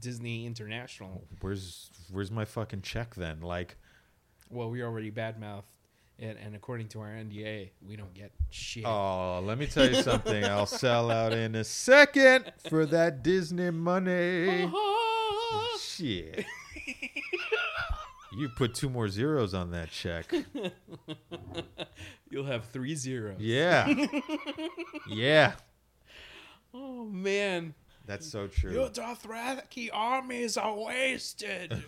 Disney 0.00 0.44
International. 0.46 1.24
Where's 1.40 1.90
where's 2.12 2.30
my 2.30 2.44
fucking 2.44 2.82
check 2.82 3.14
then? 3.16 3.40
Like, 3.40 3.76
Well, 4.50 4.70
we 4.70 4.82
already 4.82 5.10
badmouthed, 5.10 5.64
and, 6.18 6.38
and 6.38 6.54
according 6.54 6.88
to 6.88 7.00
our 7.00 7.08
NDA, 7.08 7.70
we 7.86 7.96
don't 7.96 8.14
get 8.14 8.32
shit. 8.50 8.84
oh, 8.86 9.40
let 9.44 9.58
me 9.58 9.66
tell 9.66 9.88
you 9.88 10.02
something. 10.02 10.44
I'll 10.44 10.66
sell 10.66 11.10
out 11.10 11.32
in 11.32 11.54
a 11.54 11.64
second 11.64 12.52
for 12.68 12.86
that 12.86 13.22
Disney 13.22 13.70
money. 13.70 14.64
Uh-huh. 14.64 15.78
shit. 15.78 16.44
You 18.36 18.48
put 18.48 18.74
two 18.74 18.90
more 18.90 19.08
zeros 19.08 19.54
on 19.54 19.70
that 19.70 19.90
check. 19.92 20.32
You'll 22.30 22.46
have 22.46 22.64
three 22.66 22.96
zeros. 22.96 23.38
Yeah. 23.40 23.92
yeah. 25.08 25.52
Oh 26.72 27.04
man, 27.04 27.74
That's 28.06 28.28
so 28.28 28.48
true. 28.48 28.72
your 28.72 28.88
Dothraki 28.88 29.88
armies 29.92 30.56
are 30.56 30.74
wasted. 30.76 31.84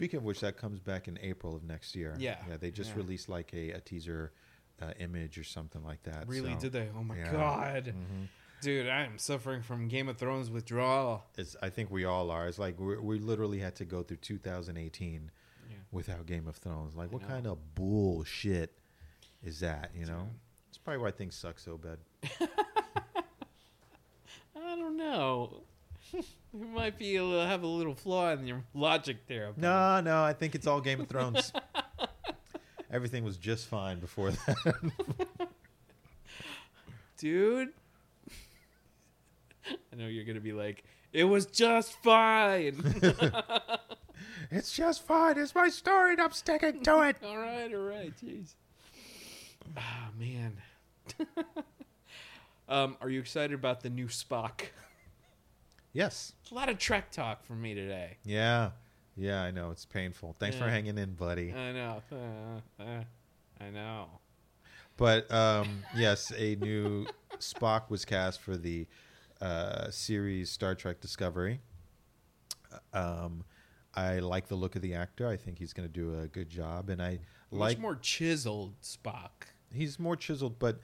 Speaking 0.00 0.16
of 0.16 0.24
which, 0.24 0.40
that 0.40 0.56
comes 0.56 0.80
back 0.80 1.08
in 1.08 1.18
April 1.20 1.54
of 1.54 1.62
next 1.62 1.94
year. 1.94 2.14
Yeah. 2.18 2.38
yeah. 2.48 2.56
They 2.56 2.70
just 2.70 2.92
Yeah. 2.92 2.96
released 2.96 3.28
like 3.28 3.52
a, 3.52 3.72
a 3.72 3.80
teaser 3.80 4.32
uh, 4.80 4.92
image 4.98 5.36
or 5.36 5.44
something 5.44 5.84
like 5.84 6.02
that. 6.04 6.26
really? 6.26 6.54
so 6.54 6.60
Did 6.60 6.72
they? 6.72 6.88
Oh 6.96 7.04
my 7.04 7.18
yeah. 7.18 7.30
god, 7.30 7.84
mhm. 7.94 8.28
dude, 8.62 8.88
I 8.88 9.02
am 9.04 9.18
suffering 9.18 9.60
from 9.60 9.88
Game 9.88 10.08
of 10.08 10.16
Thrones 10.16 10.48
withdrawal. 10.50 11.26
It's. 11.36 11.54
I 11.60 11.68
think 11.68 11.90
we 11.90 12.06
all 12.06 12.30
are. 12.30 12.48
It's 12.48 12.58
like 12.58 12.80
we 12.80 12.96
we 12.96 13.18
literally 13.18 13.58
had 13.58 13.76
to 13.76 13.84
go 13.84 14.02
through 14.02 14.16
2018 14.22 15.30
Yeah. 15.68 15.76
without 15.92 16.24
Game 16.24 16.48
of 16.48 16.56
Thrones. 16.56 16.96
Like, 16.96 17.10
I 17.10 17.12
what 17.12 17.20
know. 17.20 17.28
kind 17.28 17.46
of 17.46 17.74
bullshit 17.74 18.78
is 19.44 19.60
that? 19.60 19.90
You 19.94 20.06
know, 20.06 20.30
it's 20.70 20.78
probably 20.78 21.02
why 21.02 21.10
things 21.10 21.34
suck 21.34 21.58
so 21.58 21.76
bad. 21.76 21.98
I 24.56 24.76
don't 24.76 24.96
know. 24.96 25.62
it 26.14 26.24
might 26.52 26.98
be 26.98 27.16
a 27.16 27.24
little, 27.24 27.46
have 27.46 27.62
a 27.62 27.66
little 27.66 27.94
flaw 27.94 28.30
in 28.32 28.46
your 28.46 28.62
logic 28.74 29.26
there. 29.26 29.52
No, 29.56 30.00
no, 30.00 30.22
I 30.22 30.32
think 30.32 30.54
it's 30.54 30.66
all 30.66 30.80
Game 30.80 31.00
of 31.00 31.08
Thrones. 31.08 31.52
Everything 32.90 33.24
was 33.24 33.36
just 33.36 33.66
fine 33.66 34.00
before 34.00 34.32
that. 34.32 34.92
dude. 37.18 37.68
I 39.68 39.96
know 39.96 40.06
you're 40.06 40.24
gonna 40.24 40.40
be 40.40 40.52
like, 40.52 40.84
it 41.12 41.24
was 41.24 41.46
just 41.46 41.92
fine. 42.02 42.82
it's 44.50 44.72
just 44.72 45.06
fine. 45.06 45.38
It's 45.38 45.54
my 45.54 45.68
story, 45.68 46.12
and 46.12 46.20
I'm 46.22 46.32
sticking 46.32 46.82
to 46.82 47.02
it. 47.02 47.16
all 47.24 47.38
right, 47.38 47.72
all 47.72 47.82
right, 47.82 48.12
jeez. 48.16 48.54
Ah 49.76 50.08
man. 50.18 50.56
um, 52.68 52.96
are 53.00 53.08
you 53.08 53.20
excited 53.20 53.54
about 53.54 53.82
the 53.82 53.90
new 53.90 54.06
Spock? 54.06 54.62
Yes. 55.92 56.32
A 56.50 56.54
lot 56.54 56.68
of 56.68 56.78
Trek 56.78 57.10
talk 57.10 57.44
from 57.44 57.60
me 57.60 57.74
today. 57.74 58.16
Yeah. 58.24 58.70
Yeah, 59.16 59.42
I 59.42 59.50
know. 59.50 59.70
It's 59.70 59.84
painful. 59.84 60.36
Thanks 60.38 60.56
for 60.56 60.68
hanging 60.68 60.96
in, 60.96 61.14
buddy. 61.14 61.52
I 61.52 61.72
know. 61.72 62.02
Uh, 62.10 62.82
uh, 62.82 63.02
I 63.60 63.70
know. 63.70 64.06
But 64.96 65.30
um, 65.32 65.82
yes, 65.96 66.32
a 66.36 66.56
new 66.56 67.06
Spock 67.38 67.90
was 67.90 68.04
cast 68.04 68.40
for 68.40 68.56
the 68.56 68.86
uh, 69.40 69.90
series 69.90 70.50
Star 70.50 70.74
Trek 70.74 71.00
Discovery. 71.00 71.60
Um, 72.92 73.44
I 73.94 74.20
like 74.20 74.46
the 74.48 74.54
look 74.54 74.76
of 74.76 74.82
the 74.82 74.94
actor. 74.94 75.26
I 75.26 75.36
think 75.36 75.58
he's 75.58 75.72
going 75.72 75.88
to 75.88 75.92
do 75.92 76.18
a 76.20 76.28
good 76.28 76.48
job, 76.48 76.88
and 76.88 77.02
I 77.02 77.18
like 77.50 77.78
Much 77.78 77.82
more 77.82 77.96
chiseled 77.96 78.80
Spock. 78.80 79.30
he's 79.72 79.98
more 79.98 80.16
chiseled. 80.16 80.58
But 80.58 80.78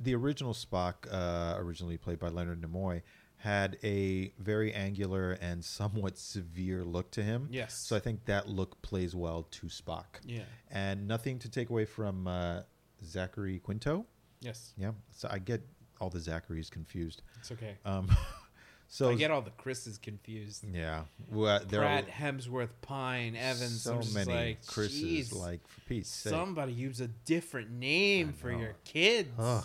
the 0.00 0.14
original 0.14 0.52
Spock, 0.54 0.94
uh, 1.10 1.56
originally 1.58 1.96
played 1.96 2.18
by 2.20 2.28
Leonard 2.28 2.60
Nimoy, 2.62 3.02
had 3.44 3.76
a 3.84 4.32
very 4.38 4.72
angular 4.72 5.32
and 5.32 5.62
somewhat 5.78 6.16
severe 6.16 6.82
look 6.82 7.10
to 7.10 7.22
him. 7.22 7.46
Yes. 7.50 7.74
So 7.74 7.94
I 7.94 8.00
think 8.00 8.24
that 8.24 8.48
look 8.48 8.80
plays 8.80 9.14
well 9.14 9.46
to 9.50 9.66
Spock. 9.66 10.06
Yeah. 10.24 10.44
And 10.70 11.06
nothing 11.06 11.38
to 11.40 11.50
take 11.50 11.68
away 11.68 11.84
from 11.84 12.26
uh, 12.26 12.62
Zachary 13.04 13.58
Quinto. 13.58 14.06
Yes. 14.40 14.72
Yeah. 14.78 14.92
So 15.12 15.28
I 15.30 15.38
get 15.40 15.60
all 16.00 16.08
the 16.08 16.20
Zacharys 16.20 16.70
confused. 16.70 17.20
It's 17.38 17.52
okay. 17.52 17.76
Um, 17.84 18.08
so 18.88 19.10
I 19.10 19.14
get 19.14 19.30
all 19.30 19.42
the 19.42 19.50
Chris's 19.50 19.98
confused. 19.98 20.64
yeah, 20.72 21.02
well, 21.30 21.60
there 21.68 21.80
Pratt, 21.80 22.04
are 22.04 22.10
Hemsworth, 22.10 22.70
Pine, 22.80 23.36
Evans. 23.36 23.82
so 23.82 24.00
many 24.14 24.32
like, 24.32 24.66
Chris's. 24.66 25.30
"Jeez, 25.30 25.38
Like 25.38 25.60
for 25.68 25.94
sake, 25.94 26.04
somebody 26.04 26.72
use 26.72 27.02
a 27.02 27.08
different 27.08 27.70
name 27.70 28.32
for 28.32 28.50
your 28.50 28.74
kids. 28.84 29.28
Ugh, 29.38 29.64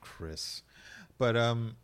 Chris. 0.00 0.62
But 1.18 1.36
um, 1.36 1.76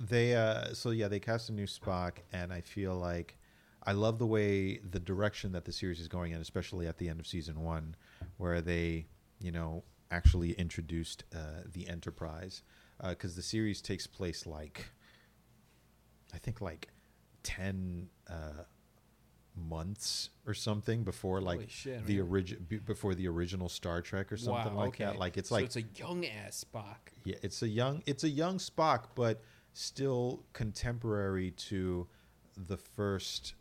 they 0.00 0.34
uh, 0.34 0.72
so 0.72 0.90
yeah, 0.90 1.08
they 1.08 1.20
cast 1.20 1.50
a 1.50 1.52
new 1.52 1.66
Spock, 1.66 2.12
and 2.32 2.52
I 2.52 2.62
feel 2.62 2.94
like 2.94 3.36
I 3.84 3.92
love 3.92 4.18
the 4.18 4.26
way 4.26 4.78
the 4.78 5.00
direction 5.00 5.52
that 5.52 5.64
the 5.64 5.72
series 5.72 6.00
is 6.00 6.08
going 6.08 6.32
in, 6.32 6.40
especially 6.40 6.86
at 6.86 6.98
the 6.98 7.08
end 7.08 7.20
of 7.20 7.26
season 7.26 7.60
one, 7.62 7.94
where 8.38 8.60
they 8.60 9.06
you 9.40 9.52
know 9.52 9.84
actually 10.10 10.52
introduced 10.52 11.24
uh, 11.34 11.62
the 11.72 11.88
Enterprise, 11.88 12.62
because 13.08 13.36
the 13.36 13.42
series 13.42 13.80
takes 13.80 14.06
place 14.06 14.46
like 14.46 14.86
I 16.34 16.38
think 16.38 16.60
like 16.60 16.88
ten 17.42 18.08
uh, 18.28 18.64
months 19.56 20.30
or 20.46 20.54
something 20.54 21.02
before 21.04 21.40
like 21.40 21.68
shit, 21.68 22.06
the 22.06 22.20
origin 22.20 22.66
before 22.86 23.14
the 23.14 23.28
original 23.28 23.68
Star 23.68 24.00
Trek 24.00 24.32
or 24.32 24.36
something 24.36 24.74
Wow, 24.74 24.84
like 24.84 24.96
that. 24.98 25.18
Like 25.18 25.36
it's 25.36 25.48
So 25.50 25.56
like 25.56 25.64
it's 25.66 25.76
a 25.76 25.82
young 25.96 26.24
ass 26.24 26.64
Spock. 26.72 27.12
yeah, 27.24 27.36
it's 27.42 27.62
a 27.62 27.68
young 27.68 28.02
it's 28.06 28.24
a 28.24 28.28
young 28.28 28.58
Spock, 28.58 29.04
but 29.14 29.42
still 29.72 30.44
contemporary 30.52 31.50
to 31.52 32.06
the 32.56 32.76
first 32.76 33.54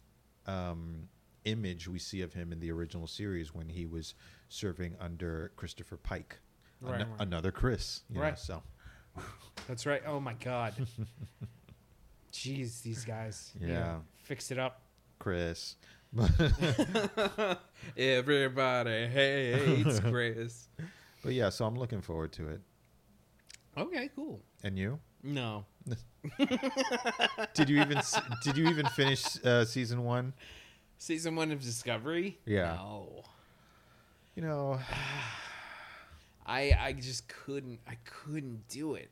um, 0.47 1.07
image 1.45 1.87
we 1.87 1.99
see 1.99 2.21
of 2.21 2.33
him 2.33 2.51
in 2.51 2.59
the 2.59 2.71
original 2.71 3.07
series 3.07 3.53
when 3.53 3.69
he 3.69 3.85
was 3.85 4.15
serving 4.49 4.95
under 4.99 5.51
Christopher 5.55 5.97
Pike, 5.97 6.39
Ano- 6.83 6.91
Right, 6.91 7.07
right. 7.07 7.21
another 7.21 7.51
Chris. 7.51 8.01
You 8.09 8.15
know, 8.15 8.21
Right. 8.21 8.39
so 8.39 8.61
That's 9.67 9.85
right. 9.85 10.01
Oh 10.05 10.19
my 10.19 10.33
god. 10.33 10.73
Jeez, 12.33 12.81
these 12.83 13.05
guys. 13.05 13.51
you 13.59 13.67
know, 13.67 13.73
Yeah. 13.73 13.99
fix 14.23 14.51
it 14.51 14.59
up. 14.59 14.81
Chris. 15.19 15.75
Everybody 17.97 19.07
hates 19.07 19.99
Chris. 20.09 20.67
But 21.23 21.33
yeah, 21.33 21.49
so 21.49 21.65
I'm 21.65 21.77
looking 21.77 22.01
forward 22.01 22.31
to 22.33 22.47
it. 22.49 22.61
Okay, 23.77 24.09
cool. 24.15 24.41
And 24.63 24.77
you? 24.77 24.99
No. 25.23 25.65
Did 27.53 27.69
you 27.69 27.81
even 27.81 27.99
did 28.43 28.57
you 28.57 28.67
even 28.67 28.85
finish 28.87 29.23
uh, 29.43 29.65
season 29.65 30.03
one? 30.03 30.33
Season 30.97 31.35
one 31.35 31.51
of 31.51 31.61
Discovery? 31.61 32.37
Yeah. 32.45 32.73
No. 32.75 33.23
You 34.35 34.43
know, 34.43 34.79
I 36.45 36.75
I 36.79 36.93
just 36.93 37.27
couldn't 37.27 37.79
I 37.87 37.95
couldn't 38.05 38.67
do 38.67 38.95
it. 38.95 39.09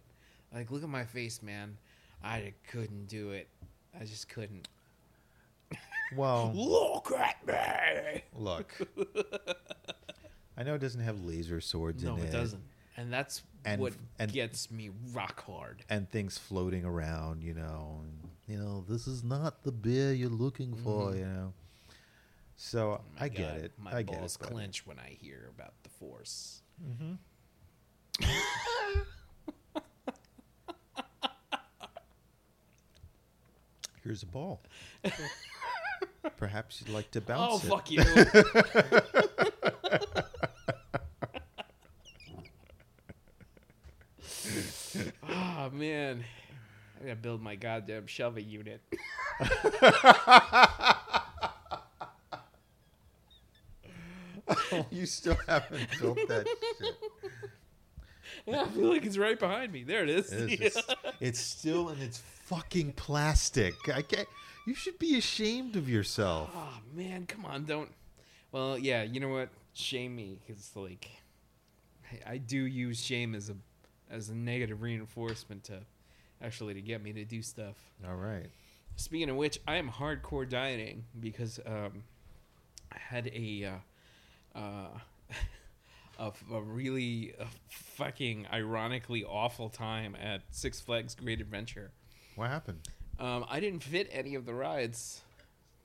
Like 0.53 0.69
look 0.71 0.83
at 0.83 0.89
my 0.89 1.05
face, 1.05 1.41
man. 1.41 1.77
I 2.23 2.53
couldn't 2.71 3.07
do 3.07 3.31
it. 3.31 3.47
I 3.99 4.05
just 4.05 4.29
couldn't. 4.29 4.67
well, 6.15 6.51
Look 6.55 7.11
at 7.17 7.45
me. 7.45 8.21
look. 8.35 8.73
I 10.57 10.63
know 10.63 10.73
it 10.75 10.79
doesn't 10.81 11.01
have 11.01 11.23
laser 11.23 11.61
swords 11.61 12.03
No, 12.03 12.13
in 12.15 12.19
it. 12.19 12.23
No, 12.23 12.27
it 12.29 12.31
doesn't. 12.31 12.63
And 12.97 13.13
that's 13.13 13.43
And- 13.63 13.79
what 13.81 13.93
and- 14.19 14.31
gets 14.31 14.69
me 14.71 14.89
rock 15.13 15.43
hard. 15.45 15.83
and 15.89 16.09
things 16.09 16.37
floating 16.37 16.83
around, 16.83 17.43
you 17.43 17.53
know, 17.53 18.01
and, 18.03 18.29
you 18.47 18.57
know, 18.57 18.83
this 18.87 19.07
is 19.07 19.23
not 19.23 19.63
the 19.63 19.71
beer 19.71 20.11
you're 20.13 20.29
looking 20.29 20.75
for, 20.75 21.11
Mhm. 21.11 21.17
you 21.19 21.25
know. 21.25 21.53
So 22.55 22.93
Oh 22.93 23.01
I 23.19 23.29
get 23.29 23.55
it. 23.57 23.71
My 23.77 23.97
I 23.97 24.01
get 24.01 24.17
balls 24.19 24.35
it. 24.35 24.39
clench 24.43 24.85
when 24.87 24.97
I 24.99 25.09
hear 25.09 25.49
about 25.55 25.73
the 25.83 25.89
Force. 25.89 26.61
Here's 34.03 34.23
a 34.23 34.27
ball. 34.27 34.61
Perhaps 36.37 36.81
you'd 36.81 36.93
like 36.93 37.11
to 37.11 37.19
Oh 37.19 37.23
bounce 37.27 37.63
it. 37.63 37.71
Oh, 37.71 37.75
fuck 37.75 37.91
you! 37.91 38.01
man, 45.77 46.23
I 46.99 47.03
gotta 47.03 47.15
build 47.15 47.41
my 47.41 47.55
goddamn 47.55 48.07
shelving 48.07 48.49
unit. 48.49 48.81
you 54.91 55.05
still 55.05 55.37
haven't 55.47 55.87
built 55.99 56.17
that 56.27 56.47
shit. 56.79 56.95
Yeah, 58.45 58.61
I 58.63 58.67
feel 58.67 58.89
like 58.89 59.05
it's 59.05 59.17
right 59.17 59.39
behind 59.39 59.71
me. 59.71 59.83
There 59.83 60.03
it 60.03 60.09
is. 60.09 60.31
It's, 60.31 60.61
it's, 60.77 60.95
it's 61.19 61.39
still 61.39 61.89
in 61.89 62.01
its 62.01 62.17
fucking 62.17 62.93
plastic. 62.93 63.75
I 63.93 64.01
can't. 64.01 64.27
You 64.65 64.73
should 64.73 64.99
be 64.99 65.17
ashamed 65.17 65.75
of 65.75 65.87
yourself. 65.87 66.49
Oh 66.53 66.79
man, 66.93 67.25
come 67.25 67.45
on, 67.45 67.65
don't. 67.65 67.91
Well, 68.51 68.77
yeah, 68.77 69.03
you 69.03 69.19
know 69.19 69.29
what? 69.29 69.49
Shame 69.73 70.15
me, 70.15 70.39
because 70.45 70.71
like, 70.75 71.09
I, 72.11 72.33
I 72.33 72.37
do 72.37 72.57
use 72.57 73.01
shame 73.01 73.35
as 73.35 73.49
a 73.49 73.55
as 74.09 74.29
a 74.29 74.35
negative 74.35 74.81
reinforcement 74.81 75.63
to 75.65 75.79
actually 76.41 76.73
to 76.73 76.81
get 76.81 77.01
me 77.01 77.13
to 77.13 77.25
do 77.25 77.41
stuff. 77.41 77.75
All 78.07 78.15
right. 78.15 78.47
Speaking 78.95 79.29
of 79.29 79.35
which, 79.35 79.59
I 79.67 79.75
am 79.75 79.89
hardcore 79.89 80.47
dieting 80.49 81.03
because 81.19 81.59
um, 81.65 82.03
I 82.91 82.97
had 82.97 83.27
a 83.27 83.79
uh, 84.55 84.59
uh, 84.59 84.87
a, 86.19 86.31
a 86.53 86.61
really 86.61 87.33
uh 87.39 87.45
fucking 87.69 88.47
ironically 88.51 89.23
awful 89.23 89.69
time 89.69 90.15
at 90.15 90.41
Six 90.51 90.79
Flags 90.79 91.15
Great 91.15 91.41
Adventure. 91.41 91.91
What 92.35 92.49
happened? 92.49 92.87
Um, 93.19 93.45
I 93.49 93.59
didn't 93.59 93.83
fit 93.83 94.09
any 94.11 94.35
of 94.35 94.45
the 94.45 94.53
rides. 94.53 95.21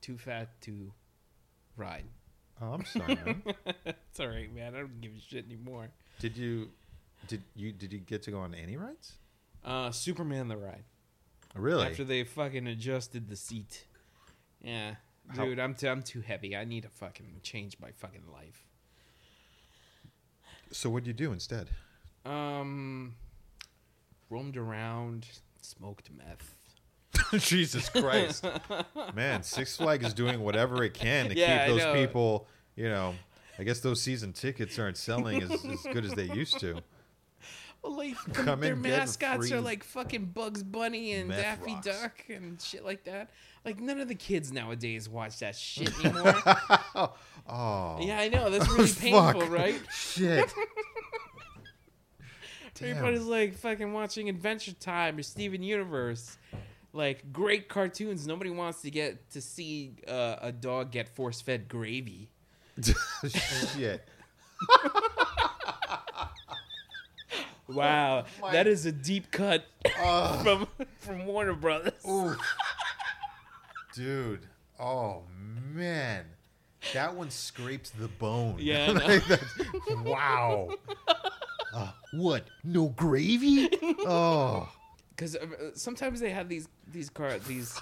Too 0.00 0.18
fat 0.18 0.48
to 0.62 0.92
ride. 1.76 2.04
Oh, 2.60 2.72
I'm 2.72 2.84
sorry, 2.84 3.16
man. 3.16 3.42
it's 3.86 4.20
all 4.20 4.28
right, 4.28 4.54
man. 4.54 4.74
I 4.74 4.78
don't 4.80 5.00
give 5.00 5.12
a 5.16 5.20
shit 5.20 5.44
anymore. 5.46 5.88
did 6.18 6.36
you? 6.36 6.70
Did 7.28 7.42
you? 7.54 7.72
Did 7.72 7.92
you 7.92 7.98
get 8.00 8.22
to 8.24 8.30
go 8.30 8.38
on 8.40 8.54
any 8.54 8.76
rides? 8.76 9.12
Uh, 9.64 9.90
Superman 9.90 10.48
the 10.48 10.56
ride. 10.56 10.84
Really? 11.54 11.86
After 11.86 12.04
they 12.04 12.24
fucking 12.24 12.66
adjusted 12.66 13.28
the 13.28 13.36
seat. 13.36 13.84
Yeah, 14.62 14.94
How- 15.28 15.44
dude, 15.44 15.58
I'm 15.58 15.74
t- 15.74 15.88
I'm 15.88 16.02
too 16.02 16.20
heavy. 16.20 16.56
I 16.56 16.64
need 16.64 16.82
to 16.84 16.88
fucking 16.88 17.40
change 17.42 17.76
my 17.80 17.90
fucking 17.92 18.24
life. 18.32 18.64
so 20.70 20.88
what'd 20.90 21.06
you 21.06 21.12
do 21.12 21.32
instead? 21.32 21.68
Um, 22.24 23.14
roamed 24.30 24.56
around, 24.56 25.26
smoked 25.60 26.10
meth. 26.16 26.54
Jesus 27.44 27.88
Christ, 27.90 28.46
man! 29.14 29.42
Six 29.42 29.76
Flags 29.76 30.06
is 30.06 30.14
doing 30.14 30.40
whatever 30.40 30.82
it 30.82 30.94
can 30.94 31.28
to 31.28 31.34
Yeah, 31.38 31.54
I 31.64 31.66
keep 31.66 31.76
those 31.76 31.84
know. 31.84 31.94
people. 31.94 32.46
You 32.74 32.88
know, 32.88 33.14
I 33.58 33.64
guess 33.64 33.80
those 33.80 34.00
season 34.00 34.32
tickets 34.32 34.78
aren't 34.78 34.96
selling 34.96 35.42
as, 35.42 35.50
as 35.52 35.82
good 35.92 36.04
as 36.06 36.14
they 36.14 36.24
used 36.32 36.58
to. 36.60 36.80
Like 37.84 38.16
Come 38.32 38.60
their 38.60 38.74
and 38.74 38.82
get 38.82 38.98
mascots 38.98 39.48
free 39.48 39.56
are 39.56 39.60
like 39.60 39.82
fucking 39.82 40.26
Bugs 40.26 40.62
Bunny 40.62 41.12
and 41.12 41.28
meth 41.28 41.40
Daffy 41.40 41.74
rocks. 41.74 41.86
Duck 41.86 42.24
and 42.28 42.60
shit 42.60 42.84
like 42.84 43.04
that. 43.04 43.30
Like 43.64 43.80
none 43.80 44.00
of 44.00 44.08
the 44.08 44.14
kids 44.14 44.52
nowadays 44.52 45.08
watch 45.08 45.38
that 45.40 45.56
shit 45.56 45.92
anymore. 46.04 46.34
oh, 47.48 47.98
yeah, 48.00 48.18
I 48.20 48.28
know 48.28 48.50
that's 48.50 48.68
really 48.70 48.86
Fuck. 48.86 49.34
painful, 49.34 49.48
right? 49.48 49.80
Shit. 49.92 50.52
Damn. 52.74 52.90
Everybody's 52.90 53.24
like 53.24 53.54
fucking 53.56 53.92
watching 53.92 54.28
Adventure 54.28 54.72
Time 54.72 55.18
or 55.18 55.22
Steven 55.22 55.62
Universe. 55.62 56.38
Like 56.92 57.32
great 57.32 57.68
cartoons. 57.68 58.26
Nobody 58.26 58.50
wants 58.50 58.82
to 58.82 58.90
get 58.90 59.30
to 59.30 59.40
see 59.40 59.96
uh, 60.06 60.36
a 60.40 60.52
dog 60.52 60.90
get 60.90 61.08
force 61.08 61.40
fed 61.40 61.68
gravy. 61.68 62.28
Shit. 63.74 64.08
Wow, 67.74 68.24
that 68.52 68.66
is 68.66 68.86
a 68.86 68.92
deep 68.92 69.30
cut 69.30 69.64
Oh, 69.98 70.40
from 70.44 70.86
from 70.98 71.26
Warner 71.26 71.54
Brothers. 71.54 71.92
Dude. 73.94 74.46
Oh 74.78 75.22
man. 75.72 76.24
That 76.94 77.14
one 77.14 77.30
scrapes 77.30 77.90
the 77.90 78.08
bone. 78.08 78.56
Yeah. 78.58 78.92
Like, 78.92 80.04
wow. 80.04 80.70
Uh, 81.72 81.90
what? 82.12 82.44
No 82.64 82.88
gravy? 82.88 83.68
Oh. 84.00 84.68
Because 85.10 85.36
uh, 85.36 85.46
sometimes 85.74 86.20
they 86.20 86.30
have 86.30 86.48
these 86.48 86.68
these 86.90 87.08
car 87.08 87.38
these 87.38 87.80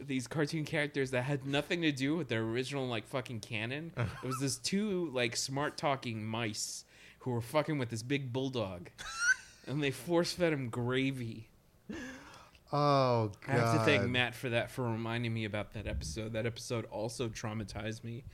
these 0.00 0.26
cartoon 0.26 0.64
characters 0.64 1.10
that 1.10 1.22
had 1.22 1.46
nothing 1.46 1.82
to 1.82 1.92
do 1.92 2.16
with 2.16 2.28
their 2.28 2.42
original 2.42 2.86
like 2.86 3.06
fucking 3.06 3.40
canon. 3.40 3.92
It 3.96 4.26
was 4.26 4.38
this 4.40 4.56
two 4.56 5.10
like 5.12 5.36
smart 5.36 5.76
talking 5.76 6.24
mice 6.24 6.84
who 7.22 7.30
were 7.30 7.40
fucking 7.40 7.78
with 7.78 7.88
this 7.88 8.02
big 8.02 8.32
bulldog, 8.32 8.90
and 9.66 9.82
they 9.82 9.90
force 9.90 10.32
fed 10.32 10.52
him 10.52 10.68
gravy. 10.68 11.48
Oh 12.72 13.30
god. 13.46 13.48
I 13.48 13.52
have 13.52 13.78
to 13.78 13.84
thank 13.84 14.08
Matt 14.08 14.34
for 14.34 14.48
that 14.50 14.70
for 14.70 14.82
reminding 14.82 15.32
me 15.32 15.44
about 15.44 15.72
that 15.74 15.86
episode. 15.86 16.32
That 16.32 16.46
episode 16.46 16.84
also 16.86 17.28
traumatized 17.28 18.02
me, 18.02 18.24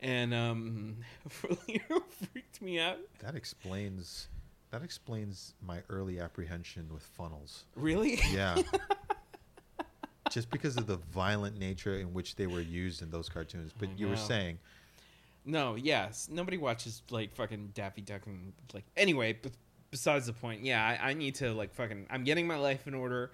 and 0.00 0.34
um, 0.34 0.96
freaked 1.28 2.60
me 2.60 2.78
out. 2.78 2.98
That 3.20 3.34
explains 3.34 4.28
that 4.70 4.82
explains 4.82 5.54
my 5.62 5.78
early 5.88 6.20
apprehension 6.20 6.88
with 6.92 7.02
funnels. 7.02 7.64
Really? 7.74 8.20
Yeah. 8.32 8.60
Just 10.30 10.50
because 10.50 10.76
of 10.76 10.88
the 10.88 10.96
violent 10.96 11.56
nature 11.56 11.98
in 11.98 12.12
which 12.12 12.34
they 12.34 12.48
were 12.48 12.60
used 12.60 13.00
in 13.00 13.10
those 13.10 13.28
cartoons. 13.28 13.72
But 13.78 13.90
I 13.90 13.92
you 13.96 14.08
were 14.08 14.16
saying 14.16 14.58
No, 15.46 15.76
yes. 15.76 16.28
Nobody 16.30 16.56
watches 16.58 17.02
like 17.10 17.34
fucking 17.34 17.70
Daffy 17.74 18.00
Duck 18.02 18.26
and 18.26 18.52
like 18.74 18.84
anyway, 18.96 19.34
b- 19.34 19.50
besides 19.92 20.26
the 20.26 20.32
point. 20.32 20.62
Yeah, 20.64 20.84
I, 20.84 21.10
I 21.10 21.14
need 21.14 21.36
to 21.36 21.52
like 21.52 21.72
fucking 21.72 22.06
I'm 22.10 22.24
getting 22.24 22.46
my 22.46 22.56
life 22.58 22.86
in 22.88 22.94
order. 22.94 23.30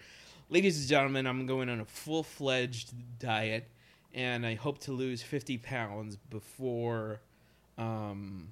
Ladies 0.51 0.79
and 0.79 0.89
gentlemen, 0.89 1.27
I'm 1.27 1.47
going 1.47 1.69
on 1.71 1.81
a 1.81 1.85
full 1.87 2.23
fledged 2.23 2.93
diet 3.19 3.67
and 4.15 4.45
I 4.45 4.55
hope 4.55 4.79
to 4.81 4.93
lose 4.93 5.23
fifty 5.23 5.57
pounds 5.57 6.17
before 6.17 7.21
um 7.79 8.49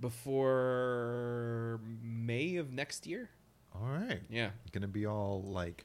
before 0.00 1.80
May 2.02 2.56
of 2.56 2.72
next 2.72 3.06
year. 3.06 3.28
All 3.74 3.86
right. 3.88 4.20
Yeah. 4.30 4.50
Gonna 4.72 4.88
be 4.88 5.06
all 5.06 5.42
like 5.42 5.84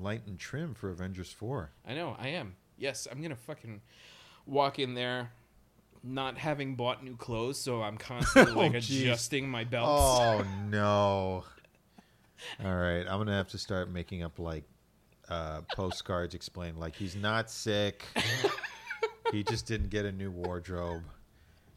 light 0.00 0.22
and 0.26 0.38
trim 0.38 0.74
for 0.74 0.90
Avengers 0.90 1.32
4. 1.32 1.70
I 1.86 1.94
know, 1.94 2.14
I 2.18 2.28
am. 2.28 2.54
Yes, 2.76 3.08
I'm 3.10 3.20
gonna 3.22 3.36
fucking 3.36 3.80
walk 4.48 4.78
in 4.78 4.94
there 4.94 5.30
not 6.02 6.38
having 6.38 6.74
bought 6.74 7.04
new 7.04 7.16
clothes, 7.16 7.58
so 7.58 7.82
I'm 7.82 7.98
constantly 7.98 8.54
like 8.54 8.74
Oh, 8.74 8.76
adjusting 8.78 9.48
my 9.48 9.64
belts. 9.64 9.90
Oh 10.20 10.44
no. 10.70 11.44
All 12.64 12.74
right. 12.76 13.00
I'm 13.00 13.18
gonna 13.18 13.36
have 13.36 13.48
to 13.48 13.58
start 13.58 13.90
making 13.90 14.22
up 14.22 14.38
like 14.38 14.64
uh 15.28 15.60
postcards 15.74 16.34
explain 16.34 16.76
like 16.78 16.94
he's 16.94 17.14
not 17.16 17.50
sick. 17.50 18.04
he 19.32 19.42
just 19.42 19.66
didn't 19.66 19.90
get 19.90 20.04
a 20.04 20.12
new 20.12 20.30
wardrobe. 20.30 21.02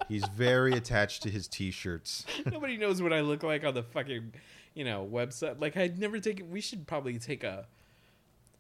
He's 0.08 0.26
very 0.36 0.74
attached 0.74 1.24
to 1.24 1.30
his 1.30 1.48
t-shirts. 1.48 2.26
Nobody 2.52 2.76
knows 2.76 3.02
what 3.02 3.14
I 3.14 3.22
look 3.22 3.44
like 3.44 3.64
on 3.64 3.74
the 3.76 3.84
fucking, 3.84 4.34
you 4.74 4.84
know, 4.84 5.08
website. 5.12 5.62
Like 5.62 5.78
I'd 5.78 6.00
never 6.00 6.20
take. 6.20 6.44
We 6.50 6.60
should 6.62 6.88
probably 6.88 7.18
take 7.20 7.44
a, 7.44 7.66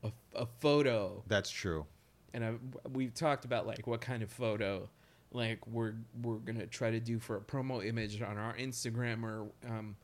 a, 0.03 0.12
a 0.36 0.45
photo, 0.59 1.24
That's 1.28 1.49
true. 1.49 1.86
And 2.34 2.43
I, 2.45 2.53
we've 2.91 3.13
talked 3.13 3.45
about 3.45 3.67
like 3.67 3.88
what 3.88 4.01
kind 4.01 4.23
of 4.23 4.32
photo, 4.32 4.89
like 5.32 5.65
we're 5.67 5.93
we're 6.21 6.38
gonna 6.38 6.67
try 6.67 6.91
to 6.91 6.99
do 6.99 7.19
for 7.19 7.38
a 7.38 7.41
promo 7.41 7.86
image 7.86 8.21
on 8.21 8.38
our 8.38 8.53
Instagram 8.55 9.23
or 9.23 9.47
um, 9.67 9.95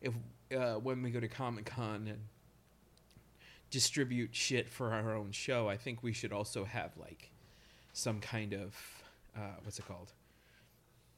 if 0.00 0.12
uh, 0.56 0.74
when 0.74 1.02
we 1.02 1.10
go 1.10 1.20
to 1.20 1.28
Comic 1.28 1.66
Con 1.66 2.06
and 2.08 2.18
distribute 3.70 4.34
shit 4.34 4.68
for 4.70 4.92
our 4.92 5.14
own 5.14 5.32
show. 5.32 5.68
I 5.68 5.76
think 5.76 6.02
we 6.02 6.12
should 6.12 6.32
also 6.32 6.64
have 6.64 6.92
like 6.96 7.30
some 7.92 8.20
kind 8.20 8.52
of 8.52 8.74
uh, 9.36 9.40
what's 9.64 9.78
it 9.78 9.86
called? 9.86 10.12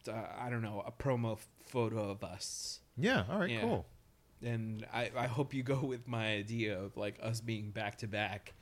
Uh, 0.09 0.13
I 0.39 0.49
don't 0.49 0.63
know, 0.63 0.83
a 0.87 0.91
promo 0.93 1.39
photo 1.67 2.11
of 2.11 2.25
us. 2.25 2.81
Yeah, 2.97 3.25
all 3.31 3.39
right, 3.41 3.51
Yeah. 3.51 3.61
cool. 3.61 3.87
and 4.43 4.87
I, 4.93 5.11
I 5.17 5.27
hope 5.27 5.53
you 5.53 5.63
go 5.63 5.81
with 5.81 6.09
my 6.09 6.29
idea 6.33 6.79
of 6.81 6.97
like 6.97 7.19
us 7.23 7.41
being 7.41 7.71
back 7.71 7.99
to 7.99 8.07
back, 8.09 8.55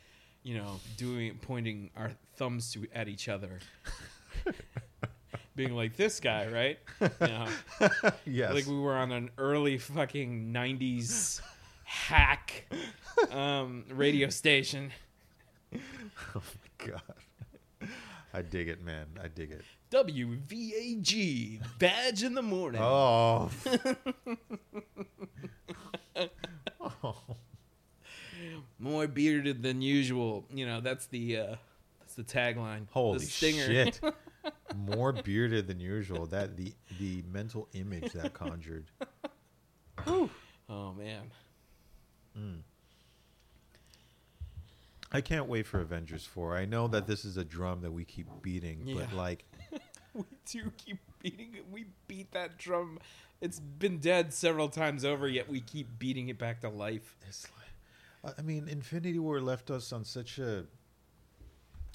you 0.47 0.57
know, 0.57 0.79
doing 0.97 1.37
pointing 1.43 1.91
our 1.97 2.13
thumbs 2.37 2.73
to 2.73 2.87
at 2.95 3.09
each 3.09 3.29
other. 3.29 3.59
being 5.57 5.75
like 5.75 5.97
this 5.97 6.21
guy, 6.21 6.47
right? 6.47 6.79
You 7.01 7.27
know, 7.27 7.49
yes. 8.25 8.55
like 8.55 8.67
we 8.67 8.79
were 8.79 8.95
on 8.95 9.11
an 9.11 9.31
early 9.39 9.77
fucking 9.77 10.53
'90s 10.53 11.41
hack 11.83 12.71
um, 13.33 13.87
radio 13.91 14.29
station. 14.29 14.93
oh 15.75 15.81
my 16.35 16.87
god. 16.87 17.89
I 18.33 18.43
dig 18.43 18.69
it, 18.69 18.85
man. 18.85 19.07
I 19.21 19.27
dig 19.27 19.51
it. 19.51 19.65
WVAG 19.91 21.61
badge 21.81 22.23
in 22.23 22.35
the 22.35 22.43
morning. 22.43 22.81
Oh. 22.81 23.51
oh. 27.03 27.37
More 28.79 29.07
bearded 29.07 29.63
than 29.63 29.81
usual. 29.83 30.47
You 30.53 30.67
know, 30.67 30.81
that's 30.81 31.07
the 31.07 31.37
uh 31.39 31.57
that's 32.01 32.15
the 32.15 32.25
tagline. 32.25 32.87
Holy 32.91 33.19
the 33.19 33.25
stinger. 33.25 33.67
shit. 33.67 34.01
More 34.77 35.13
bearded 35.13 35.67
than 35.67 35.81
usual. 35.81 36.27
That 36.27 36.57
the 36.57 36.73
the 36.99 37.23
mental 37.33 37.69
image 37.73 38.13
that 38.13 38.35
conjured. 38.35 38.87
Oh 40.07 40.93
man. 40.97 41.31
I 45.13 45.21
can't 45.23 45.47
wait 45.47 45.67
for 45.67 45.81
Avengers 45.81 46.27
4. 46.27 46.57
I 46.57 46.67
know 46.67 46.89
that 46.89 47.07
this 47.07 47.25
is 47.25 47.37
a 47.39 47.45
drum 47.45 47.81
that 47.83 47.93
we 47.93 48.05
keep 48.05 48.27
beating, 48.43 48.93
but 48.95 49.13
like 49.15 49.45
We 50.15 50.25
do 50.47 50.73
keep 50.79 50.99
beating 51.23 51.55
it. 51.55 51.65
We 51.71 51.87
beat 52.09 52.33
that 52.33 52.59
drum. 52.59 52.99
It's 53.41 53.61
been 53.61 53.99
dead 53.99 54.33
several 54.33 54.69
times 54.69 55.05
over, 55.05 55.29
yet 55.29 55.49
we 55.49 55.61
keep 55.61 55.99
beating 55.99 56.29
it 56.31 56.39
back 56.39 56.61
to 56.63 56.71
life. 56.71 57.17
it's 57.29 57.47
like 57.59 57.66
I 58.39 58.43
mean 58.43 58.69
Infinity 58.69 59.19
War 59.19 59.41
left 59.41 59.71
us 59.71 59.93
on 59.93 60.05
such 60.05 60.39
a 60.39 60.65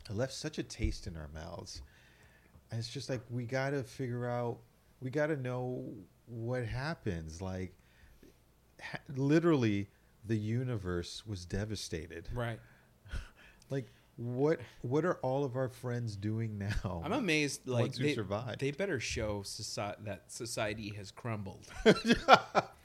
left 0.09 0.34
such 0.34 0.57
a 0.57 0.63
taste 0.63 1.07
in 1.07 1.15
our 1.15 1.29
mouths. 1.34 1.82
And 2.69 2.79
it's 2.79 2.89
just 2.89 3.09
like 3.09 3.21
we 3.29 3.45
got 3.45 3.71
to 3.71 3.84
figure 3.84 4.27
out 4.27 4.59
we 5.01 5.09
got 5.09 5.27
to 5.27 5.38
know 5.38 5.84
what 6.25 6.65
happens 6.65 7.41
like 7.41 7.73
ha- 8.82 8.99
literally 9.15 9.89
the 10.25 10.38
universe 10.38 11.23
was 11.25 11.45
devastated. 11.45 12.29
Right. 12.34 12.59
Like 13.69 13.89
what 14.17 14.59
what 14.82 15.05
are 15.05 15.15
all 15.21 15.45
of 15.45 15.55
our 15.55 15.69
friends 15.69 16.17
doing 16.17 16.57
now? 16.57 17.01
I'm 17.05 17.13
amazed. 17.13 17.67
Like 17.67 17.93
they, 17.93 18.13
survived. 18.13 18.59
they 18.59 18.71
better 18.71 18.99
show 18.99 19.43
society 19.43 20.01
that 20.05 20.29
society 20.29 20.89
has 20.97 21.09
crumbled 21.09 21.65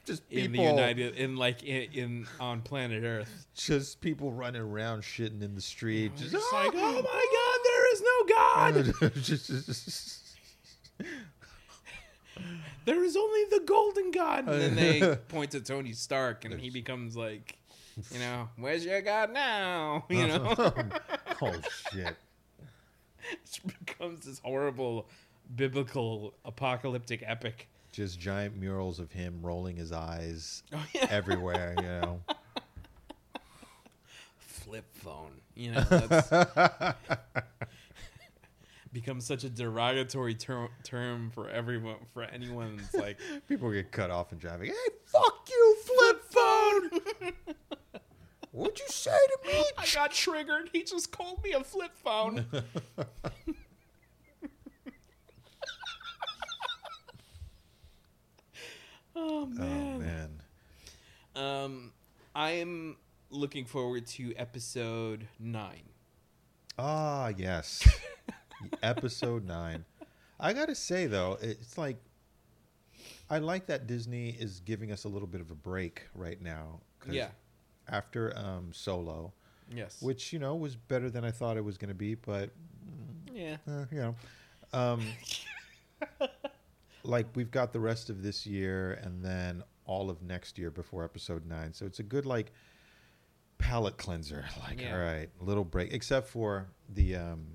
just 0.07 0.23
in 0.31 0.51
the 0.51 0.61
United, 0.61 1.15
in 1.15 1.35
like 1.35 1.63
in, 1.63 1.91
in 1.93 2.27
on 2.39 2.61
planet 2.61 3.03
Earth. 3.03 3.47
just 3.55 4.01
people 4.01 4.31
running 4.31 4.61
around 4.61 5.03
shitting 5.03 5.41
in 5.41 5.53
the 5.55 5.61
street 5.61 6.15
Just 6.15 6.31
just 6.31 6.53
like, 6.53 6.71
ah! 6.73 6.77
oh 6.77 7.01
my 7.01 7.25
God, 7.35 7.59
there 7.63 7.93
is 7.93 8.01
no 8.01 8.25
God. 8.35 9.13
Just- 9.21 9.47
just- 9.47 10.23
There 12.85 13.03
is 13.03 13.17
only 13.17 13.43
the 13.49 13.63
golden 13.65 14.11
God. 14.11 14.47
And 14.47 14.61
then 14.61 14.75
they 14.75 15.15
point 15.27 15.51
to 15.51 15.59
Tony 15.59 15.91
Stark, 15.91 16.45
and 16.45 16.59
he 16.59 16.69
becomes 16.69 17.17
like, 17.17 17.57
you 18.11 18.19
know, 18.19 18.47
where's 18.55 18.85
your 18.85 19.01
God 19.01 19.33
now? 19.33 20.05
You 20.09 20.27
know, 20.27 20.55
oh 21.41 21.53
shit 21.91 22.15
it 23.31 23.59
becomes 23.85 24.25
this 24.25 24.39
horrible 24.39 25.07
biblical 25.55 26.33
apocalyptic 26.45 27.23
epic. 27.25 27.67
Just 27.97 28.19
giant 28.19 28.55
murals 28.55 28.99
of 28.99 29.11
him 29.11 29.39
rolling 29.41 29.75
his 29.75 29.91
eyes 29.91 30.63
Oh 30.73 30.85
yeah, 30.93 31.07
everywhere 31.09 31.73
you 31.77 31.83
know 31.83 32.21
flip 34.67 34.85
phone. 34.93 35.31
You 35.55 35.71
know, 35.71 35.81
that's 35.81 36.29
becomes 38.93 39.25
such 39.25 39.43
a 39.43 39.49
derogatory 39.49 40.35
ter- 40.35 40.69
term 40.83 41.31
for 41.31 41.49
everyone, 41.49 41.95
for 42.13 42.23
anyone. 42.23 42.79
It's 42.83 42.93
like 42.93 43.17
people 43.47 43.71
get 43.71 43.91
cut 43.91 44.11
off 44.11 44.31
in 44.31 44.39
traffic 44.39 44.69
hey 44.69 44.93
fuck 45.05 45.47
you 45.49 45.77
flip 45.85 46.23
phone 46.29 47.33
what'd 48.51 48.79
you 48.79 48.85
say 48.89 49.11
to 49.11 49.51
me 49.51 49.63
I 49.77 49.85
got 49.93 50.11
triggered. 50.11 50.69
He 50.73 50.83
just 50.83 51.11
called 51.11 51.43
me 51.43 51.53
a 51.53 51.63
flip 51.63 51.91
phone. 51.95 52.45
Oh 59.27 59.41
oh 59.43 59.45
man. 59.47 59.99
man 59.99 60.41
Um, 61.35 61.91
I 62.33 62.51
am 62.51 62.97
looking 63.29 63.65
forward 63.65 64.07
to 64.07 64.33
episode 64.35 65.27
nine. 65.39 65.83
Ah, 66.79 67.29
yes. 67.35 67.87
Episode 68.83 69.45
9. 69.45 69.85
I 70.39 70.53
got 70.53 70.67
to 70.67 70.75
say, 70.75 71.05
though, 71.07 71.37
it's 71.41 71.77
like, 71.77 71.97
I 73.29 73.39
like 73.39 73.65
that 73.67 73.87
Disney 73.87 74.29
is 74.29 74.59
giving 74.61 74.91
us 74.91 75.03
a 75.03 75.07
little 75.09 75.27
bit 75.27 75.41
of 75.41 75.51
a 75.51 75.55
break 75.55 76.03
right 76.15 76.41
now. 76.41 76.81
Yeah. 77.09 77.29
After 77.87 78.35
um, 78.37 78.69
Solo, 78.73 79.33
Yes. 79.73 80.01
which, 80.01 80.31
you 80.33 80.39
know, 80.39 80.55
was 80.55 80.75
better 80.75 81.09
than 81.09 81.23
I 81.25 81.31
thought 81.31 81.57
it 81.57 81.63
was 81.65 81.77
going 81.77 81.89
to 81.89 81.95
be, 81.95 82.15
but, 82.15 82.51
yeah. 83.33 83.57
uh, 83.67 83.85
you 83.91 83.99
know. 83.99 84.15
Um, 84.73 85.01
like, 87.07 87.25
we've 87.35 87.51
got 87.51 87.73
the 87.73 87.79
rest 87.79 88.09
of 88.09 88.21
this 88.21 88.45
year 88.45 88.93
and 89.03 89.23
then 89.23 89.63
all 89.85 90.09
of 90.09 90.21
next 90.21 90.57
year 90.57 90.69
before 90.69 91.03
episode 91.03 91.45
9. 91.45 91.73
So 91.73 91.85
it's 91.85 91.99
a 91.99 92.03
good, 92.03 92.25
like, 92.25 92.51
palate 93.57 93.97
cleanser. 93.97 94.45
Like, 94.67 94.81
Yeah. 94.81 94.93
all 94.95 94.99
right, 95.01 95.29
little 95.39 95.63
break, 95.63 95.93
except 95.93 96.27
for 96.27 96.67
the 96.93 97.15
um, 97.15 97.45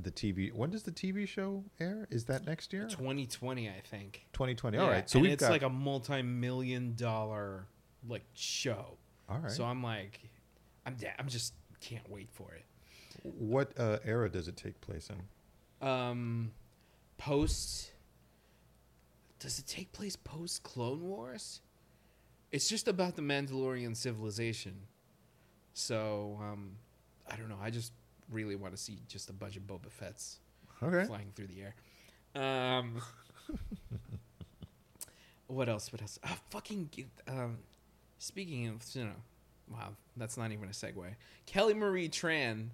the 0.00 0.10
TV. 0.10 0.52
When 0.52 0.70
does 0.70 0.82
the 0.82 0.92
TV 0.92 1.26
show 1.26 1.64
air? 1.80 2.06
Is 2.10 2.24
that 2.26 2.46
next 2.46 2.72
year? 2.72 2.84
2020, 2.88 3.68
I 3.68 3.80
think. 3.90 4.26
2020. 4.32 4.76
Yeah, 4.76 4.82
All 4.84 4.88
right, 4.90 5.08
so 5.08 5.16
and 5.18 5.22
we've 5.24 5.32
it's 5.32 5.42
got. 5.42 5.50
like 5.50 5.62
a 5.62 5.68
multi-million 5.70 6.94
dollar 6.94 7.66
like 8.08 8.24
show. 8.34 8.96
all 9.28 9.38
right. 9.38 9.50
So 9.50 9.64
I'm 9.64 9.82
like, 9.82 10.20
I'm 10.86 10.94
da- 10.94 11.14
I'm 11.18 11.28
just 11.28 11.54
can't 11.80 12.08
wait 12.10 12.28
for 12.30 12.52
it. 12.52 12.64
what 13.22 13.72
uh, 13.78 13.98
era 14.04 14.28
does 14.30 14.46
it 14.48 14.56
take 14.56 14.80
place 14.80 15.10
in? 15.10 15.86
Um, 15.88 16.50
post. 17.18 17.90
Does 19.38 19.58
it 19.58 19.66
take 19.66 19.92
place 19.92 20.16
post 20.16 20.62
Clone 20.62 21.00
Wars? 21.08 21.60
It's 22.50 22.68
just 22.68 22.88
about 22.88 23.14
the 23.16 23.22
Mandalorian 23.22 23.96
civilization. 23.96 24.74
So 25.74 26.38
um, 26.42 26.72
I 27.30 27.36
don't 27.36 27.48
know. 27.48 27.58
I 27.62 27.70
just 27.70 27.92
really 28.30 28.56
want 28.56 28.74
to 28.74 28.78
see 28.78 28.98
just 29.08 29.30
a 29.30 29.32
bunch 29.32 29.56
of 29.56 29.62
Boba 29.62 29.90
Fett's 29.90 30.38
Okay. 30.82 31.04
flying 31.06 31.32
through 31.34 31.48
the 31.48 31.62
air. 31.62 31.74
Um, 32.34 33.00
what 35.46 35.68
else? 35.68 35.92
What 35.92 36.02
else? 36.02 36.18
Ah, 36.24 36.38
fucking. 36.50 36.90
Um, 37.26 37.58
speaking 38.18 38.68
of, 38.68 38.82
you 38.94 39.04
know, 39.04 39.10
wow, 39.72 39.90
that's 40.16 40.36
not 40.36 40.52
even 40.52 40.66
a 40.68 40.72
segue. 40.72 41.14
Kelly 41.46 41.74
Marie 41.74 42.08
Tran, 42.08 42.68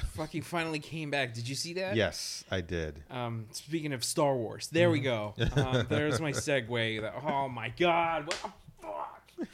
fucking 0.00 0.42
finally 0.42 0.78
came 0.80 1.10
back. 1.10 1.34
Did 1.34 1.48
you 1.48 1.54
see 1.54 1.74
that? 1.74 1.96
Yes, 1.96 2.44
I 2.50 2.60
did. 2.60 3.02
Um, 3.10 3.46
speaking 3.52 3.92
of 3.92 4.02
Star 4.04 4.36
Wars, 4.36 4.68
there 4.68 4.90
we 4.90 5.00
go. 5.00 5.34
Um, 5.56 5.86
there's 5.90 6.20
my 6.20 6.32
segue. 6.32 7.00
That, 7.00 7.14
oh 7.26 7.48
my 7.48 7.68
god, 7.78 8.26
what 8.26 8.38
the 8.42 8.86
fuck? 8.86 9.48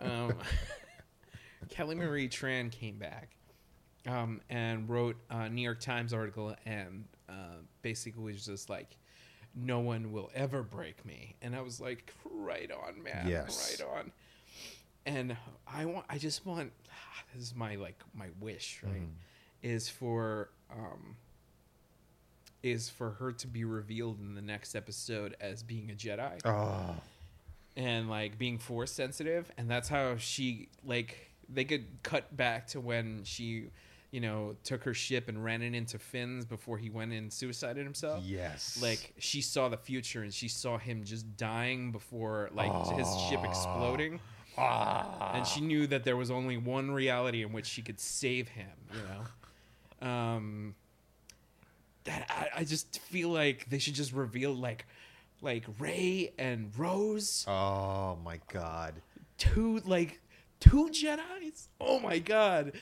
um, 0.00 0.34
Kelly 1.70 1.94
Marie 1.94 2.28
Tran 2.28 2.70
came 2.70 2.96
back 2.98 3.30
um, 4.06 4.40
and 4.48 4.88
wrote 4.88 5.16
a 5.30 5.48
New 5.48 5.62
York 5.62 5.80
Times 5.80 6.12
article 6.12 6.54
and 6.66 7.04
uh, 7.28 7.32
basically 7.82 8.32
was 8.32 8.44
just 8.46 8.70
like, 8.70 8.96
"No 9.54 9.80
one 9.80 10.12
will 10.12 10.30
ever 10.34 10.62
break 10.62 11.04
me," 11.04 11.36
and 11.42 11.54
I 11.54 11.60
was 11.60 11.80
like, 11.80 12.12
"Right 12.24 12.70
on, 12.70 13.02
man. 13.02 13.26
Yes. 13.28 13.78
Right 13.80 13.88
on." 13.98 14.12
And 15.06 15.36
I 15.66 15.84
want, 15.84 16.06
I 16.08 16.18
just 16.18 16.44
want. 16.46 16.72
This 17.34 17.42
is 17.42 17.54
my 17.54 17.76
like 17.76 17.98
my 18.14 18.28
wish, 18.40 18.80
right? 18.82 19.02
Mhm. 19.02 19.08
Is 19.62 19.88
for 19.88 20.50
um, 20.70 21.16
is 22.62 22.88
for 22.88 23.10
her 23.12 23.32
to 23.32 23.46
be 23.46 23.64
revealed 23.64 24.20
in 24.20 24.34
the 24.34 24.42
next 24.42 24.74
episode 24.74 25.36
as 25.40 25.62
being 25.62 25.90
a 25.90 25.94
Jedi. 25.94 26.38
Oh, 26.44 26.96
and 27.76 28.08
like 28.10 28.38
being 28.38 28.58
force 28.58 28.92
sensitive. 28.92 29.50
And 29.58 29.70
that's 29.70 29.88
how 29.88 30.16
she 30.16 30.68
like 30.84 31.32
they 31.48 31.64
could 31.64 31.86
cut 32.02 32.36
back 32.36 32.66
to 32.68 32.80
when 32.80 33.22
she 33.24 33.70
you 34.10 34.20
know 34.20 34.56
took 34.64 34.82
her 34.84 34.94
ship 34.94 35.28
and 35.28 35.42
ran 35.44 35.62
it 35.62 35.74
into 35.74 35.98
Finn's 35.98 36.44
before 36.44 36.78
he 36.78 36.88
went 36.90 37.12
and 37.12 37.32
suicided 37.32 37.84
himself. 37.84 38.22
Yes. 38.24 38.78
like 38.82 39.12
she 39.18 39.40
saw 39.40 39.68
the 39.68 39.76
future 39.76 40.22
and 40.22 40.32
she 40.32 40.48
saw 40.48 40.78
him 40.78 41.04
just 41.04 41.36
dying 41.36 41.92
before 41.92 42.48
like 42.52 42.72
his 42.96 43.06
ship 43.28 43.40
Ah. 43.42 43.48
exploding. 43.48 44.20
Ah, 44.60 45.34
and 45.36 45.46
she 45.46 45.60
knew 45.60 45.86
that 45.86 46.02
there 46.02 46.16
was 46.16 46.32
only 46.32 46.56
one 46.56 46.90
reality 46.90 47.42
in 47.44 47.52
which 47.52 47.66
she 47.66 47.80
could 47.80 48.00
save 48.00 48.48
him 48.48 48.66
you 48.92 48.98
know 49.02 49.22
um 50.02 50.74
that 52.04 52.26
I, 52.30 52.60
I 52.60 52.64
just 52.64 53.00
feel 53.00 53.28
like 53.30 53.68
they 53.68 53.78
should 53.78 53.94
just 53.94 54.12
reveal 54.12 54.54
like 54.54 54.86
like 55.40 55.64
rey 55.78 56.32
and 56.38 56.72
rose 56.76 57.44
Oh 57.48 58.18
my 58.24 58.40
God. 58.52 58.94
two 59.36 59.80
like 59.84 60.20
two 60.60 60.88
jedis 60.90 61.68
oh 61.80 62.00
my 62.00 62.18
god 62.18 62.72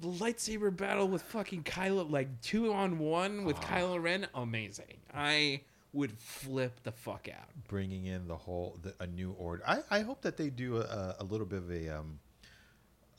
the 0.00 0.08
lightsaber 0.08 0.74
battle 0.76 1.06
with 1.06 1.22
fucking 1.22 1.62
kylo 1.62 2.10
like 2.10 2.40
two 2.40 2.72
on 2.72 2.98
one 2.98 3.44
with 3.44 3.56
kylo 3.60 4.02
ren 4.02 4.26
amazing 4.34 4.96
i 5.14 5.60
would 5.92 6.12
flip 6.18 6.80
the 6.84 6.92
fuck 6.92 7.28
out. 7.28 7.48
bringing 7.68 8.06
in 8.06 8.26
the 8.28 8.36
whole 8.36 8.76
the, 8.82 8.94
a 9.00 9.06
new 9.08 9.32
order. 9.32 9.60
I, 9.66 9.78
I 9.90 10.00
hope 10.02 10.22
that 10.22 10.36
they 10.36 10.48
do 10.48 10.76
a, 10.76 11.16
a 11.18 11.24
little 11.24 11.46
bit 11.46 11.58
of 11.58 11.70
a 11.70 11.88
um, 11.98 12.20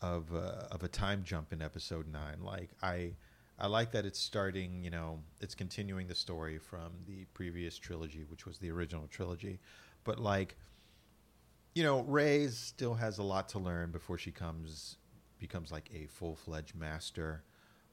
of 0.02 0.34
a, 0.34 0.68
of 0.72 0.82
a 0.82 0.88
time 0.88 1.24
jump 1.26 1.52
in 1.52 1.62
episode 1.62 2.08
nine. 2.08 2.38
Like 2.42 2.70
I 2.82 3.12
I 3.60 3.68
like 3.68 3.92
that 3.92 4.06
it's 4.06 4.20
starting. 4.20 4.84
You 4.84 4.90
know, 4.90 5.20
it's 5.40 5.56
continuing 5.56 6.08
the 6.08 6.16
story 6.16 6.58
from 6.58 6.92
the 7.08 7.26
previous 7.34 7.78
trilogy, 7.78 8.24
which 8.28 8.46
was 8.46 8.58
the 8.58 8.72
original 8.72 9.08
trilogy. 9.08 9.60
But 10.04 10.20
like, 10.20 10.56
you 11.76 11.84
know, 11.84 12.02
Rey 12.02 12.48
still 12.48 12.96
has 12.96 13.18
a 13.20 13.24
lot 13.24 13.50
to 13.50 13.60
learn 13.60 13.92
before 13.92 14.18
she 14.18 14.32
comes 14.32 14.98
becomes 15.40 15.72
like 15.72 15.90
a 15.94 16.06
full 16.08 16.36
fledged 16.36 16.76
master. 16.76 17.44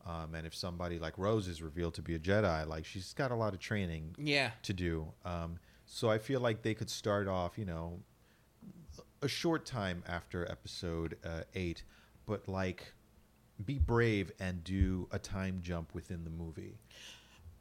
Um, 0.06 0.34
and 0.34 0.46
if 0.46 0.54
somebody 0.54 0.98
like 0.98 1.16
Rose 1.18 1.48
is 1.48 1.60
revealed 1.62 1.94
to 1.94 2.02
be 2.02 2.14
a 2.14 2.18
Jedi, 2.18 2.66
like 2.66 2.84
she's 2.84 3.12
got 3.14 3.30
a 3.30 3.34
lot 3.34 3.52
of 3.54 3.60
training 3.60 4.14
Yeah. 4.18 4.50
to 4.62 4.72
do. 4.72 5.12
Um, 5.24 5.58
so 5.86 6.10
I 6.10 6.18
feel 6.18 6.40
like 6.40 6.62
they 6.62 6.74
could 6.74 6.90
start 6.90 7.26
off, 7.28 7.58
you 7.58 7.64
know, 7.64 8.00
a 9.22 9.28
short 9.28 9.66
time 9.66 10.02
after 10.06 10.50
episode 10.50 11.16
uh, 11.24 11.42
eight, 11.54 11.82
but 12.26 12.48
like 12.48 12.92
be 13.64 13.78
brave 13.78 14.30
and 14.38 14.62
do 14.64 15.08
a 15.10 15.18
time 15.18 15.60
jump 15.62 15.94
within 15.94 16.24
the 16.24 16.30
movie. 16.30 16.78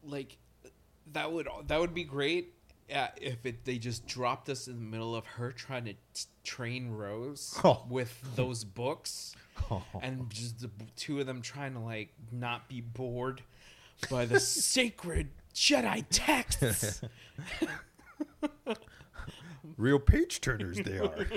like 0.03 0.37
that 1.13 1.31
would 1.31 1.47
that 1.67 1.79
would 1.79 1.93
be 1.93 2.03
great 2.03 2.53
uh, 2.93 3.07
if 3.21 3.45
it, 3.45 3.65
they 3.65 3.77
just 3.77 4.05
dropped 4.07 4.47
us 4.49 4.67
in 4.67 4.75
the 4.75 4.81
middle 4.85 5.15
of 5.15 5.25
her 5.25 5.51
trying 5.51 5.85
to 5.85 5.93
t- 5.93 5.99
train 6.43 6.89
Rose 6.91 7.59
Oh. 7.63 7.83
with 7.89 8.17
those 8.35 8.63
books, 8.63 9.35
and 10.01 10.29
just 10.29 10.59
the 10.59 10.69
two 10.95 11.19
of 11.19 11.25
them 11.25 11.41
trying 11.41 11.73
to 11.73 11.79
like 11.79 12.13
not 12.31 12.69
be 12.69 12.79
bored 12.81 13.41
by 14.09 14.25
the 14.25 14.39
sacred 14.41 15.29
Jedi 15.53 16.05
texts. 16.09 17.01
Real 19.75 19.99
page 19.99 20.39
turners 20.41 20.77
they 20.77 20.97
are. 20.97 21.27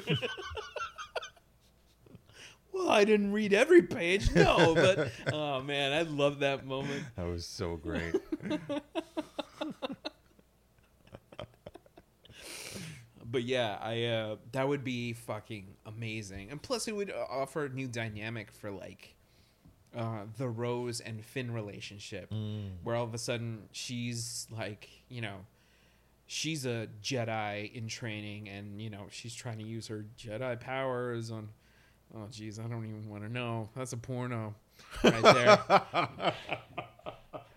Well, 2.72 2.88
I 2.88 3.04
didn't 3.04 3.32
read 3.32 3.52
every 3.52 3.82
page, 3.82 4.32
no, 4.34 4.74
but 4.74 5.10
oh 5.32 5.62
man, 5.62 5.92
I 5.92 6.02
love 6.02 6.40
that 6.40 6.66
moment. 6.66 7.04
that 7.16 7.26
was 7.26 7.46
so 7.46 7.76
great. 7.76 8.14
But 13.32 13.44
yeah, 13.44 13.78
I 13.80 14.04
uh, 14.06 14.36
that 14.52 14.66
would 14.66 14.82
be 14.82 15.12
fucking 15.12 15.76
amazing, 15.86 16.50
and 16.50 16.60
plus 16.60 16.88
it 16.88 16.96
would 16.96 17.10
uh, 17.12 17.26
offer 17.30 17.66
a 17.66 17.68
new 17.68 17.86
dynamic 17.86 18.50
for 18.50 18.72
like 18.72 19.14
uh, 19.96 20.22
the 20.36 20.48
Rose 20.48 20.98
and 21.00 21.24
Finn 21.24 21.52
relationship, 21.52 22.32
where 22.82 22.96
all 22.96 23.04
of 23.04 23.14
a 23.14 23.18
sudden 23.18 23.68
she's 23.70 24.48
like, 24.50 24.88
you 25.08 25.20
know, 25.20 25.36
she's 26.26 26.66
a 26.66 26.88
Jedi 27.02 27.72
in 27.72 27.86
training, 27.86 28.48
and 28.48 28.82
you 28.82 28.90
know 28.90 29.06
she's 29.10 29.34
trying 29.34 29.58
to 29.58 29.64
use 29.64 29.86
her 29.86 30.06
Jedi 30.18 30.58
powers 30.58 31.30
on. 31.30 31.50
Oh 32.14 32.26
geez, 32.30 32.58
I 32.58 32.64
don't 32.64 32.84
even 32.84 33.08
want 33.08 33.22
to 33.22 33.28
know. 33.28 33.68
That's 33.76 33.92
a 33.92 33.96
porno, 33.96 34.54
right 35.04 35.22
there. 35.22 35.58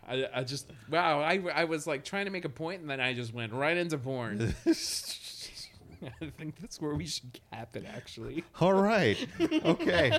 I, 0.07 0.29
I 0.33 0.43
just 0.43 0.69
wow. 0.89 1.21
I 1.21 1.41
I 1.53 1.63
was 1.63 1.87
like 1.87 2.05
trying 2.05 2.25
to 2.25 2.31
make 2.31 2.45
a 2.45 2.49
point, 2.49 2.81
and 2.81 2.89
then 2.89 2.99
I 2.99 3.13
just 3.13 3.33
went 3.33 3.51
right 3.53 3.75
into 3.75 3.97
porn. 3.97 4.53
I 4.65 6.25
think 6.37 6.59
that's 6.59 6.81
where 6.81 6.93
we 6.93 7.05
should 7.05 7.39
cap 7.51 7.75
it, 7.75 7.85
actually. 7.87 8.43
All 8.59 8.73
right. 8.73 9.25
Okay. 9.39 10.17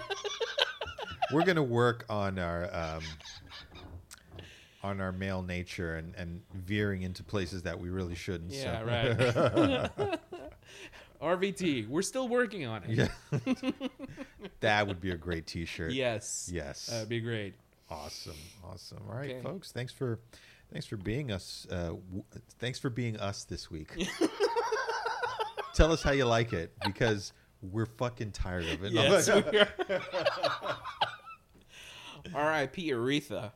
We're 1.32 1.44
gonna 1.44 1.62
work 1.62 2.06
on 2.08 2.38
our 2.38 2.74
um, 2.74 3.02
on 4.82 5.00
our 5.00 5.12
male 5.12 5.42
nature 5.42 5.96
and, 5.96 6.14
and 6.16 6.42
veering 6.54 7.02
into 7.02 7.22
places 7.22 7.62
that 7.62 7.78
we 7.78 7.90
really 7.90 8.14
shouldn't. 8.14 8.52
Yeah, 8.52 8.80
so. 8.80 10.06
right. 10.06 10.20
RVT, 11.24 11.88
we're 11.88 12.02
still 12.02 12.28
working 12.28 12.66
on 12.66 12.82
it. 12.84 12.90
Yeah. 12.90 13.72
that 14.60 14.86
would 14.86 15.00
be 15.00 15.10
a 15.10 15.16
great 15.16 15.46
T-shirt. 15.46 15.92
Yes. 15.92 16.50
Yes. 16.52 16.86
That'd 16.86 17.08
be 17.08 17.20
great. 17.20 17.54
Awesome. 17.90 18.34
Awesome. 18.62 18.98
All 19.08 19.16
right, 19.16 19.30
Okay. 19.30 19.42
folks. 19.42 19.72
Thanks 19.72 19.92
for 19.92 20.18
thanks 20.72 20.86
for 20.86 20.96
being 20.96 21.30
us. 21.32 21.66
Uh, 21.70 21.74
w- 21.88 22.24
thanks 22.58 22.78
for 22.78 22.90
being 22.90 23.16
us 23.18 23.44
this 23.44 23.70
week. 23.70 23.90
Tell 25.74 25.92
us 25.92 26.02
how 26.02 26.12
you 26.12 26.24
like 26.26 26.52
it 26.52 26.72
because 26.84 27.32
we're 27.62 27.86
fucking 27.86 28.32
tired 28.32 28.66
of 28.66 28.84
it. 28.84 28.92
Yes. 28.92 29.28
we 29.28 29.58
are. 29.60 29.68
R.I.P. 32.34 32.90
Aretha. 32.90 33.52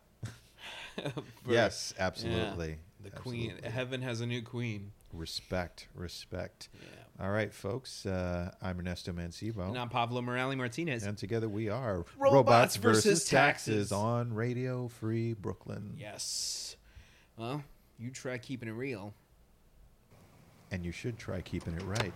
Yes, 1.48 1.94
absolutely. 1.98 2.78
The 3.02 3.10
queen. 3.10 3.54
Heaven 3.62 4.02
has 4.02 4.20
a 4.20 4.26
new 4.26 4.42
queen. 4.42 4.92
Respect. 5.12 5.88
Respect. 5.94 6.68
Yeah. 6.74 6.97
All 7.20 7.30
right, 7.30 7.52
folks. 7.52 8.06
Uh, 8.06 8.52
I'm 8.62 8.78
Ernesto 8.78 9.12
Mancebo. 9.12 9.68
And 9.68 9.78
I'm 9.78 9.88
Pablo 9.88 10.22
Morales 10.22 10.56
Martinez. 10.56 11.02
and 11.02 11.18
together 11.18 11.48
we 11.48 11.68
are 11.68 12.04
Robots 12.16 12.76
versus 12.76 13.24
Taxes 13.24 13.88
Taxes. 13.88 13.92
on 13.92 14.32
Radio 14.34 14.86
Free 14.88 15.32
Brooklyn. 15.32 15.94
Yes. 15.98 16.76
Well, 17.36 17.64
you 17.98 18.10
try 18.10 18.38
keeping 18.38 18.68
it 18.68 18.72
real. 18.72 19.14
And 20.70 20.84
you 20.84 20.92
should 20.92 21.18
try 21.18 21.40
keeping 21.40 21.74
it 21.74 21.82
right. 21.82 22.12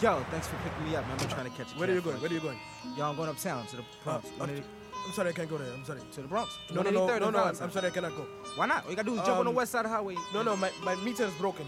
Yo, 0.00 0.24
thanks 0.30 0.46
for 0.46 0.56
picking 0.56 0.84
me 0.90 0.96
up, 0.96 1.06
man. 1.08 1.16
I'm 1.20 1.28
trying 1.28 1.50
to 1.50 1.56
catch 1.56 1.74
a 1.74 1.78
Where 1.78 1.90
are 1.90 1.94
you 1.94 2.00
going? 2.00 2.20
Where 2.20 2.30
are 2.30 2.34
you 2.34 2.40
going? 2.40 2.58
Yo, 2.96 3.04
I'm 3.04 3.16
going 3.16 3.28
uptown 3.28 3.66
to 3.68 3.76
the 3.76 3.82
Bronx. 4.04 4.26
Uh, 4.28 4.30
One 4.38 4.50
eighty- 4.50 4.62
I'm 5.06 5.12
sorry, 5.12 5.30
I 5.30 5.32
can't 5.32 5.48
go 5.48 5.56
there. 5.56 5.72
I'm 5.72 5.84
sorry. 5.84 6.00
to 6.12 6.20
the 6.22 6.26
Bronx. 6.28 6.58
No, 6.74 6.82
no, 6.82 6.90
no, 6.90 7.06
183rd 7.06 7.20
no, 7.20 7.30
no. 7.30 7.44
I'm, 7.44 7.70
sorry, 7.70 7.86
I 7.86 7.90
cannot 7.90 8.16
go. 8.16 8.26
Why 8.56 8.66
not? 8.66 8.84
All 8.84 8.90
you 8.90 8.96
gotta 8.96 9.08
do 9.08 9.14
is 9.14 9.20
jump 9.20 9.38
on 9.38 9.44
the 9.44 9.50
Um, 9.50 9.54
west 9.56 9.72
side 9.72 9.84
of 9.84 9.90
the 9.90 9.96
highway. 9.96 10.16
No, 10.34 10.42
no, 10.42 10.56
my, 10.56 10.70
my 10.82 10.94
meter 10.96 11.24
is 11.24 11.34
broken. 11.34 11.64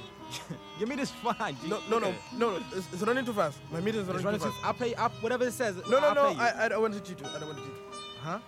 Give 0.78 0.88
me 0.88 0.96
this 0.96 1.10
fine. 1.10 1.56
G. 1.62 1.68
No, 1.68 1.78
no, 1.88 1.98
no, 1.98 2.14
no, 2.36 2.50
no. 2.58 2.62
It's, 2.74 2.86
it's 2.92 3.02
running 3.02 3.24
too 3.24 3.32
fast. 3.32 3.58
My 3.72 3.80
meter 3.80 3.98
is 4.00 4.08
It's 4.08 4.08
running, 4.08 4.24
running 4.24 4.40
too 4.40 4.46
too, 4.46 4.52
fast. 4.52 4.66
I'll 4.66 4.74
pay. 4.74 4.94
I'll, 4.96 5.08
whatever 5.22 5.44
it 5.46 5.52
says. 5.52 5.76
No, 5.88 6.00
no, 6.00 6.08
I'll 6.08 6.14
no. 6.34 6.40
I, 6.40 6.64
I 6.64 6.68
don't 6.68 6.82
want 6.82 6.94
to 6.94 7.00
cheat 7.00 7.20
you. 7.20 7.26
I 7.26 7.38
don't 7.38 7.46
want 7.48 7.58
to 7.58 7.64
cheat 7.64 7.72
you. 7.74 7.98
huh? 8.22 8.38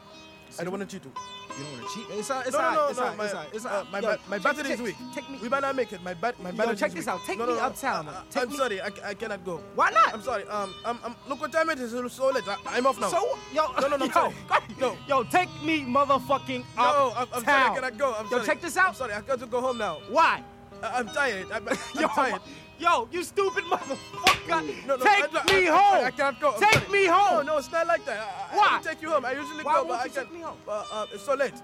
I 0.58 0.64
don't 0.64 0.72
want 0.72 0.88
to 0.88 0.96
cheat 0.96 1.04
you. 1.04 1.12
You 1.56 1.64
don't 1.64 1.72
want 1.80 1.88
to 1.88 1.94
cheat? 1.94 2.06
It's 2.18 2.30
all. 2.30 2.40
It's 2.40 2.52
No, 2.52 2.58
no, 2.60 2.66
all. 2.66 2.74
no, 2.74 2.88
It's 2.88 2.98
no, 2.98 3.04
all. 3.06 3.14
my- 3.16 3.24
It's 3.24 3.34
all. 3.34 3.44
It's 3.52 3.66
uh, 3.66 3.84
my 3.92 3.98
Yo, 4.00 4.06
ba- 4.08 4.18
my 4.28 4.38
check- 4.38 4.56
battery 4.56 4.72
is 4.72 4.80
weak. 4.82 4.96
Take 5.14 5.30
me. 5.30 5.38
We 5.42 5.48
might 5.48 5.60
not 5.62 5.76
make 5.76 5.92
it. 5.92 6.02
My 6.02 6.14
bat, 6.14 6.40
my 6.42 6.50
Yo, 6.50 6.74
check 6.74 6.88
is 6.90 6.94
this 6.94 7.06
weak. 7.06 7.08
out. 7.08 7.20
Take 7.26 7.38
no, 7.38 7.46
me 7.46 7.52
no, 7.52 7.58
no, 7.58 7.64
uptown. 7.64 8.08
I, 8.08 8.22
Take 8.30 8.42
I'm 8.44 8.48
me- 8.50 8.56
sorry. 8.56 8.80
I, 8.80 8.90
I 9.04 9.14
cannot 9.14 9.44
go. 9.44 9.58
Why 9.74 9.90
not? 9.90 10.14
I'm 10.14 10.22
sorry. 10.22 10.44
Um, 10.48 10.74
I'm, 10.84 10.98
I'm, 11.04 11.14
look 11.28 11.40
what 11.40 11.52
time 11.52 11.70
it 11.70 11.78
is. 11.78 11.92
It's 11.92 12.14
so 12.14 12.28
late. 12.30 12.46
I, 12.48 12.56
I'm 12.66 12.86
off 12.86 12.98
now. 13.00 13.08
So 13.08 13.38
yo, 13.52 13.72
No, 13.80 13.88
no, 13.88 13.96
no, 13.96 14.04
yo, 14.06 14.10
sorry. 14.12 14.34
No. 14.80 14.96
yo, 15.08 15.22
take 15.24 15.48
me, 15.62 15.82
motherfucking 15.84 16.64
no, 16.76 16.82
uptown. 16.82 17.12
I'm, 17.16 17.28
I'm 17.34 17.44
sorry. 17.44 17.62
I 17.70 17.74
cannot 17.74 17.98
go. 17.98 18.14
I'm 18.14 18.24
Yo, 18.26 18.30
sorry. 18.30 18.46
check 18.46 18.60
this 18.60 18.76
out. 18.76 18.88
I'm 18.88 18.94
sorry. 18.94 19.12
I 19.12 19.20
got 19.20 19.38
to 19.40 19.46
go 19.46 19.60
home 19.60 19.78
now. 19.78 19.98
Why? 20.08 20.42
I, 20.82 20.98
I'm 20.98 21.08
tired. 21.08 21.46
I, 21.52 21.56
I'm 21.56 21.66
Yo, 22.00 22.08
tired. 22.08 22.40
Yo, 22.80 23.08
you 23.12 23.22
stupid 23.22 23.64
motherfucker! 23.64 24.86
No, 24.86 24.96
no, 24.96 25.04
take 25.04 25.34
I- 25.34 25.40
I- 25.40 25.54
me 25.60 25.68
I- 25.68 25.76
home. 25.78 26.04
I 26.06 26.10
can't 26.10 26.40
go. 26.40 26.54
Take 26.58 26.72
sorry. 26.74 26.88
me 26.88 27.06
home. 27.06 27.46
No, 27.46 27.52
no, 27.52 27.58
it's 27.58 27.70
not 27.70 27.86
like 27.86 28.04
that. 28.06 28.18
I, 28.18 28.54
I, 28.54 28.56
Why? 28.58 28.78
I 28.78 28.82
take 28.82 29.02
you 29.02 29.10
home. 29.10 29.24
I 29.24 29.32
usually 29.32 29.62
Why 29.64 29.74
go, 29.74 29.84
won't 29.84 29.88
but 29.88 30.00
I 30.00 30.04
you 30.04 30.10
take 30.10 30.14
can't. 30.24 30.32
me 30.34 30.40
home? 30.40 30.56
Uh, 30.66 30.84
uh, 30.92 31.06
it's 31.12 31.24
so 31.24 31.34
late. 31.34 31.54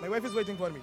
My 0.00 0.08
wife 0.08 0.24
is 0.24 0.34
waiting 0.34 0.56
for 0.56 0.70
me. 0.70 0.80